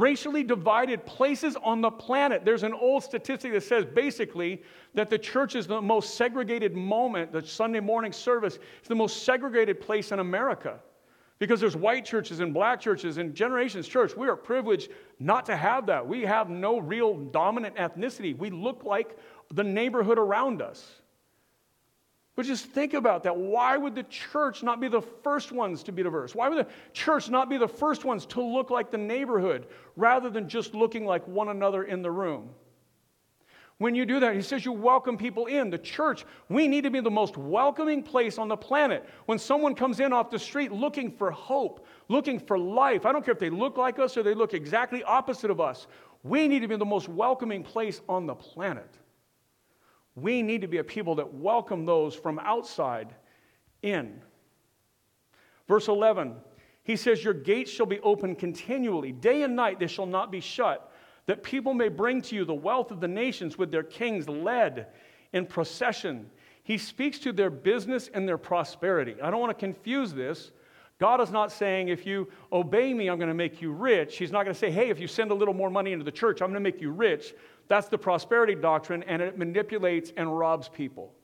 racially 0.00 0.42
divided 0.42 1.04
places 1.04 1.56
on 1.62 1.80
the 1.80 1.90
planet. 1.90 2.44
There's 2.44 2.62
an 2.62 2.72
old 2.72 3.04
statistic 3.04 3.52
that 3.52 3.62
says 3.62 3.84
basically 3.84 4.62
that 4.94 5.10
the 5.10 5.18
church 5.18 5.54
is 5.54 5.66
the 5.66 5.80
most 5.80 6.14
segregated 6.14 6.74
moment, 6.74 7.32
the 7.32 7.46
Sunday 7.46 7.80
morning 7.80 8.12
service 8.12 8.54
is 8.54 8.88
the 8.88 8.94
most 8.94 9.24
segregated 9.24 9.80
place 9.80 10.10
in 10.10 10.18
America. 10.18 10.80
Because 11.38 11.58
there's 11.58 11.76
white 11.76 12.04
churches 12.04 12.40
and 12.40 12.52
black 12.52 12.80
churches 12.80 13.16
and 13.16 13.34
generations 13.34 13.88
church. 13.88 14.14
We 14.14 14.28
are 14.28 14.36
privileged 14.36 14.90
not 15.18 15.46
to 15.46 15.56
have 15.56 15.86
that. 15.86 16.06
We 16.06 16.22
have 16.22 16.50
no 16.50 16.78
real 16.78 17.14
dominant 17.16 17.76
ethnicity. 17.76 18.36
We 18.36 18.50
look 18.50 18.84
like 18.84 19.16
the 19.52 19.64
neighborhood 19.64 20.18
around 20.18 20.60
us. 20.60 20.99
But 22.40 22.46
just 22.46 22.64
think 22.64 22.94
about 22.94 23.22
that. 23.24 23.36
Why 23.36 23.76
would 23.76 23.94
the 23.94 24.04
church 24.04 24.62
not 24.62 24.80
be 24.80 24.88
the 24.88 25.02
first 25.02 25.52
ones 25.52 25.82
to 25.82 25.92
be 25.92 26.02
diverse? 26.02 26.34
Why 26.34 26.48
would 26.48 26.56
the 26.56 26.70
church 26.94 27.28
not 27.28 27.50
be 27.50 27.58
the 27.58 27.68
first 27.68 28.06
ones 28.06 28.24
to 28.24 28.40
look 28.40 28.70
like 28.70 28.90
the 28.90 28.96
neighborhood 28.96 29.66
rather 29.94 30.30
than 30.30 30.48
just 30.48 30.74
looking 30.74 31.04
like 31.04 31.28
one 31.28 31.48
another 31.48 31.82
in 31.82 32.00
the 32.00 32.10
room? 32.10 32.48
when 33.76 33.94
you 33.94 34.06
do 34.06 34.20
that. 34.20 34.34
He 34.34 34.40
says 34.40 34.64
you 34.64 34.72
welcome 34.72 35.18
people 35.18 35.46
in. 35.46 35.68
The 35.68 35.76
church, 35.76 36.24
we 36.48 36.66
need 36.66 36.84
to 36.84 36.90
be 36.90 37.00
the 37.00 37.10
most 37.10 37.36
welcoming 37.36 38.02
place 38.02 38.38
on 38.38 38.48
the 38.48 38.56
planet. 38.56 39.06
When 39.26 39.38
someone 39.38 39.74
comes 39.74 40.00
in 40.00 40.14
off 40.14 40.30
the 40.30 40.38
street 40.38 40.72
looking 40.72 41.10
for 41.10 41.30
hope, 41.30 41.86
looking 42.08 42.38
for 42.38 42.58
life, 42.58 43.04
I 43.04 43.12
don't 43.12 43.22
care 43.22 43.32
if 43.32 43.38
they 43.38 43.50
look 43.50 43.76
like 43.76 43.98
us 43.98 44.16
or 44.16 44.22
they 44.22 44.34
look 44.34 44.54
exactly 44.54 45.02
opposite 45.02 45.50
of 45.50 45.60
us, 45.60 45.88
we 46.22 46.48
need 46.48 46.60
to 46.60 46.68
be 46.68 46.76
the 46.76 46.86
most 46.86 47.06
welcoming 47.06 47.62
place 47.62 48.00
on 48.08 48.24
the 48.24 48.34
planet. 48.34 48.98
We 50.14 50.42
need 50.42 50.62
to 50.62 50.68
be 50.68 50.78
a 50.78 50.84
people 50.84 51.14
that 51.16 51.34
welcome 51.34 51.86
those 51.86 52.14
from 52.14 52.38
outside 52.38 53.14
in. 53.82 54.20
Verse 55.68 55.88
11, 55.88 56.34
he 56.82 56.96
says, 56.96 57.22
Your 57.22 57.34
gates 57.34 57.70
shall 57.70 57.86
be 57.86 58.00
open 58.00 58.34
continually. 58.34 59.12
Day 59.12 59.42
and 59.42 59.54
night 59.54 59.78
they 59.78 59.86
shall 59.86 60.06
not 60.06 60.32
be 60.32 60.40
shut 60.40 60.90
that 61.30 61.44
people 61.44 61.74
may 61.74 61.88
bring 61.88 62.20
to 62.20 62.34
you 62.34 62.44
the 62.44 62.52
wealth 62.52 62.90
of 62.90 63.00
the 63.00 63.06
nations 63.06 63.56
with 63.56 63.70
their 63.70 63.84
kings 63.84 64.28
led 64.28 64.88
in 65.32 65.46
procession. 65.46 66.28
He 66.64 66.76
speaks 66.76 67.20
to 67.20 67.32
their 67.32 67.50
business 67.50 68.10
and 68.12 68.28
their 68.28 68.36
prosperity. 68.36 69.14
I 69.22 69.30
don't 69.30 69.38
want 69.38 69.56
to 69.56 69.64
confuse 69.64 70.12
this. 70.12 70.50
God 70.98 71.20
is 71.20 71.30
not 71.30 71.52
saying, 71.52 71.86
if 71.88 72.04
you 72.04 72.28
obey 72.52 72.92
me, 72.92 73.08
I'm 73.08 73.16
going 73.16 73.28
to 73.28 73.34
make 73.34 73.62
you 73.62 73.70
rich. 73.70 74.18
He's 74.18 74.32
not 74.32 74.42
going 74.42 74.54
to 74.54 74.58
say, 74.58 74.72
hey, 74.72 74.90
if 74.90 74.98
you 74.98 75.06
send 75.06 75.30
a 75.30 75.34
little 75.34 75.54
more 75.54 75.70
money 75.70 75.92
into 75.92 76.04
the 76.04 76.10
church, 76.10 76.42
I'm 76.42 76.48
going 76.48 76.54
to 76.54 76.68
make 76.68 76.80
you 76.80 76.90
rich. 76.90 77.32
That's 77.70 77.86
the 77.86 77.96
prosperity 77.96 78.56
doctrine, 78.56 79.04
and 79.04 79.22
it 79.22 79.38
manipulates 79.38 80.12
and 80.16 80.36
robs 80.36 80.68
people. 80.68 81.14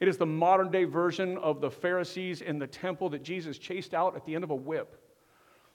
It 0.00 0.08
is 0.08 0.16
the 0.16 0.24
modern 0.24 0.70
day 0.70 0.84
version 0.84 1.36
of 1.36 1.60
the 1.60 1.70
Pharisees 1.70 2.40
in 2.40 2.58
the 2.58 2.66
temple 2.66 3.10
that 3.10 3.22
Jesus 3.22 3.58
chased 3.58 3.92
out 3.92 4.16
at 4.16 4.24
the 4.24 4.34
end 4.34 4.42
of 4.42 4.48
a 4.48 4.54
whip. 4.54 4.98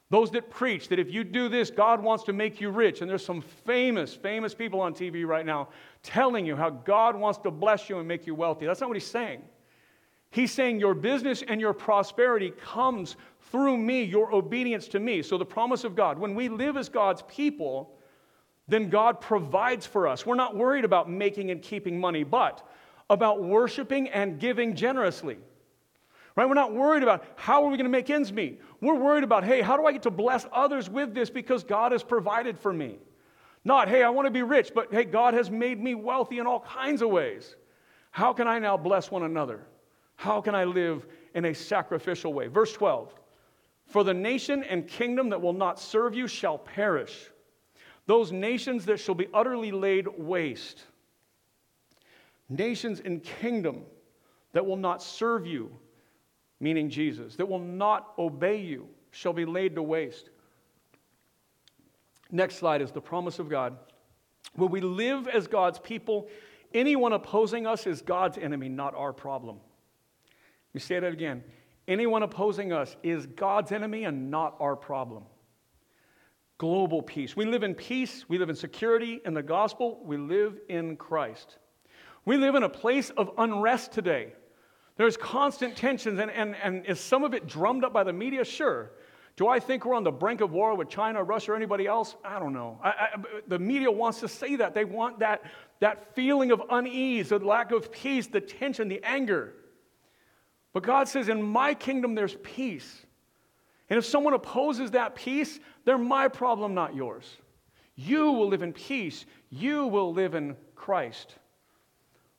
Those 0.09 0.31
that 0.31 0.49
preach 0.49 0.89
that 0.89 0.97
if 0.97 1.11
you 1.11 1.23
do 1.23 1.49
this, 1.49 1.69
God 1.69 2.01
wants 2.01 2.23
to 2.23 2.33
make 2.33 2.59
you 2.59 2.71
rich. 2.71 3.01
And 3.01 3.09
there's 3.09 3.23
some 3.23 3.41
famous, 3.41 4.15
famous 4.15 4.55
people 4.55 4.81
on 4.81 4.95
TV 4.95 5.23
right 5.23 5.45
now 5.45 5.69
telling 6.01 6.47
you 6.47 6.55
how 6.55 6.71
God 6.71 7.15
wants 7.15 7.37
to 7.39 7.51
bless 7.51 7.87
you 7.87 7.99
and 7.99 8.07
make 8.07 8.25
you 8.25 8.33
wealthy. 8.33 8.65
That's 8.65 8.81
not 8.81 8.89
what 8.89 8.97
he's 8.97 9.05
saying. 9.05 9.43
He's 10.31 10.51
saying 10.51 10.79
your 10.79 10.95
business 10.95 11.43
and 11.47 11.61
your 11.61 11.73
prosperity 11.73 12.53
comes 12.59 13.17
through 13.51 13.77
me, 13.77 14.01
your 14.01 14.33
obedience 14.33 14.87
to 14.89 14.99
me. 14.99 15.21
So 15.21 15.37
the 15.37 15.45
promise 15.45 15.83
of 15.83 15.95
God, 15.95 16.17
when 16.17 16.33
we 16.33 16.49
live 16.49 16.75
as 16.75 16.89
God's 16.89 17.21
people, 17.27 17.93
then 18.67 18.89
God 18.89 19.21
provides 19.21 19.85
for 19.85 20.07
us. 20.07 20.25
We're 20.25 20.35
not 20.35 20.55
worried 20.55 20.85
about 20.85 21.09
making 21.09 21.51
and 21.51 21.61
keeping 21.61 21.99
money, 21.99 22.23
but 22.23 22.67
about 23.09 23.41
worshiping 23.41 24.09
and 24.09 24.39
giving 24.39 24.75
generously. 24.75 25.37
Right? 26.35 26.47
We're 26.47 26.53
not 26.53 26.73
worried 26.73 27.01
about 27.01 27.25
how 27.35 27.63
are 27.63 27.69
we 27.69 27.77
going 27.77 27.85
to 27.85 27.91
make 27.91 28.09
ends 28.09 28.31
meet. 28.31 28.61
We're 28.79 28.95
worried 28.95 29.23
about, 29.23 29.43
hey, 29.43 29.61
how 29.61 29.75
do 29.75 29.85
I 29.85 29.91
get 29.91 30.03
to 30.03 30.11
bless 30.11 30.45
others 30.51 30.89
with 30.89 31.15
this 31.15 31.29
because 31.29 31.63
God 31.63 31.93
has 31.93 32.03
provided 32.03 32.59
for 32.59 32.71
me? 32.71 32.97
Not, 33.63 33.89
hey, 33.89 34.03
I 34.03 34.09
want 34.09 34.27
to 34.27 34.31
be 34.31 34.43
rich, 34.43 34.71
but 34.75 34.93
hey, 34.93 35.03
God 35.03 35.33
has 35.33 35.49
made 35.49 35.81
me 35.81 35.95
wealthy 35.95 36.37
in 36.39 36.45
all 36.45 36.59
kinds 36.59 37.01
of 37.01 37.09
ways. 37.09 37.55
How 38.11 38.33
can 38.33 38.47
I 38.47 38.59
now 38.59 38.77
bless 38.77 39.09
one 39.09 39.23
another? 39.23 39.65
How 40.15 40.41
can 40.41 40.55
I 40.55 40.63
live 40.63 41.07
in 41.33 41.45
a 41.45 41.53
sacrificial 41.53 42.33
way? 42.33 42.47
Verse 42.47 42.73
12 42.73 43.13
For 43.87 44.03
the 44.03 44.13
nation 44.13 44.63
and 44.63 44.87
kingdom 44.87 45.29
that 45.29 45.41
will 45.41 45.53
not 45.53 45.79
serve 45.79 46.13
you 46.13 46.27
shall 46.27 46.57
perish, 46.57 47.31
those 48.07 48.31
nations 48.31 48.85
that 48.85 48.99
shall 48.99 49.15
be 49.15 49.27
utterly 49.33 49.71
laid 49.71 50.07
waste. 50.17 50.85
Nations 52.49 53.01
and 53.03 53.21
kingdom 53.21 53.83
that 54.53 54.65
will 54.65 54.77
not 54.77 55.03
serve 55.03 55.45
you, 55.45 55.69
meaning 56.59 56.89
Jesus, 56.89 57.35
that 57.35 57.47
will 57.47 57.59
not 57.59 58.13
obey 58.17 58.59
you, 58.61 58.87
shall 59.11 59.33
be 59.33 59.45
laid 59.45 59.75
to 59.75 59.83
waste. 59.83 60.29
Next 62.31 62.55
slide 62.55 62.81
is 62.81 62.91
the 62.91 63.01
promise 63.01 63.39
of 63.39 63.49
God. 63.49 63.77
Will 64.55 64.69
we 64.69 64.81
live 64.81 65.27
as 65.27 65.47
God's 65.47 65.79
people? 65.79 66.29
Anyone 66.73 67.13
opposing 67.13 67.67
us 67.67 67.85
is 67.85 68.01
God's 68.01 68.37
enemy, 68.37 68.69
not 68.69 68.95
our 68.95 69.13
problem. 69.13 69.57
Let 69.57 70.75
me 70.75 70.79
say 70.79 70.99
that 70.99 71.11
again. 71.11 71.43
Anyone 71.87 72.23
opposing 72.23 72.71
us 72.71 72.95
is 73.03 73.25
God's 73.25 73.71
enemy 73.71 74.05
and 74.05 74.29
not 74.31 74.55
our 74.59 74.75
problem. 74.75 75.23
Global 76.57 77.03
peace. 77.03 77.35
We 77.35 77.45
live 77.45 77.63
in 77.63 77.75
peace, 77.75 78.25
we 78.27 78.37
live 78.37 78.49
in 78.49 78.55
security 78.55 79.21
in 79.25 79.33
the 79.33 79.43
gospel, 79.43 80.01
we 80.03 80.17
live 80.17 80.59
in 80.69 80.97
Christ. 80.97 81.57
We 82.25 82.37
live 82.37 82.55
in 82.55 82.63
a 82.63 82.69
place 82.69 83.11
of 83.11 83.31
unrest 83.37 83.91
today. 83.91 84.33
There's 84.95 85.15
constant 85.15 85.77
tensions, 85.77 86.19
and, 86.19 86.31
and, 86.31 86.55
and 86.55 86.85
is 86.87 86.99
some 86.99 87.23
of 87.23 87.35
it 87.35 87.47
drummed 87.47 87.83
up 87.83 87.93
by 87.93 88.03
the 88.03 88.11
media? 88.11 88.43
Sure. 88.43 88.91
Do 89.35 89.47
I 89.47 89.59
think 89.59 89.85
we're 89.85 89.93
on 89.93 90.03
the 90.03 90.11
brink 90.11 90.41
of 90.41 90.51
war 90.51 90.75
with 90.75 90.89
China, 90.89 91.23
Russia, 91.23 91.51
or 91.51 91.55
anybody 91.55 91.85
else? 91.85 92.15
I 92.25 92.39
don't 92.39 92.53
know. 92.53 92.79
I, 92.83 92.89
I, 92.89 93.09
the 93.47 93.59
media 93.59 93.91
wants 93.91 94.19
to 94.21 94.27
say 94.27 94.55
that. 94.55 94.73
They 94.73 94.83
want 94.83 95.19
that, 95.19 95.43
that 95.79 96.15
feeling 96.15 96.51
of 96.51 96.63
unease, 96.71 97.29
the 97.29 97.37
lack 97.37 97.71
of 97.71 97.91
peace, 97.91 98.25
the 98.25 98.41
tension, 98.41 98.87
the 98.87 98.99
anger. 99.03 99.53
But 100.73 100.81
God 100.81 101.07
says, 101.07 101.29
In 101.29 101.43
my 101.43 101.75
kingdom, 101.75 102.15
there's 102.15 102.35
peace. 102.41 103.05
And 103.89 103.97
if 103.97 104.05
someone 104.05 104.33
opposes 104.33 104.91
that 104.91 105.15
peace, 105.15 105.59
they're 105.85 105.97
my 105.97 106.27
problem, 106.27 106.73
not 106.73 106.95
yours. 106.95 107.37
You 107.95 108.31
will 108.31 108.47
live 108.47 108.61
in 108.61 108.73
peace, 108.73 109.25
you 109.49 109.87
will 109.87 110.13
live 110.13 110.35
in 110.35 110.55
Christ. 110.75 111.35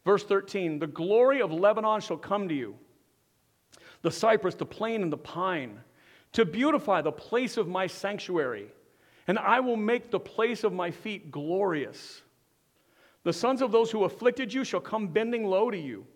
Verse 0.04 0.24
13 0.24 0.78
The 0.78 0.86
glory 0.86 1.42
of 1.42 1.52
Lebanon 1.52 2.00
shall 2.00 2.16
come 2.16 2.48
to 2.48 2.54
you, 2.54 2.76
the 4.02 4.10
cypress, 4.10 4.54
the 4.54 4.66
plane, 4.66 5.02
and 5.02 5.12
the 5.12 5.16
pine, 5.16 5.80
to 6.32 6.44
beautify 6.44 7.02
the 7.02 7.12
place 7.12 7.56
of 7.56 7.66
my 7.66 7.86
sanctuary, 7.86 8.68
and 9.26 9.38
I 9.38 9.60
will 9.60 9.76
make 9.76 10.10
the 10.10 10.20
place 10.20 10.64
of 10.64 10.72
my 10.72 10.90
feet 10.90 11.30
glorious. 11.30 12.22
The 13.24 13.32
sons 13.32 13.60
of 13.60 13.72
those 13.72 13.90
who 13.90 14.04
afflicted 14.04 14.54
you 14.54 14.64
shall 14.64 14.80
come 14.80 15.08
bending 15.08 15.44
low 15.44 15.70
to 15.70 15.78
you, 15.78 16.06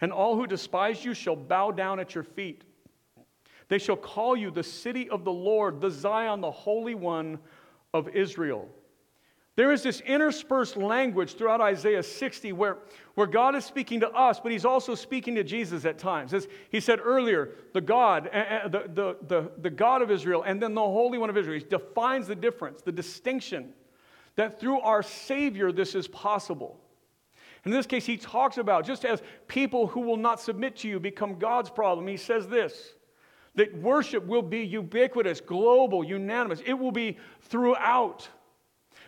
and 0.00 0.12
all 0.12 0.34
who 0.34 0.46
despised 0.46 1.04
you 1.04 1.14
shall 1.14 1.36
bow 1.36 1.70
down 1.72 2.00
at 2.00 2.14
your 2.14 2.24
feet. 2.24 2.64
They 3.70 3.78
shall 3.78 3.96
call 3.96 4.36
you 4.36 4.50
the 4.50 4.64
city 4.64 5.08
of 5.08 5.24
the 5.24 5.32
Lord, 5.32 5.80
the 5.80 5.90
Zion, 5.90 6.40
the 6.40 6.50
Holy 6.50 6.96
One 6.96 7.38
of 7.94 8.08
Israel. 8.08 8.68
There 9.54 9.70
is 9.70 9.84
this 9.84 10.00
interspersed 10.00 10.76
language 10.76 11.36
throughout 11.36 11.60
Isaiah 11.60 12.02
60 12.02 12.52
where, 12.52 12.78
where 13.14 13.28
God 13.28 13.54
is 13.54 13.64
speaking 13.64 14.00
to 14.00 14.10
us, 14.10 14.40
but 14.40 14.50
he's 14.50 14.64
also 14.64 14.96
speaking 14.96 15.36
to 15.36 15.44
Jesus 15.44 15.84
at 15.84 15.98
times. 15.98 16.34
As 16.34 16.48
he 16.70 16.80
said 16.80 16.98
earlier, 17.00 17.50
the 17.72 17.80
God, 17.80 18.28
eh, 18.32 18.44
eh, 18.48 18.68
the, 18.68 18.90
the, 18.92 19.16
the, 19.28 19.52
the 19.58 19.70
God 19.70 20.02
of 20.02 20.10
Israel, 20.10 20.42
and 20.42 20.60
then 20.60 20.74
the 20.74 20.80
Holy 20.80 21.18
One 21.18 21.30
of 21.30 21.36
Israel. 21.36 21.60
He 21.60 21.64
defines 21.64 22.26
the 22.26 22.34
difference, 22.34 22.82
the 22.82 22.90
distinction, 22.90 23.72
that 24.34 24.58
through 24.58 24.80
our 24.80 25.02
Savior 25.04 25.70
this 25.70 25.94
is 25.94 26.08
possible. 26.08 26.80
In 27.64 27.70
this 27.70 27.86
case, 27.86 28.04
he 28.04 28.16
talks 28.16 28.58
about 28.58 28.84
just 28.84 29.04
as 29.04 29.22
people 29.46 29.86
who 29.86 30.00
will 30.00 30.16
not 30.16 30.40
submit 30.40 30.74
to 30.78 30.88
you 30.88 30.98
become 30.98 31.38
God's 31.38 31.70
problem, 31.70 32.08
he 32.08 32.16
says 32.16 32.48
this 32.48 32.94
that 33.54 33.76
worship 33.78 34.26
will 34.26 34.42
be 34.42 34.60
ubiquitous, 34.60 35.40
global, 35.40 36.04
unanimous. 36.04 36.60
It 36.64 36.74
will 36.74 36.92
be 36.92 37.18
throughout 37.42 38.28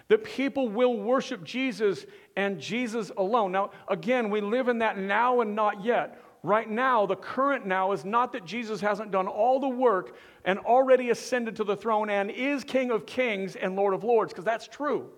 that 0.09 0.24
people 0.24 0.68
will 0.68 0.97
worship 0.97 1.45
Jesus 1.45 2.05
and 2.36 2.61
Jesus 2.61 3.11
alone. 3.16 3.53
Now, 3.53 3.70
again, 3.88 4.30
we 4.30 4.40
live 4.40 4.68
in 4.68 4.78
that 4.78 4.99
now 4.99 5.40
and 5.40 5.55
not 5.55 5.84
yet. 5.84 6.20
Right 6.43 6.68
now, 6.68 7.07
the 7.07 7.16
current 7.16 7.66
now 7.66 7.93
is 7.93 8.05
not 8.05 8.32
that 8.32 8.45
Jesus 8.45 8.80
hasn't 8.80 9.12
done 9.12 9.28
all 9.28 9.61
the 9.61 9.68
work 9.68 10.16
and 10.45 10.59
already 10.59 11.11
ascended 11.11 11.55
to 11.57 11.64
the 11.64 11.76
throne 11.76 12.11
and 12.11 12.30
is 12.30 12.64
King 12.64 12.90
of 12.90 13.07
kings 13.07 13.55
and 13.55 13.76
Lord 13.76 13.95
of 13.95 14.03
lords, 14.03 14.32
because 14.32 14.45
that's 14.45 14.66
true. 14.66 15.09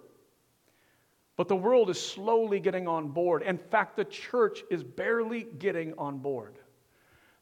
But 1.37 1.49
the 1.49 1.57
world 1.57 1.91
is 1.91 2.01
slowly 2.01 2.61
getting 2.61 2.87
on 2.87 3.09
board. 3.09 3.43
In 3.43 3.59
fact, 3.59 3.97
the 3.97 4.05
church 4.05 4.63
is 4.71 4.85
barely 4.85 5.47
getting 5.59 5.95
on 5.99 6.19
board. 6.19 6.59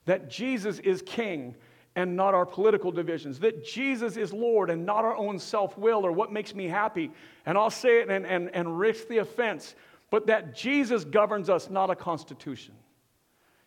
That 0.06 0.30
Jesus 0.30 0.78
is 0.78 1.02
king 1.02 1.54
and 1.94 2.16
not 2.16 2.34
our 2.34 2.46
political 2.46 2.90
divisions, 2.90 3.38
that 3.40 3.64
Jesus 3.64 4.16
is 4.16 4.32
Lord 4.32 4.70
and 4.70 4.86
not 4.86 5.04
our 5.04 5.16
own 5.16 5.38
self 5.38 5.76
will 5.76 6.06
or 6.06 6.12
what 6.12 6.32
makes 6.32 6.54
me 6.54 6.66
happy. 6.66 7.10
And 7.44 7.58
I'll 7.58 7.70
say 7.70 8.00
it 8.00 8.08
and, 8.08 8.26
and, 8.26 8.50
and 8.54 8.78
risk 8.78 9.08
the 9.08 9.18
offense, 9.18 9.74
but 10.10 10.26
that 10.26 10.54
Jesus 10.54 11.04
governs 11.04 11.50
us, 11.50 11.68
not 11.68 11.90
a 11.90 11.96
constitution. 11.96 12.74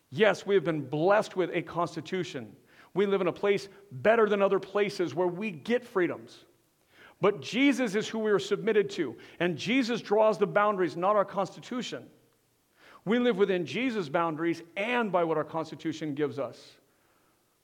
Yes, 0.10 0.46
we 0.46 0.56
have 0.56 0.64
been 0.64 0.82
blessed 0.82 1.36
with 1.36 1.52
a 1.54 1.62
constitution. 1.62 2.56
We 2.94 3.06
live 3.06 3.22
in 3.22 3.28
a 3.28 3.34
place 3.34 3.68
better 3.92 4.28
than 4.28 4.42
other 4.42 4.60
places 4.60 5.14
where 5.14 5.28
we 5.28 5.52
get 5.52 5.84
freedoms. 5.84 6.46
But 7.22 7.42
Jesus 7.42 7.96
is 7.96 8.08
who 8.08 8.20
we 8.20 8.32
are 8.32 8.40
submitted 8.40 8.90
to, 8.92 9.16
and 9.40 9.58
Jesus 9.58 10.02
draws 10.02 10.38
the 10.38 10.48
boundaries, 10.48 10.98
not 10.98 11.16
our 11.16 11.26
constitution. 11.26 12.06
We 13.06 13.20
live 13.20 13.38
within 13.38 13.66
Jesus' 13.66 14.10
boundaries 14.10 14.64
and 14.76 15.12
by 15.12 15.24
what 15.24 15.38
our 15.38 15.44
constitution 15.44 16.16
gives 16.16 16.40
us. 16.40 16.76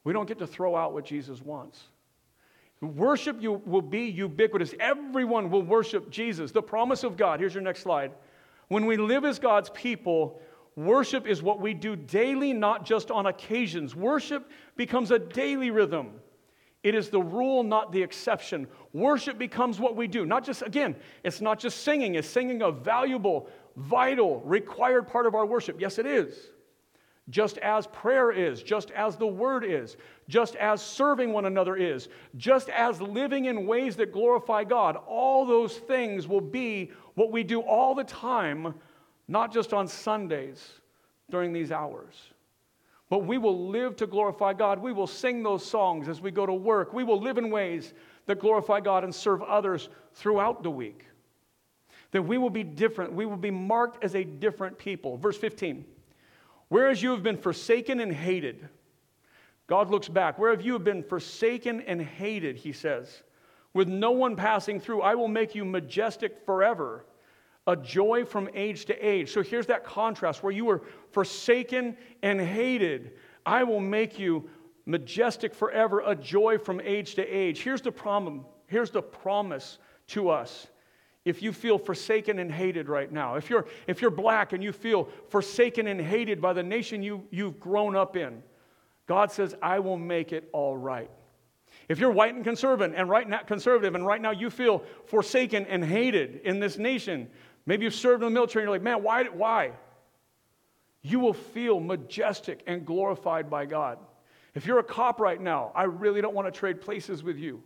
We 0.03 0.13
don't 0.13 0.27
get 0.27 0.39
to 0.39 0.47
throw 0.47 0.75
out 0.75 0.93
what 0.93 1.05
Jesus 1.05 1.41
wants. 1.41 1.83
Worship 2.81 3.39
you 3.39 3.61
will 3.65 3.83
be 3.83 4.05
ubiquitous. 4.05 4.73
Everyone 4.79 5.51
will 5.51 5.61
worship 5.61 6.09
Jesus. 6.09 6.51
The 6.51 6.63
promise 6.63 7.03
of 7.03 7.15
God. 7.15 7.39
Here's 7.39 7.53
your 7.53 7.61
next 7.61 7.81
slide. 7.81 8.11
When 8.69 8.87
we 8.87 8.97
live 8.97 9.23
as 9.23 9.37
God's 9.37 9.69
people, 9.69 10.41
worship 10.75 11.27
is 11.27 11.43
what 11.43 11.59
we 11.59 11.75
do 11.75 11.95
daily, 11.95 12.53
not 12.53 12.83
just 12.83 13.11
on 13.11 13.27
occasions. 13.27 13.95
Worship 13.95 14.49
becomes 14.75 15.11
a 15.11 15.19
daily 15.19 15.69
rhythm. 15.69 16.13
It 16.81 16.95
is 16.95 17.09
the 17.09 17.21
rule, 17.21 17.61
not 17.61 17.91
the 17.91 18.01
exception. 18.01 18.65
Worship 18.93 19.37
becomes 19.37 19.79
what 19.79 19.95
we 19.95 20.07
do. 20.07 20.25
Not 20.25 20.43
just, 20.43 20.63
again, 20.63 20.95
it's 21.23 21.39
not 21.39 21.59
just 21.59 21.83
singing, 21.83 22.15
it's 22.15 22.27
singing 22.27 22.63
a 22.63 22.71
valuable, 22.71 23.47
vital, 23.75 24.41
required 24.41 25.07
part 25.07 25.27
of 25.27 25.35
our 25.35 25.45
worship. 25.45 25.79
Yes, 25.79 25.99
it 25.99 26.07
is 26.07 26.49
just 27.29 27.57
as 27.59 27.87
prayer 27.87 28.31
is, 28.31 28.63
just 28.63 28.91
as 28.91 29.15
the 29.15 29.27
word 29.27 29.63
is, 29.63 29.95
just 30.27 30.55
as 30.55 30.81
serving 30.81 31.31
one 31.31 31.45
another 31.45 31.75
is, 31.75 32.09
just 32.37 32.69
as 32.69 33.01
living 33.01 33.45
in 33.45 33.67
ways 33.67 33.95
that 33.95 34.11
glorify 34.11 34.63
God. 34.63 34.97
All 35.07 35.45
those 35.45 35.77
things 35.77 36.27
will 36.27 36.41
be 36.41 36.91
what 37.15 37.31
we 37.31 37.43
do 37.43 37.61
all 37.61 37.93
the 37.95 38.03
time, 38.03 38.73
not 39.27 39.53
just 39.53 39.73
on 39.73 39.87
Sundays 39.87 40.71
during 41.29 41.53
these 41.53 41.71
hours. 41.71 42.15
But 43.09 43.25
we 43.25 43.37
will 43.37 43.67
live 43.67 43.97
to 43.97 44.07
glorify 44.07 44.53
God. 44.53 44.79
We 44.79 44.93
will 44.93 45.07
sing 45.07 45.43
those 45.43 45.65
songs 45.65 46.07
as 46.07 46.21
we 46.21 46.31
go 46.31 46.45
to 46.45 46.53
work. 46.53 46.93
We 46.93 47.03
will 47.03 47.19
live 47.19 47.37
in 47.37 47.49
ways 47.49 47.93
that 48.25 48.39
glorify 48.39 48.79
God 48.79 49.03
and 49.03 49.13
serve 49.13 49.41
others 49.43 49.89
throughout 50.13 50.63
the 50.63 50.71
week. 50.71 51.05
That 52.11 52.21
we 52.21 52.37
will 52.37 52.49
be 52.49 52.63
different. 52.63 53.13
We 53.13 53.25
will 53.25 53.37
be 53.37 53.51
marked 53.51 54.03
as 54.03 54.15
a 54.15 54.23
different 54.23 54.77
people. 54.77 55.17
Verse 55.17 55.37
15. 55.37 55.83
Whereas 56.71 57.03
you 57.03 57.11
have 57.11 57.21
been 57.21 57.35
forsaken 57.35 57.99
and 57.99 58.13
hated, 58.13 58.69
God 59.67 59.89
looks 59.89 60.07
back. 60.07 60.39
Where 60.39 60.51
have 60.51 60.61
you 60.61 60.79
been 60.79 61.03
forsaken 61.03 61.81
and 61.81 62.01
hated, 62.01 62.55
he 62.55 62.71
says, 62.71 63.23
with 63.73 63.89
no 63.89 64.11
one 64.11 64.37
passing 64.37 64.79
through, 64.79 65.01
I 65.01 65.15
will 65.15 65.27
make 65.27 65.53
you 65.53 65.65
majestic 65.65 66.45
forever, 66.45 67.03
a 67.67 67.75
joy 67.75 68.23
from 68.23 68.49
age 68.53 68.85
to 68.85 68.97
age. 69.05 69.33
So 69.33 69.43
here's 69.43 69.65
that 69.65 69.83
contrast 69.83 70.43
where 70.43 70.53
you 70.53 70.63
were 70.63 70.83
forsaken 71.11 71.97
and 72.23 72.39
hated. 72.39 73.17
I 73.45 73.63
will 73.63 73.81
make 73.81 74.17
you 74.17 74.49
majestic 74.85 75.53
forever, 75.53 76.01
a 76.05 76.15
joy 76.15 76.57
from 76.57 76.79
age 76.79 77.15
to 77.15 77.27
age. 77.27 77.63
Here's 77.63 77.81
the 77.81 77.91
problem. 77.91 78.45
Here's 78.67 78.91
the 78.91 79.01
promise 79.01 79.77
to 80.07 80.29
us 80.29 80.67
if 81.23 81.41
you 81.41 81.53
feel 81.53 81.77
forsaken 81.77 82.39
and 82.39 82.51
hated 82.51 82.89
right 82.89 83.11
now, 83.11 83.35
if 83.35 83.49
you're, 83.49 83.67
if 83.87 84.01
you're 84.01 84.11
black 84.11 84.53
and 84.53 84.63
you 84.63 84.71
feel 84.71 85.07
forsaken 85.29 85.87
and 85.87 86.01
hated 86.01 86.41
by 86.41 86.53
the 86.53 86.63
nation 86.63 87.03
you, 87.03 87.27
you've 87.29 87.59
grown 87.59 87.95
up 87.95 88.15
in, 88.15 88.41
God 89.07 89.31
says, 89.31 89.55
I 89.61 89.79
will 89.79 89.97
make 89.97 90.31
it 90.31 90.49
all 90.51 90.75
right. 90.75 91.11
If 91.87 91.99
you're 91.99 92.11
white 92.11 92.33
and 92.33 92.43
conservative 92.43 92.95
and 92.97 93.09
right 93.09 93.27
now, 93.27 93.39
conservative 93.39 93.95
and 93.95 94.05
right 94.05 94.21
now 94.21 94.31
you 94.31 94.49
feel 94.49 94.83
forsaken 95.05 95.65
and 95.67 95.83
hated 95.83 96.41
in 96.43 96.59
this 96.59 96.77
nation, 96.77 97.29
maybe 97.65 97.83
you've 97.83 97.93
served 97.93 98.23
in 98.23 98.27
the 98.27 98.33
military 98.33 98.63
and 98.63 98.69
you're 98.69 98.75
like, 98.75 98.83
man, 98.83 99.03
why? 99.03 99.25
why? 99.25 99.71
You 101.01 101.19
will 101.19 101.33
feel 101.33 101.79
majestic 101.79 102.63
and 102.67 102.85
glorified 102.85 103.49
by 103.49 103.65
God. 103.65 103.99
If 104.53 104.65
you're 104.65 104.79
a 104.79 104.83
cop 104.83 105.19
right 105.19 105.39
now, 105.39 105.71
I 105.75 105.83
really 105.83 106.21
don't 106.21 106.33
want 106.33 106.51
to 106.51 106.57
trade 106.57 106.81
places 106.81 107.23
with 107.23 107.37
you. 107.37 107.63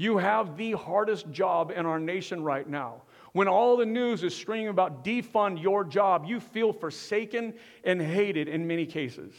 You 0.00 0.16
have 0.16 0.56
the 0.56 0.72
hardest 0.72 1.30
job 1.30 1.70
in 1.76 1.84
our 1.84 2.00
nation 2.00 2.42
right 2.42 2.66
now. 2.66 3.02
When 3.34 3.48
all 3.48 3.76
the 3.76 3.84
news 3.84 4.22
is 4.22 4.34
streaming 4.34 4.68
about 4.68 5.04
defund 5.04 5.62
your 5.62 5.84
job, 5.84 6.24
you 6.26 6.40
feel 6.40 6.72
forsaken 6.72 7.52
and 7.84 8.00
hated 8.00 8.48
in 8.48 8.66
many 8.66 8.86
cases. 8.86 9.34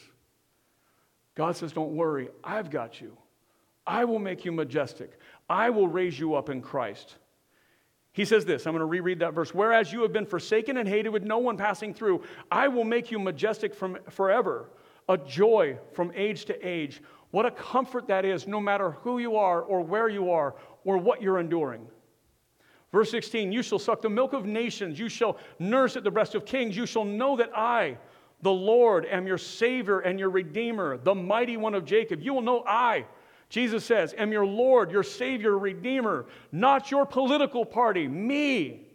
God 1.34 1.56
says, 1.56 1.72
Don't 1.72 1.96
worry, 1.96 2.28
I've 2.44 2.70
got 2.70 3.00
you. 3.00 3.18
I 3.88 4.04
will 4.04 4.20
make 4.20 4.44
you 4.44 4.52
majestic. 4.52 5.18
I 5.50 5.70
will 5.70 5.88
raise 5.88 6.16
you 6.16 6.36
up 6.36 6.48
in 6.48 6.62
Christ. 6.62 7.16
He 8.12 8.24
says 8.24 8.44
this, 8.44 8.64
I'm 8.64 8.72
going 8.72 8.82
to 8.82 8.86
reread 8.86 9.18
that 9.18 9.34
verse. 9.34 9.52
Whereas 9.52 9.92
you 9.92 10.02
have 10.02 10.12
been 10.12 10.26
forsaken 10.26 10.76
and 10.76 10.88
hated 10.88 11.08
with 11.08 11.24
no 11.24 11.38
one 11.38 11.56
passing 11.56 11.92
through, 11.92 12.22
I 12.52 12.68
will 12.68 12.84
make 12.84 13.10
you 13.10 13.18
majestic 13.18 13.74
from 13.74 13.98
forever, 14.10 14.70
a 15.08 15.18
joy 15.18 15.76
from 15.92 16.12
age 16.14 16.44
to 16.44 16.68
age. 16.68 17.02
What 17.32 17.46
a 17.46 17.50
comfort 17.50 18.06
that 18.08 18.24
is, 18.24 18.46
no 18.46 18.60
matter 18.60 18.92
who 18.92 19.18
you 19.18 19.36
are 19.36 19.62
or 19.62 19.80
where 19.80 20.08
you 20.08 20.30
are 20.30 20.54
or 20.84 20.98
what 20.98 21.20
you're 21.20 21.40
enduring. 21.40 21.86
Verse 22.92 23.10
16, 23.10 23.50
you 23.50 23.62
shall 23.62 23.78
suck 23.78 24.02
the 24.02 24.10
milk 24.10 24.34
of 24.34 24.44
nations, 24.44 24.98
you 24.98 25.08
shall 25.08 25.38
nurse 25.58 25.96
at 25.96 26.04
the 26.04 26.10
breast 26.10 26.34
of 26.34 26.44
kings, 26.44 26.76
you 26.76 26.84
shall 26.84 27.06
know 27.06 27.36
that 27.36 27.50
I, 27.56 27.96
the 28.42 28.52
Lord, 28.52 29.06
am 29.06 29.26
your 29.26 29.38
Savior 29.38 30.00
and 30.00 30.18
your 30.18 30.28
Redeemer, 30.28 30.98
the 30.98 31.14
mighty 31.14 31.56
one 31.56 31.74
of 31.74 31.86
Jacob. 31.86 32.20
You 32.20 32.34
will 32.34 32.42
know 32.42 32.64
I, 32.66 33.06
Jesus 33.48 33.84
says, 33.84 34.14
am 34.18 34.30
your 34.30 34.44
Lord, 34.44 34.90
your 34.90 35.02
Savior, 35.02 35.58
Redeemer, 35.58 36.26
not 36.52 36.90
your 36.90 37.06
political 37.06 37.64
party, 37.64 38.06
me. 38.08 38.88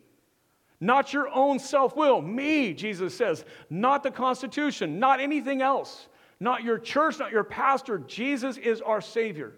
Not 0.79 1.11
your 1.11 1.27
own 1.29 1.57
self 1.57 1.95
will, 1.95 2.21
me, 2.21 2.73
Jesus 2.73 3.17
says. 3.17 3.45
Not 3.71 4.03
the 4.03 4.11
Constitution, 4.11 4.99
not 4.99 5.19
anything 5.19 5.63
else. 5.63 6.07
Not 6.39 6.63
your 6.63 6.77
church, 6.77 7.19
not 7.19 7.31
your 7.31 7.43
pastor. 7.43 7.97
Jesus 7.97 8.57
is 8.57 8.81
our 8.81 9.01
Savior. 9.01 9.53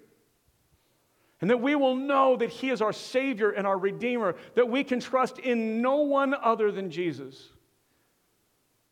And 1.42 1.50
that 1.50 1.62
we 1.62 1.76
will 1.76 1.96
know 1.96 2.36
that 2.36 2.50
He 2.50 2.70
is 2.70 2.82
our 2.82 2.94
Savior 2.94 3.52
and 3.52 3.66
our 3.66 3.78
Redeemer, 3.78 4.36
that 4.56 4.70
we 4.70 4.84
can 4.84 5.00
trust 5.00 5.40
in 5.40 5.82
no 5.82 5.98
one 5.98 6.34
other 6.34 6.72
than 6.72 6.92
Jesus. 6.92 7.50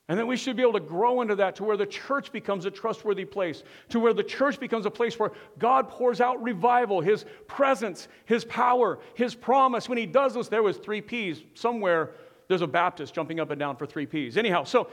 And 0.09 0.17
that 0.17 0.25
we 0.25 0.37
should 0.37 0.55
be 0.55 0.61
able 0.61 0.73
to 0.73 0.79
grow 0.79 1.21
into 1.21 1.35
that 1.35 1.57
to 1.57 1.65
where 1.65 1.75
the 1.75 1.85
church 1.85 2.31
becomes 2.31 2.65
a 2.65 2.71
trustworthy 2.71 3.25
place, 3.25 3.63
to 3.89 3.99
where 3.99 4.13
the 4.13 4.23
church 4.23 4.57
becomes 4.57 4.85
a 4.85 4.91
place 4.91 5.19
where 5.19 5.33
God 5.59 5.89
pours 5.89 6.21
out 6.21 6.41
revival, 6.41 7.01
His 7.01 7.25
presence, 7.47 8.07
His 8.23 8.45
power, 8.45 8.99
His 9.15 9.35
promise. 9.35 9.89
When 9.89 9.97
He 9.97 10.05
does 10.05 10.33
this, 10.33 10.47
there 10.47 10.63
was 10.63 10.77
three 10.77 11.01
P's. 11.01 11.43
Somewhere 11.53 12.11
there's 12.47 12.61
a 12.61 12.67
Baptist 12.67 13.13
jumping 13.13 13.41
up 13.41 13.49
and 13.49 13.59
down 13.59 13.75
for 13.75 13.85
three 13.85 14.05
P's. 14.05 14.37
Anyhow, 14.37 14.63
so, 14.63 14.89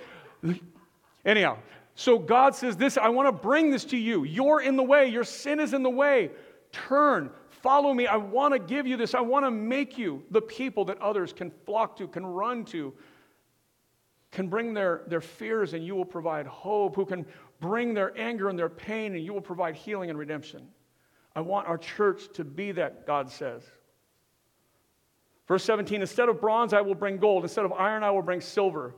anyhow, 1.24 1.58
so 1.94 2.18
God 2.18 2.54
says 2.54 2.76
this, 2.76 2.98
I 2.98 3.08
want 3.08 3.28
to 3.28 3.32
bring 3.32 3.70
this 3.70 3.84
to 3.86 3.96
you. 3.96 4.24
You're 4.24 4.60
in 4.60 4.76
the 4.76 4.82
way, 4.82 5.06
your 5.08 5.24
sin 5.24 5.60
is 5.60 5.74
in 5.74 5.82
the 5.82 5.90
way. 5.90 6.30
Turn, 6.72 7.30
follow 7.50 7.94
me. 7.94 8.06
I 8.06 8.16
want 8.16 8.52
to 8.52 8.58
give 8.58 8.86
you 8.86 8.96
this. 8.96 9.14
I 9.14 9.20
want 9.20 9.44
to 9.44 9.50
make 9.50 9.96
you 9.96 10.22
the 10.30 10.42
people 10.42 10.84
that 10.86 11.00
others 11.00 11.32
can 11.32 11.52
flock 11.64 11.96
to, 11.98 12.08
can 12.08 12.26
run 12.26 12.64
to 12.66 12.92
can 14.34 14.48
bring 14.48 14.74
their, 14.74 15.02
their 15.06 15.20
fears 15.20 15.74
and 15.74 15.86
you 15.86 15.94
will 15.94 16.04
provide 16.04 16.46
hope, 16.46 16.96
who 16.96 17.06
can 17.06 17.24
bring 17.60 17.94
their 17.94 18.12
anger 18.18 18.48
and 18.48 18.58
their 18.58 18.68
pain 18.68 19.14
and 19.14 19.24
you 19.24 19.32
will 19.32 19.40
provide 19.40 19.76
healing 19.76 20.10
and 20.10 20.18
redemption. 20.18 20.66
I 21.36 21.40
want 21.40 21.68
our 21.68 21.78
church 21.78 22.24
to 22.34 22.44
be 22.44 22.72
that, 22.72 23.06
God 23.06 23.30
says. 23.30 23.62
Verse 25.46 25.64
17 25.64 26.00
Instead 26.00 26.28
of 26.28 26.40
bronze, 26.40 26.72
I 26.72 26.80
will 26.80 26.94
bring 26.94 27.16
gold. 27.16 27.44
Instead 27.44 27.64
of 27.64 27.72
iron, 27.72 28.02
I 28.02 28.10
will 28.10 28.22
bring 28.22 28.40
silver. 28.40 28.94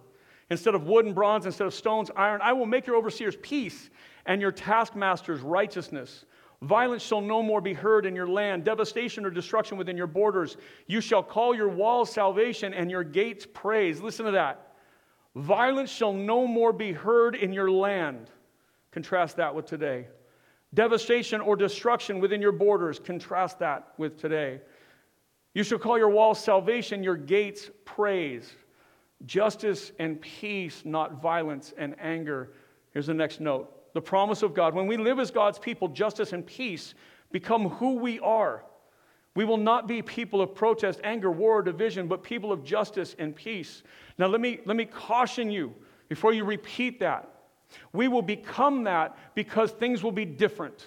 Instead 0.51 0.75
of 0.75 0.85
wood 0.85 1.07
and 1.07 1.15
bronze, 1.15 1.47
instead 1.47 1.67
of 1.67 1.75
stones, 1.75 2.11
iron, 2.17 2.41
I 2.43 2.53
will 2.53 2.67
make 2.67 2.87
your 2.87 2.97
overseers 2.97 3.37
peace 3.43 3.91
and 4.27 4.41
your 4.41 4.53
taskmasters 4.53 5.41
righteousness. 5.41 6.25
Violence 6.63 7.03
shall 7.03 7.21
no 7.21 7.43
more 7.43 7.61
be 7.61 7.75
heard 7.75 8.07
in 8.07 8.17
your 8.17 8.29
land, 8.29 8.65
devastation 8.65 9.27
or 9.27 9.31
destruction 9.31 9.77
within 9.77 9.97
your 9.97 10.07
borders. 10.07 10.57
You 10.87 11.01
shall 11.01 11.23
call 11.23 11.55
your 11.55 11.69
walls 11.69 12.11
salvation 12.11 12.73
and 12.73 12.91
your 12.91 13.05
gates 13.05 13.47
praise. 13.53 14.01
Listen 14.01 14.25
to 14.27 14.33
that. 14.33 14.73
Violence 15.35 15.91
shall 15.91 16.15
no 16.15 16.47
more 16.47 16.73
be 16.73 16.93
heard 16.93 17.35
in 17.35 17.53
your 17.53 17.71
land. 17.71 18.31
Contrast 18.91 19.37
that 19.37 19.55
with 19.55 19.67
today. 19.67 20.07
Devastation 20.73 21.41
or 21.43 21.57
destruction 21.57 22.21
within 22.21 22.41
your 22.41 22.53
borders. 22.53 22.99
Contrast 22.99 23.59
that 23.59 23.93
with 23.99 24.19
today. 24.19 24.61
You 25.53 25.63
shall 25.63 25.79
call 25.79 25.99
your 25.99 26.09
walls 26.09 26.43
salvation, 26.43 27.03
your 27.03 27.17
gates 27.17 27.71
praise. 27.85 28.55
Justice 29.25 29.93
and 29.99 30.21
peace, 30.21 30.83
not 30.85 31.23
violence 31.23 31.73
and 31.79 31.97
anger. 32.01 32.53
Here's 32.91 33.07
the 33.07 33.15
next 33.15 33.41
note. 33.41 33.73
The 33.95 34.03
promise 34.03 34.43
of 34.43 34.55
God. 34.55 34.75
When 34.75 34.87
we 34.87 34.97
live 34.97 35.19
as 35.19 35.31
God's 35.31 35.59
people, 35.59 35.89
justice 35.89 36.33
and 36.33 36.47
peace 36.47 36.95
become 37.33 37.71
who 37.71 37.95
we 37.95 38.21
are. 38.21 38.65
We 39.35 39.45
will 39.45 39.59
not 39.59 39.87
be 39.87 40.01
people 40.01 40.41
of 40.41 40.55
protest, 40.55 41.01
anger, 41.05 41.31
war, 41.31 41.59
or 41.59 41.63
division, 41.63 42.09
but 42.09 42.23
people 42.23 42.53
of 42.53 42.65
justice 42.65 43.15
and 43.19 43.37
peace. 43.37 43.83
Now, 44.19 44.27
let 44.27 44.41
me, 44.41 44.61
let 44.65 44.77
me 44.77 44.87
caution 44.87 45.51
you 45.51 45.75
before 46.09 46.33
you 46.33 46.45
repeat 46.45 47.01
that. 47.01 47.29
We 47.93 48.09
will 48.09 48.23
become 48.23 48.85
that 48.85 49.17
because 49.35 49.73
things 49.73 50.03
will 50.03 50.13
be 50.13 50.25
different. 50.25 50.87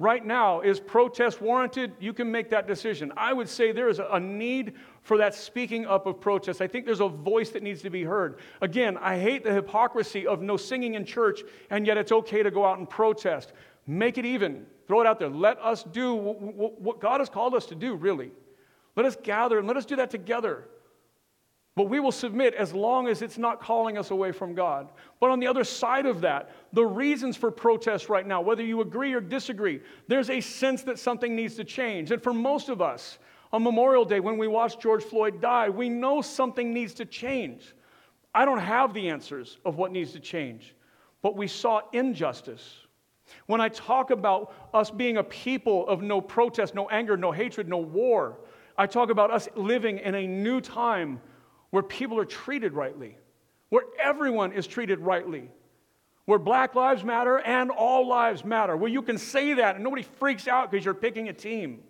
Right 0.00 0.24
now, 0.24 0.60
is 0.60 0.78
protest 0.78 1.40
warranted? 1.40 1.92
You 1.98 2.12
can 2.12 2.30
make 2.30 2.50
that 2.50 2.68
decision. 2.68 3.12
I 3.16 3.32
would 3.32 3.48
say 3.48 3.72
there 3.72 3.88
is 3.88 3.98
a 3.98 4.20
need 4.20 4.74
for 5.02 5.18
that 5.18 5.34
speaking 5.34 5.86
up 5.86 6.06
of 6.06 6.20
protest. 6.20 6.62
I 6.62 6.68
think 6.68 6.86
there's 6.86 7.00
a 7.00 7.08
voice 7.08 7.50
that 7.50 7.64
needs 7.64 7.82
to 7.82 7.90
be 7.90 8.04
heard. 8.04 8.38
Again, 8.60 8.96
I 8.98 9.18
hate 9.18 9.42
the 9.42 9.52
hypocrisy 9.52 10.24
of 10.24 10.40
no 10.40 10.56
singing 10.56 10.94
in 10.94 11.04
church, 11.04 11.42
and 11.70 11.84
yet 11.84 11.96
it's 11.96 12.12
okay 12.12 12.44
to 12.44 12.50
go 12.52 12.64
out 12.64 12.78
and 12.78 12.88
protest. 12.88 13.52
Make 13.88 14.18
it 14.18 14.24
even. 14.24 14.66
Throw 14.86 15.00
it 15.00 15.06
out 15.06 15.18
there. 15.18 15.30
Let 15.30 15.58
us 15.58 15.82
do 15.82 16.14
what 16.14 17.00
God 17.00 17.20
has 17.20 17.28
called 17.28 17.54
us 17.54 17.66
to 17.66 17.74
do, 17.74 17.96
really. 17.96 18.30
Let 18.94 19.04
us 19.04 19.16
gather 19.20 19.58
and 19.58 19.66
let 19.66 19.76
us 19.76 19.84
do 19.84 19.96
that 19.96 20.10
together. 20.10 20.68
But 21.76 21.88
we 21.88 22.00
will 22.00 22.12
submit 22.12 22.54
as 22.54 22.72
long 22.72 23.06
as 23.06 23.22
it's 23.22 23.38
not 23.38 23.60
calling 23.60 23.96
us 23.98 24.10
away 24.10 24.32
from 24.32 24.54
God. 24.54 24.90
But 25.20 25.30
on 25.30 25.38
the 25.38 25.46
other 25.46 25.62
side 25.62 26.06
of 26.06 26.20
that, 26.22 26.50
the 26.72 26.84
reasons 26.84 27.36
for 27.36 27.50
protest 27.50 28.08
right 28.08 28.26
now, 28.26 28.40
whether 28.40 28.64
you 28.64 28.80
agree 28.80 29.12
or 29.12 29.20
disagree, 29.20 29.80
there's 30.08 30.28
a 30.28 30.40
sense 30.40 30.82
that 30.82 30.98
something 30.98 31.36
needs 31.36 31.54
to 31.54 31.64
change. 31.64 32.10
And 32.10 32.20
for 32.20 32.34
most 32.34 32.68
of 32.68 32.82
us, 32.82 33.18
on 33.52 33.62
Memorial 33.62 34.04
Day, 34.04 34.20
when 34.20 34.36
we 34.36 34.48
watch 34.48 34.78
George 34.78 35.04
Floyd 35.04 35.40
die, 35.40 35.68
we 35.68 35.88
know 35.88 36.20
something 36.20 36.74
needs 36.74 36.94
to 36.94 37.04
change. 37.04 37.74
I 38.34 38.44
don't 38.44 38.58
have 38.58 38.92
the 38.92 39.08
answers 39.08 39.58
of 39.64 39.76
what 39.76 39.90
needs 39.90 40.12
to 40.12 40.20
change, 40.20 40.74
but 41.22 41.36
we 41.36 41.46
saw 41.46 41.80
injustice. 41.92 42.80
When 43.46 43.60
I 43.60 43.68
talk 43.68 44.10
about 44.10 44.54
us 44.74 44.90
being 44.90 45.16
a 45.16 45.24
people 45.24 45.86
of 45.88 46.02
no 46.02 46.20
protest, 46.20 46.74
no 46.74 46.88
anger, 46.88 47.16
no 47.16 47.32
hatred, 47.32 47.68
no 47.68 47.78
war, 47.78 48.38
I 48.76 48.86
talk 48.86 49.10
about 49.10 49.30
us 49.30 49.48
living 49.54 49.98
in 49.98 50.14
a 50.14 50.26
new 50.26 50.60
time 50.60 51.20
where 51.70 51.82
people 51.82 52.18
are 52.18 52.24
treated 52.24 52.72
rightly, 52.72 53.16
where 53.68 53.84
everyone 53.98 54.52
is 54.52 54.66
treated 54.66 54.98
rightly, 55.00 55.50
where 56.24 56.38
black 56.38 56.74
lives 56.74 57.04
matter 57.04 57.38
and 57.38 57.70
all 57.70 58.06
lives 58.06 58.44
matter, 58.44 58.76
where 58.76 58.90
you 58.90 59.02
can 59.02 59.18
say 59.18 59.54
that 59.54 59.74
and 59.74 59.84
nobody 59.84 60.02
freaks 60.02 60.48
out 60.48 60.70
because 60.70 60.84
you're 60.84 60.94
picking 60.94 61.28
a 61.28 61.32
team, 61.32 61.80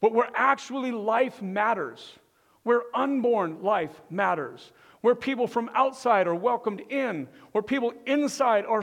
but 0.00 0.12
where 0.12 0.28
actually 0.34 0.92
life 0.92 1.42
matters, 1.42 2.14
where 2.62 2.82
unborn 2.94 3.62
life 3.62 4.00
matters, 4.10 4.72
where 5.00 5.14
people 5.14 5.46
from 5.46 5.70
outside 5.74 6.26
are 6.26 6.34
welcomed 6.34 6.80
in, 6.90 7.28
where 7.52 7.62
people 7.62 7.92
inside 8.06 8.64
are, 8.66 8.82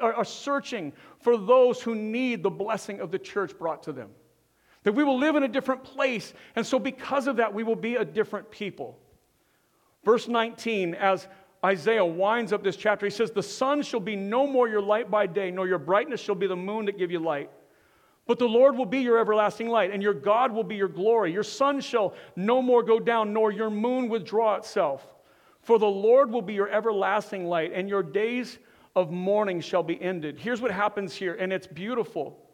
are 0.00 0.24
searching 0.24 0.92
for 1.20 1.36
those 1.36 1.82
who 1.82 1.94
need 1.94 2.42
the 2.42 2.50
blessing 2.50 3.00
of 3.00 3.10
the 3.10 3.18
church 3.18 3.56
brought 3.58 3.82
to 3.82 3.92
them. 3.92 4.10
That 4.84 4.92
we 4.92 5.04
will 5.04 5.18
live 5.18 5.36
in 5.36 5.42
a 5.42 5.48
different 5.48 5.82
place, 5.82 6.32
and 6.54 6.64
so 6.64 6.78
because 6.78 7.26
of 7.26 7.36
that, 7.36 7.52
we 7.52 7.64
will 7.64 7.76
be 7.76 7.96
a 7.96 8.04
different 8.04 8.50
people. 8.50 8.98
Verse 10.08 10.26
19, 10.26 10.94
as 10.94 11.28
Isaiah 11.62 12.02
winds 12.02 12.54
up 12.54 12.64
this 12.64 12.78
chapter, 12.78 13.04
he 13.04 13.10
says, 13.10 13.30
The 13.30 13.42
sun 13.42 13.82
shall 13.82 14.00
be 14.00 14.16
no 14.16 14.46
more 14.46 14.66
your 14.66 14.80
light 14.80 15.10
by 15.10 15.26
day, 15.26 15.50
nor 15.50 15.68
your 15.68 15.78
brightness 15.78 16.18
shall 16.18 16.34
be 16.34 16.46
the 16.46 16.56
moon 16.56 16.86
that 16.86 16.96
give 16.96 17.10
you 17.10 17.18
light. 17.18 17.50
But 18.26 18.38
the 18.38 18.48
Lord 18.48 18.74
will 18.74 18.86
be 18.86 19.00
your 19.00 19.18
everlasting 19.18 19.68
light, 19.68 19.92
and 19.92 20.02
your 20.02 20.14
God 20.14 20.50
will 20.50 20.64
be 20.64 20.76
your 20.76 20.88
glory. 20.88 21.30
Your 21.30 21.42
sun 21.42 21.82
shall 21.82 22.14
no 22.36 22.62
more 22.62 22.82
go 22.82 22.98
down, 22.98 23.34
nor 23.34 23.52
your 23.52 23.68
moon 23.68 24.08
withdraw 24.08 24.56
itself. 24.56 25.06
For 25.60 25.78
the 25.78 25.84
Lord 25.84 26.30
will 26.30 26.40
be 26.40 26.54
your 26.54 26.70
everlasting 26.70 27.44
light, 27.44 27.72
and 27.74 27.86
your 27.86 28.02
days 28.02 28.60
of 28.96 29.10
mourning 29.10 29.60
shall 29.60 29.82
be 29.82 30.00
ended. 30.00 30.38
Here's 30.38 30.62
what 30.62 30.70
happens 30.70 31.14
here, 31.14 31.34
and 31.34 31.52
it's 31.52 31.66
beautiful. 31.66 32.46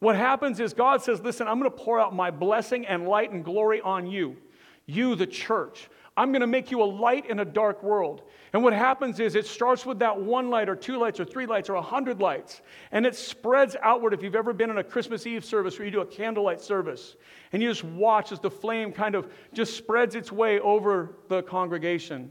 What 0.00 0.14
happens 0.14 0.60
is 0.60 0.74
God 0.74 1.00
says, 1.02 1.22
Listen, 1.22 1.48
I'm 1.48 1.58
going 1.58 1.70
to 1.70 1.74
pour 1.74 1.98
out 1.98 2.14
my 2.14 2.30
blessing 2.30 2.84
and 2.84 3.08
light 3.08 3.32
and 3.32 3.42
glory 3.42 3.80
on 3.80 4.06
you, 4.06 4.36
you, 4.84 5.14
the 5.14 5.26
church. 5.26 5.88
I'm 6.16 6.30
going 6.30 6.42
to 6.42 6.46
make 6.46 6.70
you 6.70 6.82
a 6.82 6.84
light 6.84 7.28
in 7.30 7.40
a 7.40 7.44
dark 7.44 7.82
world. 7.82 8.22
And 8.52 8.62
what 8.62 8.74
happens 8.74 9.18
is 9.18 9.34
it 9.34 9.46
starts 9.46 9.86
with 9.86 9.98
that 10.00 10.20
one 10.20 10.50
light 10.50 10.68
or 10.68 10.76
two 10.76 10.98
lights 10.98 11.18
or 11.18 11.24
three 11.24 11.46
lights 11.46 11.70
or 11.70 11.74
a 11.74 11.82
hundred 11.82 12.20
lights. 12.20 12.60
And 12.90 13.06
it 13.06 13.14
spreads 13.14 13.76
outward. 13.80 14.12
If 14.12 14.22
you've 14.22 14.34
ever 14.34 14.52
been 14.52 14.68
in 14.68 14.76
a 14.76 14.84
Christmas 14.84 15.26
Eve 15.26 15.44
service 15.44 15.78
where 15.78 15.86
you 15.86 15.90
do 15.90 16.02
a 16.02 16.06
candlelight 16.06 16.60
service 16.60 17.16
and 17.52 17.62
you 17.62 17.68
just 17.68 17.84
watch 17.84 18.30
as 18.30 18.40
the 18.40 18.50
flame 18.50 18.92
kind 18.92 19.14
of 19.14 19.32
just 19.54 19.74
spreads 19.74 20.14
its 20.14 20.30
way 20.30 20.60
over 20.60 21.16
the 21.28 21.42
congregation. 21.42 22.30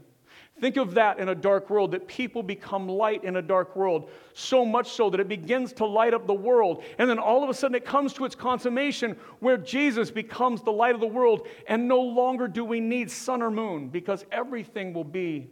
Think 0.62 0.76
of 0.76 0.94
that 0.94 1.18
in 1.18 1.28
a 1.28 1.34
dark 1.34 1.70
world, 1.70 1.90
that 1.90 2.06
people 2.06 2.40
become 2.40 2.88
light 2.88 3.24
in 3.24 3.34
a 3.34 3.42
dark 3.42 3.74
world, 3.74 4.10
so 4.32 4.64
much 4.64 4.92
so 4.92 5.10
that 5.10 5.18
it 5.18 5.26
begins 5.26 5.72
to 5.72 5.84
light 5.84 6.14
up 6.14 6.24
the 6.24 6.32
world. 6.32 6.84
And 6.98 7.10
then 7.10 7.18
all 7.18 7.42
of 7.42 7.50
a 7.50 7.54
sudden 7.54 7.74
it 7.74 7.84
comes 7.84 8.12
to 8.12 8.24
its 8.24 8.36
consummation 8.36 9.16
where 9.40 9.56
Jesus 9.56 10.12
becomes 10.12 10.62
the 10.62 10.70
light 10.70 10.94
of 10.94 11.00
the 11.00 11.06
world, 11.08 11.48
and 11.66 11.88
no 11.88 12.00
longer 12.00 12.46
do 12.46 12.64
we 12.64 12.78
need 12.78 13.10
sun 13.10 13.42
or 13.42 13.50
moon 13.50 13.88
because 13.88 14.24
everything 14.30 14.92
will 14.92 15.02
be 15.02 15.50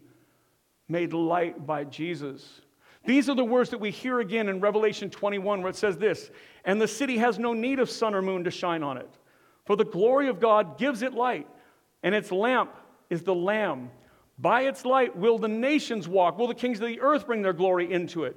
made 0.88 1.12
light 1.12 1.66
by 1.66 1.82
Jesus. 1.82 2.60
These 3.04 3.28
are 3.28 3.34
the 3.34 3.44
words 3.44 3.70
that 3.70 3.78
we 3.78 3.90
hear 3.90 4.20
again 4.20 4.48
in 4.48 4.60
Revelation 4.60 5.10
21, 5.10 5.60
where 5.60 5.70
it 5.70 5.76
says 5.76 5.98
this 5.98 6.30
And 6.64 6.80
the 6.80 6.86
city 6.86 7.18
has 7.18 7.36
no 7.36 7.52
need 7.52 7.80
of 7.80 7.90
sun 7.90 8.14
or 8.14 8.22
moon 8.22 8.44
to 8.44 8.50
shine 8.52 8.84
on 8.84 8.96
it, 8.96 9.10
for 9.66 9.74
the 9.74 9.84
glory 9.84 10.28
of 10.28 10.38
God 10.38 10.78
gives 10.78 11.02
it 11.02 11.14
light, 11.14 11.48
and 12.04 12.14
its 12.14 12.30
lamp 12.30 12.76
is 13.08 13.24
the 13.24 13.34
Lamb. 13.34 13.90
By 14.40 14.62
its 14.62 14.84
light 14.84 15.16
will 15.16 15.38
the 15.38 15.48
nations 15.48 16.08
walk, 16.08 16.38
will 16.38 16.48
the 16.48 16.54
kings 16.54 16.80
of 16.80 16.88
the 16.88 17.00
earth 17.00 17.26
bring 17.26 17.42
their 17.42 17.52
glory 17.52 17.92
into 17.92 18.24
it. 18.24 18.36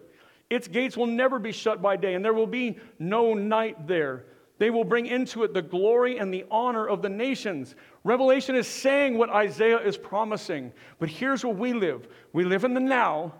Its 0.50 0.68
gates 0.68 0.98
will 0.98 1.08
never 1.08 1.40
be 1.40 1.52
shut 1.52 1.82
by 1.82 1.96
day, 1.96 2.14
and 2.14 2.24
there 2.24 2.34
will 2.34 2.48
be 2.48 2.78
no 3.00 3.34
night 3.34 3.88
there. 3.88 4.26
They 4.60 4.70
will 4.70 4.84
bring 4.84 5.08
into 5.08 5.44
it 5.44 5.54
the 5.54 5.62
glory 5.62 6.20
and 6.20 6.34
the 6.34 6.46
honor 6.52 6.88
of 6.88 7.02
the 7.02 7.10
nations. 7.10 7.76
Revelation 8.04 8.56
is 8.56 8.68
saying 8.68 9.18
what 9.18 9.30
Isaiah 9.30 9.80
is 9.80 9.98
promising. 9.98 10.74
But 11.00 11.10
here's 11.10 11.44
where 11.44 11.54
we 11.54 11.74
live 11.74 12.08
we 12.34 12.44
live 12.44 12.64
in 12.64 12.74
the 12.74 12.80
now 12.80 13.34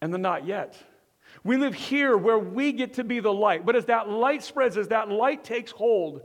and 0.00 0.12
the 0.12 0.18
not 0.18 0.46
yet. 0.46 0.76
We 1.42 1.56
live 1.56 1.74
here 1.74 2.16
where 2.16 2.38
we 2.38 2.72
get 2.72 2.94
to 2.94 3.04
be 3.04 3.20
the 3.20 3.32
light. 3.32 3.66
But 3.66 3.76
as 3.76 3.86
that 3.86 4.08
light 4.08 4.42
spreads, 4.42 4.76
as 4.76 4.88
that 4.88 5.08
light 5.08 5.42
takes 5.42 5.70
hold, 5.70 6.22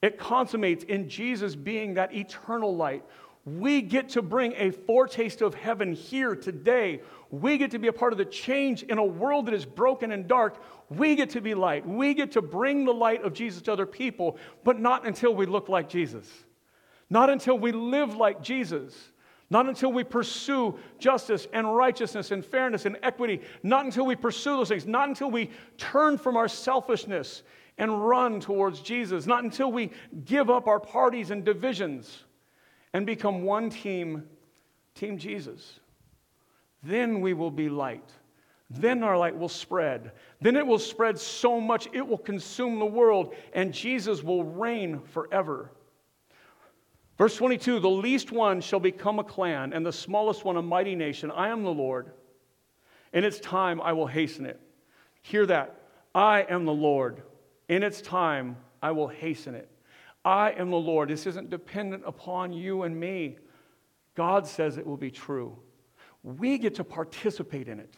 it 0.00 0.18
consummates 0.18 0.84
in 0.84 1.08
Jesus 1.08 1.54
being 1.54 1.94
that 1.94 2.14
eternal 2.14 2.74
light. 2.74 3.04
We 3.44 3.82
get 3.82 4.10
to 4.10 4.22
bring 4.22 4.54
a 4.56 4.70
foretaste 4.70 5.42
of 5.42 5.54
heaven 5.54 5.94
here 5.94 6.36
today. 6.36 7.00
We 7.30 7.58
get 7.58 7.72
to 7.72 7.78
be 7.78 7.88
a 7.88 7.92
part 7.92 8.12
of 8.12 8.18
the 8.18 8.24
change 8.24 8.84
in 8.84 8.98
a 8.98 9.04
world 9.04 9.46
that 9.46 9.54
is 9.54 9.64
broken 9.64 10.12
and 10.12 10.28
dark. 10.28 10.62
We 10.90 11.16
get 11.16 11.30
to 11.30 11.40
be 11.40 11.54
light. 11.54 11.86
We 11.86 12.14
get 12.14 12.32
to 12.32 12.42
bring 12.42 12.84
the 12.84 12.94
light 12.94 13.24
of 13.24 13.32
Jesus 13.32 13.60
to 13.62 13.72
other 13.72 13.86
people, 13.86 14.38
but 14.62 14.78
not 14.78 15.06
until 15.06 15.34
we 15.34 15.46
look 15.46 15.68
like 15.68 15.88
Jesus. 15.88 16.28
Not 17.10 17.30
until 17.30 17.58
we 17.58 17.72
live 17.72 18.14
like 18.14 18.42
Jesus. 18.42 18.94
Not 19.50 19.66
until 19.66 19.92
we 19.92 20.04
pursue 20.04 20.78
justice 21.00 21.48
and 21.52 21.74
righteousness 21.76 22.30
and 22.30 22.44
fairness 22.44 22.86
and 22.86 22.96
equity. 23.02 23.40
Not 23.64 23.84
until 23.84 24.06
we 24.06 24.14
pursue 24.14 24.56
those 24.56 24.68
things. 24.68 24.86
Not 24.86 25.08
until 25.08 25.32
we 25.32 25.50
turn 25.76 26.16
from 26.16 26.36
our 26.36 26.48
selfishness 26.48 27.42
and 27.76 28.06
run 28.08 28.38
towards 28.38 28.80
Jesus. 28.80 29.26
Not 29.26 29.42
until 29.42 29.72
we 29.72 29.90
give 30.24 30.48
up 30.48 30.68
our 30.68 30.80
parties 30.80 31.32
and 31.32 31.44
divisions 31.44 32.24
and 32.92 33.06
become 33.06 33.42
one 33.42 33.70
team, 33.70 34.24
Team 34.94 35.18
Jesus. 35.18 35.80
Then 36.82 37.20
we 37.20 37.32
will 37.32 37.50
be 37.50 37.68
light. 37.68 38.10
Then 38.68 39.02
our 39.02 39.16
light 39.16 39.36
will 39.36 39.48
spread. 39.48 40.12
Then 40.40 40.56
it 40.56 40.66
will 40.66 40.78
spread 40.78 41.18
so 41.18 41.60
much 41.60 41.88
it 41.92 42.06
will 42.06 42.18
consume 42.18 42.78
the 42.78 42.86
world, 42.86 43.34
and 43.52 43.72
Jesus 43.72 44.22
will 44.22 44.44
reign 44.44 45.00
forever. 45.00 45.70
Verse 47.18 47.36
22 47.36 47.80
The 47.80 47.88
least 47.88 48.32
one 48.32 48.60
shall 48.60 48.80
become 48.80 49.18
a 49.18 49.24
clan, 49.24 49.72
and 49.72 49.84
the 49.84 49.92
smallest 49.92 50.44
one 50.44 50.56
a 50.56 50.62
mighty 50.62 50.94
nation. 50.94 51.30
I 51.30 51.48
am 51.48 51.62
the 51.62 51.70
Lord. 51.70 52.12
In 53.12 53.24
its 53.24 53.40
time, 53.40 53.80
I 53.80 53.92
will 53.92 54.06
hasten 54.06 54.46
it. 54.46 54.58
Hear 55.20 55.46
that. 55.46 55.78
I 56.14 56.42
am 56.48 56.64
the 56.64 56.72
Lord. 56.72 57.22
In 57.68 57.82
its 57.82 58.00
time, 58.00 58.56
I 58.82 58.90
will 58.92 59.08
hasten 59.08 59.54
it. 59.54 59.68
I 60.24 60.52
am 60.52 60.70
the 60.70 60.76
Lord. 60.76 61.08
This 61.08 61.26
isn't 61.26 61.50
dependent 61.50 62.04
upon 62.06 62.52
you 62.52 62.82
and 62.82 62.98
me. 62.98 63.38
God 64.14 64.46
says 64.46 64.76
it 64.76 64.86
will 64.86 64.96
be 64.96 65.10
true. 65.10 65.58
We 66.22 66.58
get 66.58 66.76
to 66.76 66.84
participate 66.84 67.68
in 67.68 67.80
it. 67.80 67.96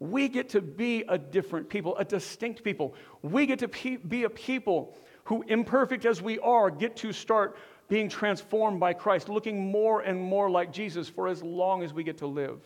We 0.00 0.28
get 0.28 0.48
to 0.50 0.60
be 0.60 1.04
a 1.08 1.18
different 1.18 1.68
people, 1.68 1.96
a 1.98 2.04
distinct 2.04 2.62
people. 2.62 2.94
We 3.22 3.46
get 3.46 3.58
to 3.58 3.68
be 3.68 4.22
a 4.22 4.30
people 4.30 4.96
who, 5.24 5.42
imperfect 5.48 6.06
as 6.06 6.22
we 6.22 6.38
are, 6.38 6.70
get 6.70 6.96
to 6.98 7.12
start 7.12 7.58
being 7.88 8.08
transformed 8.08 8.78
by 8.78 8.92
Christ, 8.92 9.28
looking 9.28 9.70
more 9.70 10.00
and 10.02 10.20
more 10.20 10.48
like 10.48 10.72
Jesus 10.72 11.08
for 11.08 11.26
as 11.26 11.42
long 11.42 11.82
as 11.82 11.92
we 11.92 12.04
get 12.04 12.18
to 12.18 12.26
live. 12.26 12.60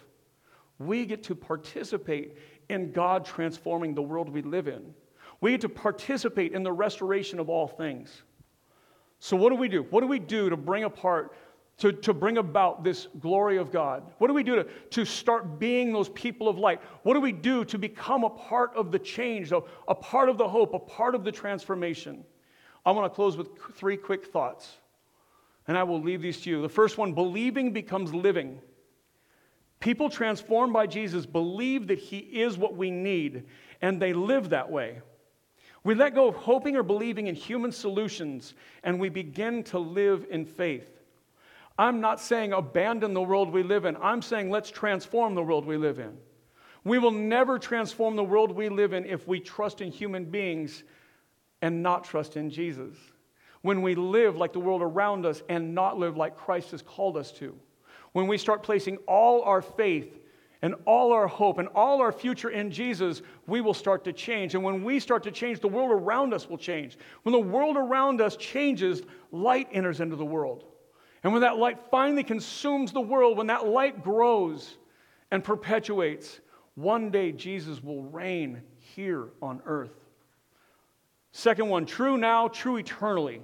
We 0.79 1.07
get 1.07 1.23
to 1.25 1.35
participate 1.35 2.37
in 2.69 2.93
God 2.93 3.25
transforming 3.25 3.95
the 3.95 4.03
world 4.03 4.29
we 4.29 4.43
live 4.43 4.69
in. 4.69 4.95
We 5.41 5.53
get 5.53 5.63
to 5.63 5.69
participate 5.69 6.53
in 6.53 6.63
the 6.63 6.73
restoration 6.73 7.41
of 7.41 7.49
all 7.49 7.67
things. 7.67 8.23
So, 9.25 9.37
what 9.37 9.51
do 9.51 9.55
we 9.55 9.69
do? 9.69 9.85
What 9.85 10.01
do 10.01 10.09
we 10.09 10.19
do 10.19 10.51
to 10.51 10.57
bring 10.57 10.83
apart, 10.83 11.33
to, 11.79 11.93
to 11.93 12.13
bring 12.13 12.39
about 12.39 12.83
this 12.83 13.07
glory 13.21 13.57
of 13.57 13.71
God? 13.71 14.03
What 14.19 14.27
do 14.27 14.35
we 14.35 14.43
do 14.43 14.57
to, 14.57 14.65
to 14.65 15.05
start 15.05 15.61
being 15.61 15.93
those 15.93 16.09
people 16.09 16.49
of 16.49 16.59
light? 16.59 16.81
What 17.05 17.15
do 17.15 17.21
we 17.21 17.31
do 17.31 17.65
to 17.67 17.79
become 17.79 18.25
a 18.25 18.31
part 18.31 18.75
of 18.75 18.91
the 18.91 18.99
change, 18.99 19.53
a, 19.53 19.63
a 19.87 19.95
part 19.95 20.29
of 20.29 20.39
the 20.39 20.49
hope, 20.49 20.75
a 20.75 20.79
part 20.81 21.15
of 21.15 21.23
the 21.23 21.31
transformation? 21.31 22.25
I 22.85 22.91
want 22.91 23.13
to 23.13 23.15
close 23.15 23.37
with 23.37 23.51
three 23.77 23.97
quick 23.97 24.27
thoughts. 24.27 24.73
And 25.69 25.79
I 25.79 25.85
will 25.85 26.03
leave 26.03 26.21
these 26.21 26.41
to 26.41 26.51
you. 26.51 26.61
The 26.61 26.69
first 26.69 26.99
one 26.99 27.13
believing 27.13 27.73
becomes 27.73 28.13
living. 28.13 28.61
People 29.79 30.11
transformed 30.11 30.73
by 30.73 30.89
Jesus 30.89 31.27
believe 31.27 31.87
that 31.87 32.01
He 32.01 32.19
is 32.19 32.59
what 32.59 32.77
we 32.77 32.91
need, 32.91 33.45
and 33.81 34.03
they 34.03 34.15
live 34.15 34.51
that 34.51 34.69
way. 34.69 35.01
We 35.85 35.95
let 35.95 36.15
go 36.15 36.29
of 36.29 36.37
hoping 36.37 36.77
or 36.77 36.83
believing 36.83 37.27
in 37.27 37.35
human 37.35 37.73
solutions, 37.73 38.55
and 38.85 39.01
we 39.01 39.09
begin 39.09 39.65
to 39.65 39.79
live 39.79 40.27
in 40.31 40.45
faith. 40.45 40.89
I'm 41.79 42.01
not 42.01 42.21
saying 42.21 42.53
abandon 42.53 43.15
the 43.15 43.23
world 43.23 43.51
we 43.51 43.63
live 43.63 43.85
in, 43.85 43.97
I'm 43.97 44.23
saying 44.23 44.51
let's 44.51 44.71
transform 44.71 45.35
the 45.35 45.43
world 45.43 45.65
we 45.65 45.77
live 45.77 45.99
in. 45.99 46.17
We 46.85 46.99
will 46.99 47.13
never 47.13 47.59
transform 47.59 48.17
the 48.17 48.25
world 48.25 48.53
we 48.53 48.69
live 48.69 48.93
in 48.93 49.07
if 49.07 49.27
we 49.27 49.41
trust 49.41 49.81
in 49.81 49.91
human 49.91 50.25
beings 50.25 50.83
and 51.61 51.83
not 51.83 52.05
trust 52.05 52.37
in 52.37 52.51
Jesus 52.51 52.97
when 53.63 53.81
we 53.81 53.95
live 53.95 54.37
like 54.37 54.53
the 54.53 54.61
world 54.61 54.83
around 54.83 55.25
us 55.25 55.43
and 55.49 55.75
not 55.75 55.99
live 55.99 56.17
like 56.17 56.37
Christ 56.37 56.73
has 56.73 56.83
called 56.83 57.17
us 57.17 57.33
to. 57.33 57.57
When 58.13 58.27
we 58.27 58.37
start 58.37 58.63
placing 58.63 58.99
all 59.07 59.43
our 59.43 59.63
faith 59.63 60.19
and 60.63 60.77
all 60.87 61.13
our 61.13 61.27
hope 61.27 61.59
and 61.59 61.69
all 61.75 62.01
our 62.01 62.13
future 62.13 62.51
in 62.51 62.71
Jesus, 62.71 63.21
we 63.47 63.61
will 63.61 63.75
start 63.75 64.05
to 64.05 64.13
change. 64.13 64.55
And 64.55 64.63
when 64.63 64.85
we 64.85 65.01
start 65.01 65.25
to 65.25 65.33
change, 65.33 65.59
the 65.59 65.69
world 65.69 65.91
around 65.91 66.33
us 66.33 66.49
will 66.49 66.59
change. 66.59 66.97
When 67.25 67.33
the 67.33 67.41
world 67.41 67.77
around 67.77 68.21
us 68.21 68.37
changes, 68.37 69.03
light 69.33 69.69
enters 69.73 70.01
into 70.01 70.15
the 70.15 70.25
world. 70.25 70.65
And 71.25 71.33
when 71.33 71.43
that 71.43 71.59
light 71.59 71.79
finally 71.91 72.23
consumes 72.23 72.93
the 72.93 73.01
world, 73.01 73.37
when 73.37 73.49
that 73.49 73.67
light 73.67 74.03
grows 74.03 74.79
and 75.33 75.43
perpetuates, 75.43 76.41
one 76.75 77.11
day 77.11 77.33
Jesus 77.33 77.83
will 77.83 78.05
reign 78.05 78.63
here 78.79 79.31
on 79.43 79.61
earth. 79.67 79.93
Second 81.33 81.69
one, 81.69 81.87
true 81.87 82.17
now, 82.17 82.47
true 82.49 82.77
eternally. 82.77 83.41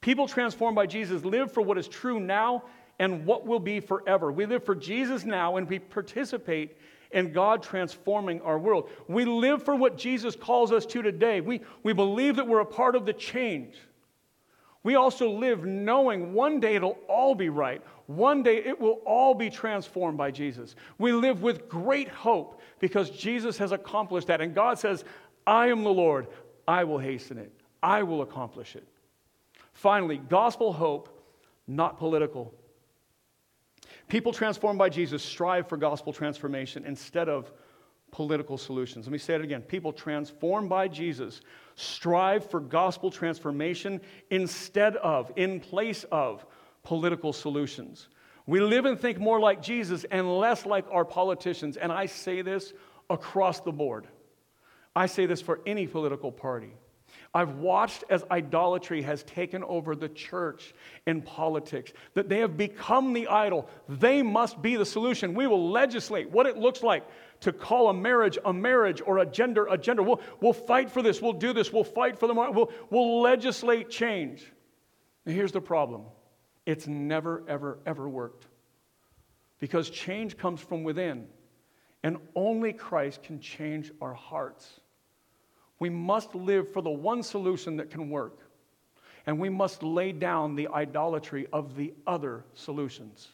People 0.00 0.28
transformed 0.28 0.76
by 0.76 0.86
Jesus 0.86 1.24
live 1.24 1.50
for 1.50 1.62
what 1.62 1.78
is 1.78 1.88
true 1.88 2.20
now 2.20 2.62
and 2.98 3.26
what 3.26 3.46
will 3.46 3.60
be 3.60 3.80
forever. 3.80 4.32
We 4.32 4.46
live 4.46 4.64
for 4.64 4.74
Jesus 4.74 5.24
now 5.24 5.56
and 5.56 5.68
we 5.68 5.78
participate 5.78 6.76
in 7.12 7.32
God 7.32 7.62
transforming 7.62 8.40
our 8.40 8.58
world. 8.58 8.90
We 9.08 9.24
live 9.24 9.62
for 9.62 9.76
what 9.76 9.96
Jesus 9.96 10.34
calls 10.34 10.72
us 10.72 10.86
to 10.86 11.02
today. 11.02 11.40
We, 11.40 11.60
we 11.82 11.92
believe 11.92 12.36
that 12.36 12.46
we're 12.46 12.60
a 12.60 12.66
part 12.66 12.96
of 12.96 13.06
the 13.06 13.12
change. 13.12 13.76
We 14.82 14.94
also 14.94 15.30
live 15.30 15.64
knowing 15.64 16.32
one 16.32 16.60
day 16.60 16.76
it'll 16.76 16.98
all 17.08 17.34
be 17.34 17.48
right. 17.48 17.82
One 18.06 18.42
day 18.42 18.58
it 18.58 18.80
will 18.80 19.00
all 19.04 19.34
be 19.34 19.50
transformed 19.50 20.16
by 20.16 20.30
Jesus. 20.30 20.76
We 20.98 21.12
live 21.12 21.42
with 21.42 21.68
great 21.68 22.08
hope 22.08 22.60
because 22.78 23.10
Jesus 23.10 23.58
has 23.58 23.72
accomplished 23.72 24.28
that. 24.28 24.40
And 24.40 24.54
God 24.54 24.78
says, 24.78 25.04
I 25.46 25.68
am 25.68 25.82
the 25.82 25.90
Lord. 25.90 26.28
I 26.68 26.84
will 26.84 26.98
hasten 26.98 27.38
it, 27.38 27.52
I 27.82 28.02
will 28.02 28.22
accomplish 28.22 28.76
it. 28.76 28.86
Finally, 29.72 30.18
gospel 30.18 30.72
hope, 30.72 31.08
not 31.66 31.98
political. 31.98 32.54
People 34.08 34.32
transformed 34.32 34.78
by 34.78 34.88
Jesus 34.88 35.22
strive 35.22 35.68
for 35.68 35.76
gospel 35.76 36.12
transformation 36.12 36.84
instead 36.84 37.28
of 37.28 37.52
political 38.12 38.56
solutions. 38.56 39.06
Let 39.06 39.12
me 39.12 39.18
say 39.18 39.34
it 39.34 39.40
again. 39.40 39.62
People 39.62 39.92
transformed 39.92 40.68
by 40.68 40.88
Jesus 40.88 41.40
strive 41.74 42.48
for 42.48 42.60
gospel 42.60 43.10
transformation 43.10 44.00
instead 44.30 44.96
of, 44.96 45.32
in 45.36 45.60
place 45.60 46.04
of, 46.12 46.46
political 46.82 47.32
solutions. 47.32 48.08
We 48.46 48.60
live 48.60 48.84
and 48.84 48.98
think 48.98 49.18
more 49.18 49.40
like 49.40 49.60
Jesus 49.60 50.04
and 50.04 50.38
less 50.38 50.64
like 50.64 50.86
our 50.92 51.04
politicians. 51.04 51.76
And 51.76 51.90
I 51.90 52.06
say 52.06 52.42
this 52.42 52.72
across 53.10 53.60
the 53.60 53.72
board. 53.72 54.06
I 54.94 55.06
say 55.06 55.26
this 55.26 55.42
for 55.42 55.60
any 55.66 55.88
political 55.88 56.30
party. 56.30 56.72
I've 57.36 57.56
watched 57.56 58.04
as 58.08 58.24
idolatry 58.30 59.02
has 59.02 59.22
taken 59.24 59.62
over 59.64 59.94
the 59.94 60.08
church 60.08 60.72
in 61.06 61.20
politics, 61.20 61.92
that 62.14 62.30
they 62.30 62.38
have 62.38 62.56
become 62.56 63.12
the 63.12 63.28
idol. 63.28 63.68
They 63.90 64.22
must 64.22 64.62
be 64.62 64.76
the 64.76 64.86
solution. 64.86 65.34
We 65.34 65.46
will 65.46 65.70
legislate 65.70 66.30
what 66.30 66.46
it 66.46 66.56
looks 66.56 66.82
like 66.82 67.04
to 67.40 67.52
call 67.52 67.90
a 67.90 67.94
marriage 67.94 68.38
a 68.42 68.54
marriage 68.54 69.02
or 69.04 69.18
a 69.18 69.26
gender 69.26 69.66
a 69.66 69.76
gender. 69.76 70.02
We'll, 70.02 70.22
we'll 70.40 70.54
fight 70.54 70.90
for 70.90 71.02
this. 71.02 71.20
We'll 71.20 71.34
do 71.34 71.52
this. 71.52 71.70
We'll 71.70 71.84
fight 71.84 72.18
for 72.18 72.26
the 72.26 72.32
we'll, 72.32 72.72
we'll 72.88 73.20
legislate 73.20 73.90
change. 73.90 74.50
And 75.26 75.34
here's 75.34 75.52
the 75.52 75.60
problem 75.60 76.06
it's 76.64 76.86
never, 76.86 77.44
ever, 77.48 77.78
ever 77.84 78.08
worked. 78.08 78.46
because 79.58 79.90
change 79.90 80.36
comes 80.38 80.60
from 80.60 80.84
within, 80.84 81.26
and 82.02 82.16
only 82.34 82.72
Christ 82.72 83.22
can 83.22 83.40
change 83.40 83.92
our 84.00 84.14
hearts. 84.14 84.80
We 85.78 85.90
must 85.90 86.34
live 86.34 86.72
for 86.72 86.82
the 86.82 86.90
one 86.90 87.22
solution 87.22 87.76
that 87.76 87.90
can 87.90 88.08
work, 88.10 88.38
and 89.26 89.38
we 89.38 89.48
must 89.48 89.82
lay 89.82 90.12
down 90.12 90.54
the 90.54 90.68
idolatry 90.68 91.46
of 91.52 91.76
the 91.76 91.92
other 92.06 92.44
solutions. 92.54 93.28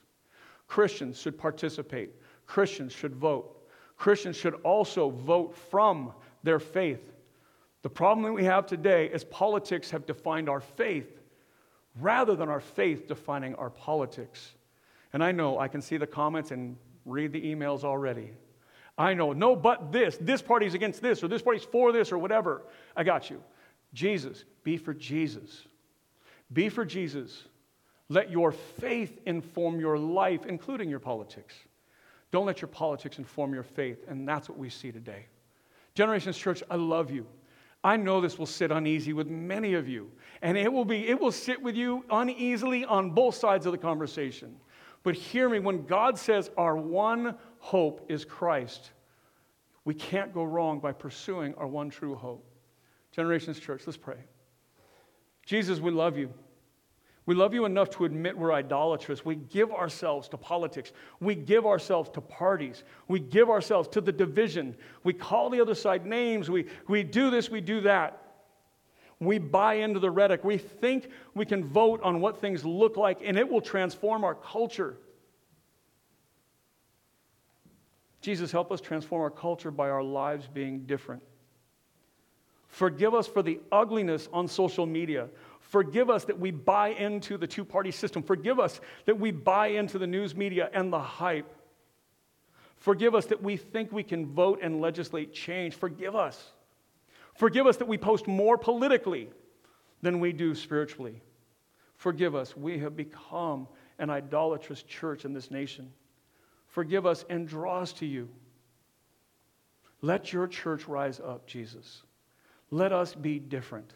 Christians 0.66 1.20
should 1.20 1.38
participate, 1.38 2.10
Christians 2.46 2.92
should 2.92 3.14
vote. 3.14 3.58
Christians 3.96 4.36
should 4.36 4.54
also 4.64 5.10
vote 5.10 5.54
from 5.70 6.12
their 6.42 6.58
faith. 6.58 7.12
The 7.82 7.90
problem 7.90 8.24
that 8.24 8.32
we 8.32 8.44
have 8.44 8.66
today 8.66 9.06
is 9.06 9.22
politics 9.22 9.90
have 9.90 10.06
defined 10.06 10.48
our 10.48 10.60
faith 10.60 11.20
rather 12.00 12.34
than 12.34 12.48
our 12.48 12.60
faith 12.60 13.06
defining 13.06 13.54
our 13.56 13.70
politics. 13.70 14.54
And 15.12 15.22
I 15.22 15.32
know 15.32 15.58
I 15.58 15.68
can 15.68 15.82
see 15.82 15.98
the 15.98 16.06
comments 16.06 16.50
and 16.50 16.76
read 17.04 17.32
the 17.32 17.42
emails 17.42 17.84
already. 17.84 18.30
I 18.98 19.14
know, 19.14 19.32
no, 19.32 19.56
but 19.56 19.90
this, 19.90 20.18
this 20.20 20.42
party's 20.42 20.74
against 20.74 21.00
this, 21.00 21.22
or 21.22 21.28
this 21.28 21.42
party's 21.42 21.64
for 21.64 21.92
this, 21.92 22.12
or 22.12 22.18
whatever. 22.18 22.62
I 22.94 23.04
got 23.04 23.30
you. 23.30 23.42
Jesus, 23.94 24.44
be 24.64 24.76
for 24.76 24.92
Jesus. 24.94 25.64
Be 26.52 26.68
for 26.68 26.84
Jesus. 26.84 27.44
Let 28.08 28.30
your 28.30 28.52
faith 28.52 29.18
inform 29.26 29.80
your 29.80 29.98
life, 29.98 30.44
including 30.46 30.90
your 30.90 30.98
politics. 30.98 31.54
Don't 32.30 32.46
let 32.46 32.60
your 32.60 32.68
politics 32.68 33.18
inform 33.18 33.54
your 33.54 33.62
faith, 33.62 34.04
and 34.08 34.28
that's 34.28 34.48
what 34.48 34.58
we 34.58 34.68
see 34.68 34.92
today. 34.92 35.26
Generations 35.94 36.36
Church, 36.36 36.62
I 36.70 36.76
love 36.76 37.10
you. 37.10 37.26
I 37.84 37.96
know 37.96 38.20
this 38.20 38.38
will 38.38 38.46
sit 38.46 38.70
uneasy 38.70 39.12
with 39.12 39.28
many 39.28 39.74
of 39.74 39.88
you, 39.88 40.10
and 40.40 40.56
it 40.56 40.72
will 40.72 40.84
be 40.84 41.08
it 41.08 41.20
will 41.20 41.32
sit 41.32 41.60
with 41.60 41.74
you 41.74 42.04
uneasily 42.10 42.84
on 42.84 43.10
both 43.10 43.34
sides 43.34 43.66
of 43.66 43.72
the 43.72 43.78
conversation. 43.78 44.56
But 45.02 45.14
hear 45.14 45.48
me, 45.48 45.58
when 45.58 45.84
God 45.84 46.16
says 46.16 46.50
our 46.56 46.76
one 46.76 47.36
hope 47.62 48.04
is 48.08 48.24
Christ, 48.24 48.90
we 49.84 49.94
can't 49.94 50.34
go 50.34 50.42
wrong 50.42 50.80
by 50.80 50.90
pursuing 50.90 51.54
our 51.54 51.66
one 51.68 51.90
true 51.90 52.16
hope. 52.16 52.44
Generations 53.12 53.60
Church, 53.60 53.82
let's 53.86 53.96
pray. 53.96 54.18
Jesus, 55.46 55.78
we 55.78 55.92
love 55.92 56.18
you. 56.18 56.28
We 57.24 57.36
love 57.36 57.54
you 57.54 57.64
enough 57.64 57.88
to 57.90 58.04
admit 58.04 58.36
we're 58.36 58.52
idolatrous. 58.52 59.24
We 59.24 59.36
give 59.36 59.70
ourselves 59.70 60.28
to 60.30 60.36
politics. 60.36 60.90
We 61.20 61.36
give 61.36 61.64
ourselves 61.64 62.10
to 62.10 62.20
parties. 62.20 62.82
We 63.06 63.20
give 63.20 63.48
ourselves 63.48 63.88
to 63.90 64.00
the 64.00 64.10
division. 64.10 64.74
We 65.04 65.12
call 65.12 65.48
the 65.48 65.60
other 65.60 65.76
side 65.76 66.04
names. 66.04 66.50
We, 66.50 66.66
we 66.88 67.04
do 67.04 67.30
this, 67.30 67.48
we 67.48 67.60
do 67.60 67.80
that. 67.82 68.18
We 69.20 69.38
buy 69.38 69.74
into 69.74 70.00
the 70.00 70.10
rhetoric. 70.10 70.42
We 70.42 70.58
think 70.58 71.10
we 71.34 71.46
can 71.46 71.64
vote 71.64 72.02
on 72.02 72.20
what 72.20 72.40
things 72.40 72.64
look 72.64 72.96
like 72.96 73.20
and 73.24 73.38
it 73.38 73.48
will 73.48 73.60
transform 73.60 74.24
our 74.24 74.34
culture. 74.34 74.96
Jesus, 78.22 78.52
help 78.52 78.72
us 78.72 78.80
transform 78.80 79.20
our 79.20 79.30
culture 79.30 79.70
by 79.70 79.90
our 79.90 80.02
lives 80.02 80.48
being 80.48 80.86
different. 80.86 81.22
Forgive 82.68 83.14
us 83.14 83.26
for 83.26 83.42
the 83.42 83.60
ugliness 83.70 84.28
on 84.32 84.48
social 84.48 84.86
media. 84.86 85.28
Forgive 85.60 86.08
us 86.08 86.24
that 86.24 86.38
we 86.38 86.50
buy 86.52 86.88
into 86.88 87.36
the 87.36 87.46
two 87.46 87.64
party 87.64 87.90
system. 87.90 88.22
Forgive 88.22 88.58
us 88.58 88.80
that 89.04 89.18
we 89.18 89.30
buy 89.30 89.68
into 89.68 89.98
the 89.98 90.06
news 90.06 90.34
media 90.34 90.70
and 90.72 90.92
the 90.92 90.98
hype. 90.98 91.52
Forgive 92.76 93.14
us 93.14 93.26
that 93.26 93.42
we 93.42 93.56
think 93.56 93.92
we 93.92 94.02
can 94.02 94.26
vote 94.26 94.60
and 94.62 94.80
legislate 94.80 95.34
change. 95.34 95.74
Forgive 95.74 96.16
us. 96.16 96.52
Forgive 97.34 97.66
us 97.66 97.76
that 97.78 97.88
we 97.88 97.98
post 97.98 98.26
more 98.26 98.56
politically 98.56 99.30
than 100.00 100.20
we 100.20 100.32
do 100.32 100.54
spiritually. 100.54 101.20
Forgive 101.96 102.34
us. 102.34 102.56
We 102.56 102.78
have 102.78 102.96
become 102.96 103.68
an 103.98 104.10
idolatrous 104.10 104.82
church 104.82 105.24
in 105.24 105.32
this 105.32 105.50
nation. 105.50 105.92
Forgive 106.72 107.06
us 107.06 107.24
and 107.28 107.46
draw 107.46 107.80
us 107.80 107.92
to 107.94 108.06
you. 108.06 108.28
Let 110.00 110.32
your 110.32 110.48
church 110.48 110.88
rise 110.88 111.20
up, 111.20 111.46
Jesus. 111.46 112.02
Let 112.70 112.92
us 112.92 113.14
be 113.14 113.38
different. 113.38 113.92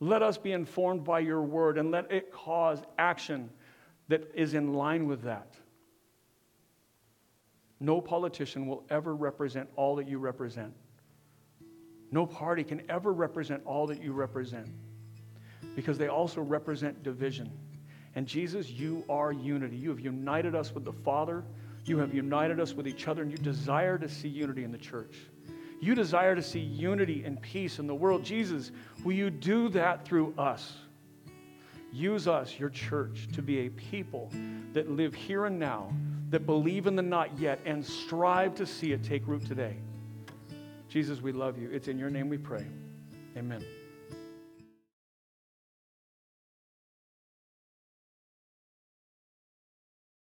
Let 0.00 0.22
us 0.22 0.36
be 0.36 0.52
informed 0.52 1.02
by 1.02 1.20
your 1.20 1.42
word 1.42 1.78
and 1.78 1.90
let 1.90 2.12
it 2.12 2.30
cause 2.30 2.82
action 2.98 3.50
that 4.08 4.30
is 4.34 4.52
in 4.52 4.74
line 4.74 5.06
with 5.06 5.22
that. 5.22 5.54
No 7.80 8.02
politician 8.02 8.66
will 8.66 8.84
ever 8.90 9.16
represent 9.16 9.68
all 9.74 9.96
that 9.96 10.06
you 10.06 10.18
represent. 10.18 10.74
No 12.12 12.26
party 12.26 12.64
can 12.64 12.82
ever 12.90 13.14
represent 13.14 13.62
all 13.64 13.86
that 13.86 14.02
you 14.02 14.12
represent 14.12 14.68
because 15.74 15.96
they 15.96 16.08
also 16.08 16.42
represent 16.42 17.02
division. 17.02 17.50
And 18.14 18.26
Jesus, 18.26 18.68
you 18.68 19.04
are 19.08 19.32
unity. 19.32 19.76
You 19.76 19.88
have 19.88 20.00
united 20.00 20.54
us 20.54 20.74
with 20.74 20.84
the 20.84 20.92
Father, 20.92 21.44
you 21.90 21.98
have 21.98 22.14
united 22.14 22.60
us 22.60 22.72
with 22.72 22.88
each 22.88 23.08
other, 23.08 23.20
and 23.20 23.30
you 23.30 23.36
desire 23.36 23.98
to 23.98 24.08
see 24.08 24.28
unity 24.28 24.64
in 24.64 24.72
the 24.72 24.78
church. 24.78 25.16
You 25.80 25.94
desire 25.94 26.34
to 26.34 26.42
see 26.42 26.60
unity 26.60 27.24
and 27.24 27.40
peace 27.42 27.78
in 27.78 27.86
the 27.86 27.94
world. 27.94 28.24
Jesus, 28.24 28.70
will 29.04 29.12
you 29.12 29.28
do 29.28 29.68
that 29.70 30.04
through 30.04 30.32
us? 30.38 30.74
Use 31.92 32.28
us, 32.28 32.58
your 32.58 32.70
church, 32.70 33.28
to 33.32 33.42
be 33.42 33.66
a 33.66 33.70
people 33.70 34.30
that 34.72 34.90
live 34.90 35.14
here 35.14 35.46
and 35.46 35.58
now, 35.58 35.92
that 36.30 36.46
believe 36.46 36.86
in 36.86 36.94
the 36.94 37.02
not 37.02 37.36
yet, 37.38 37.58
and 37.64 37.84
strive 37.84 38.54
to 38.54 38.64
see 38.64 38.92
it 38.92 39.02
take 39.02 39.26
root 39.26 39.44
today. 39.44 39.76
Jesus, 40.88 41.20
we 41.20 41.32
love 41.32 41.58
you. 41.58 41.70
It's 41.70 41.88
in 41.88 41.98
your 41.98 42.10
name 42.10 42.28
we 42.28 42.38
pray. 42.38 42.66
Amen. 43.36 43.64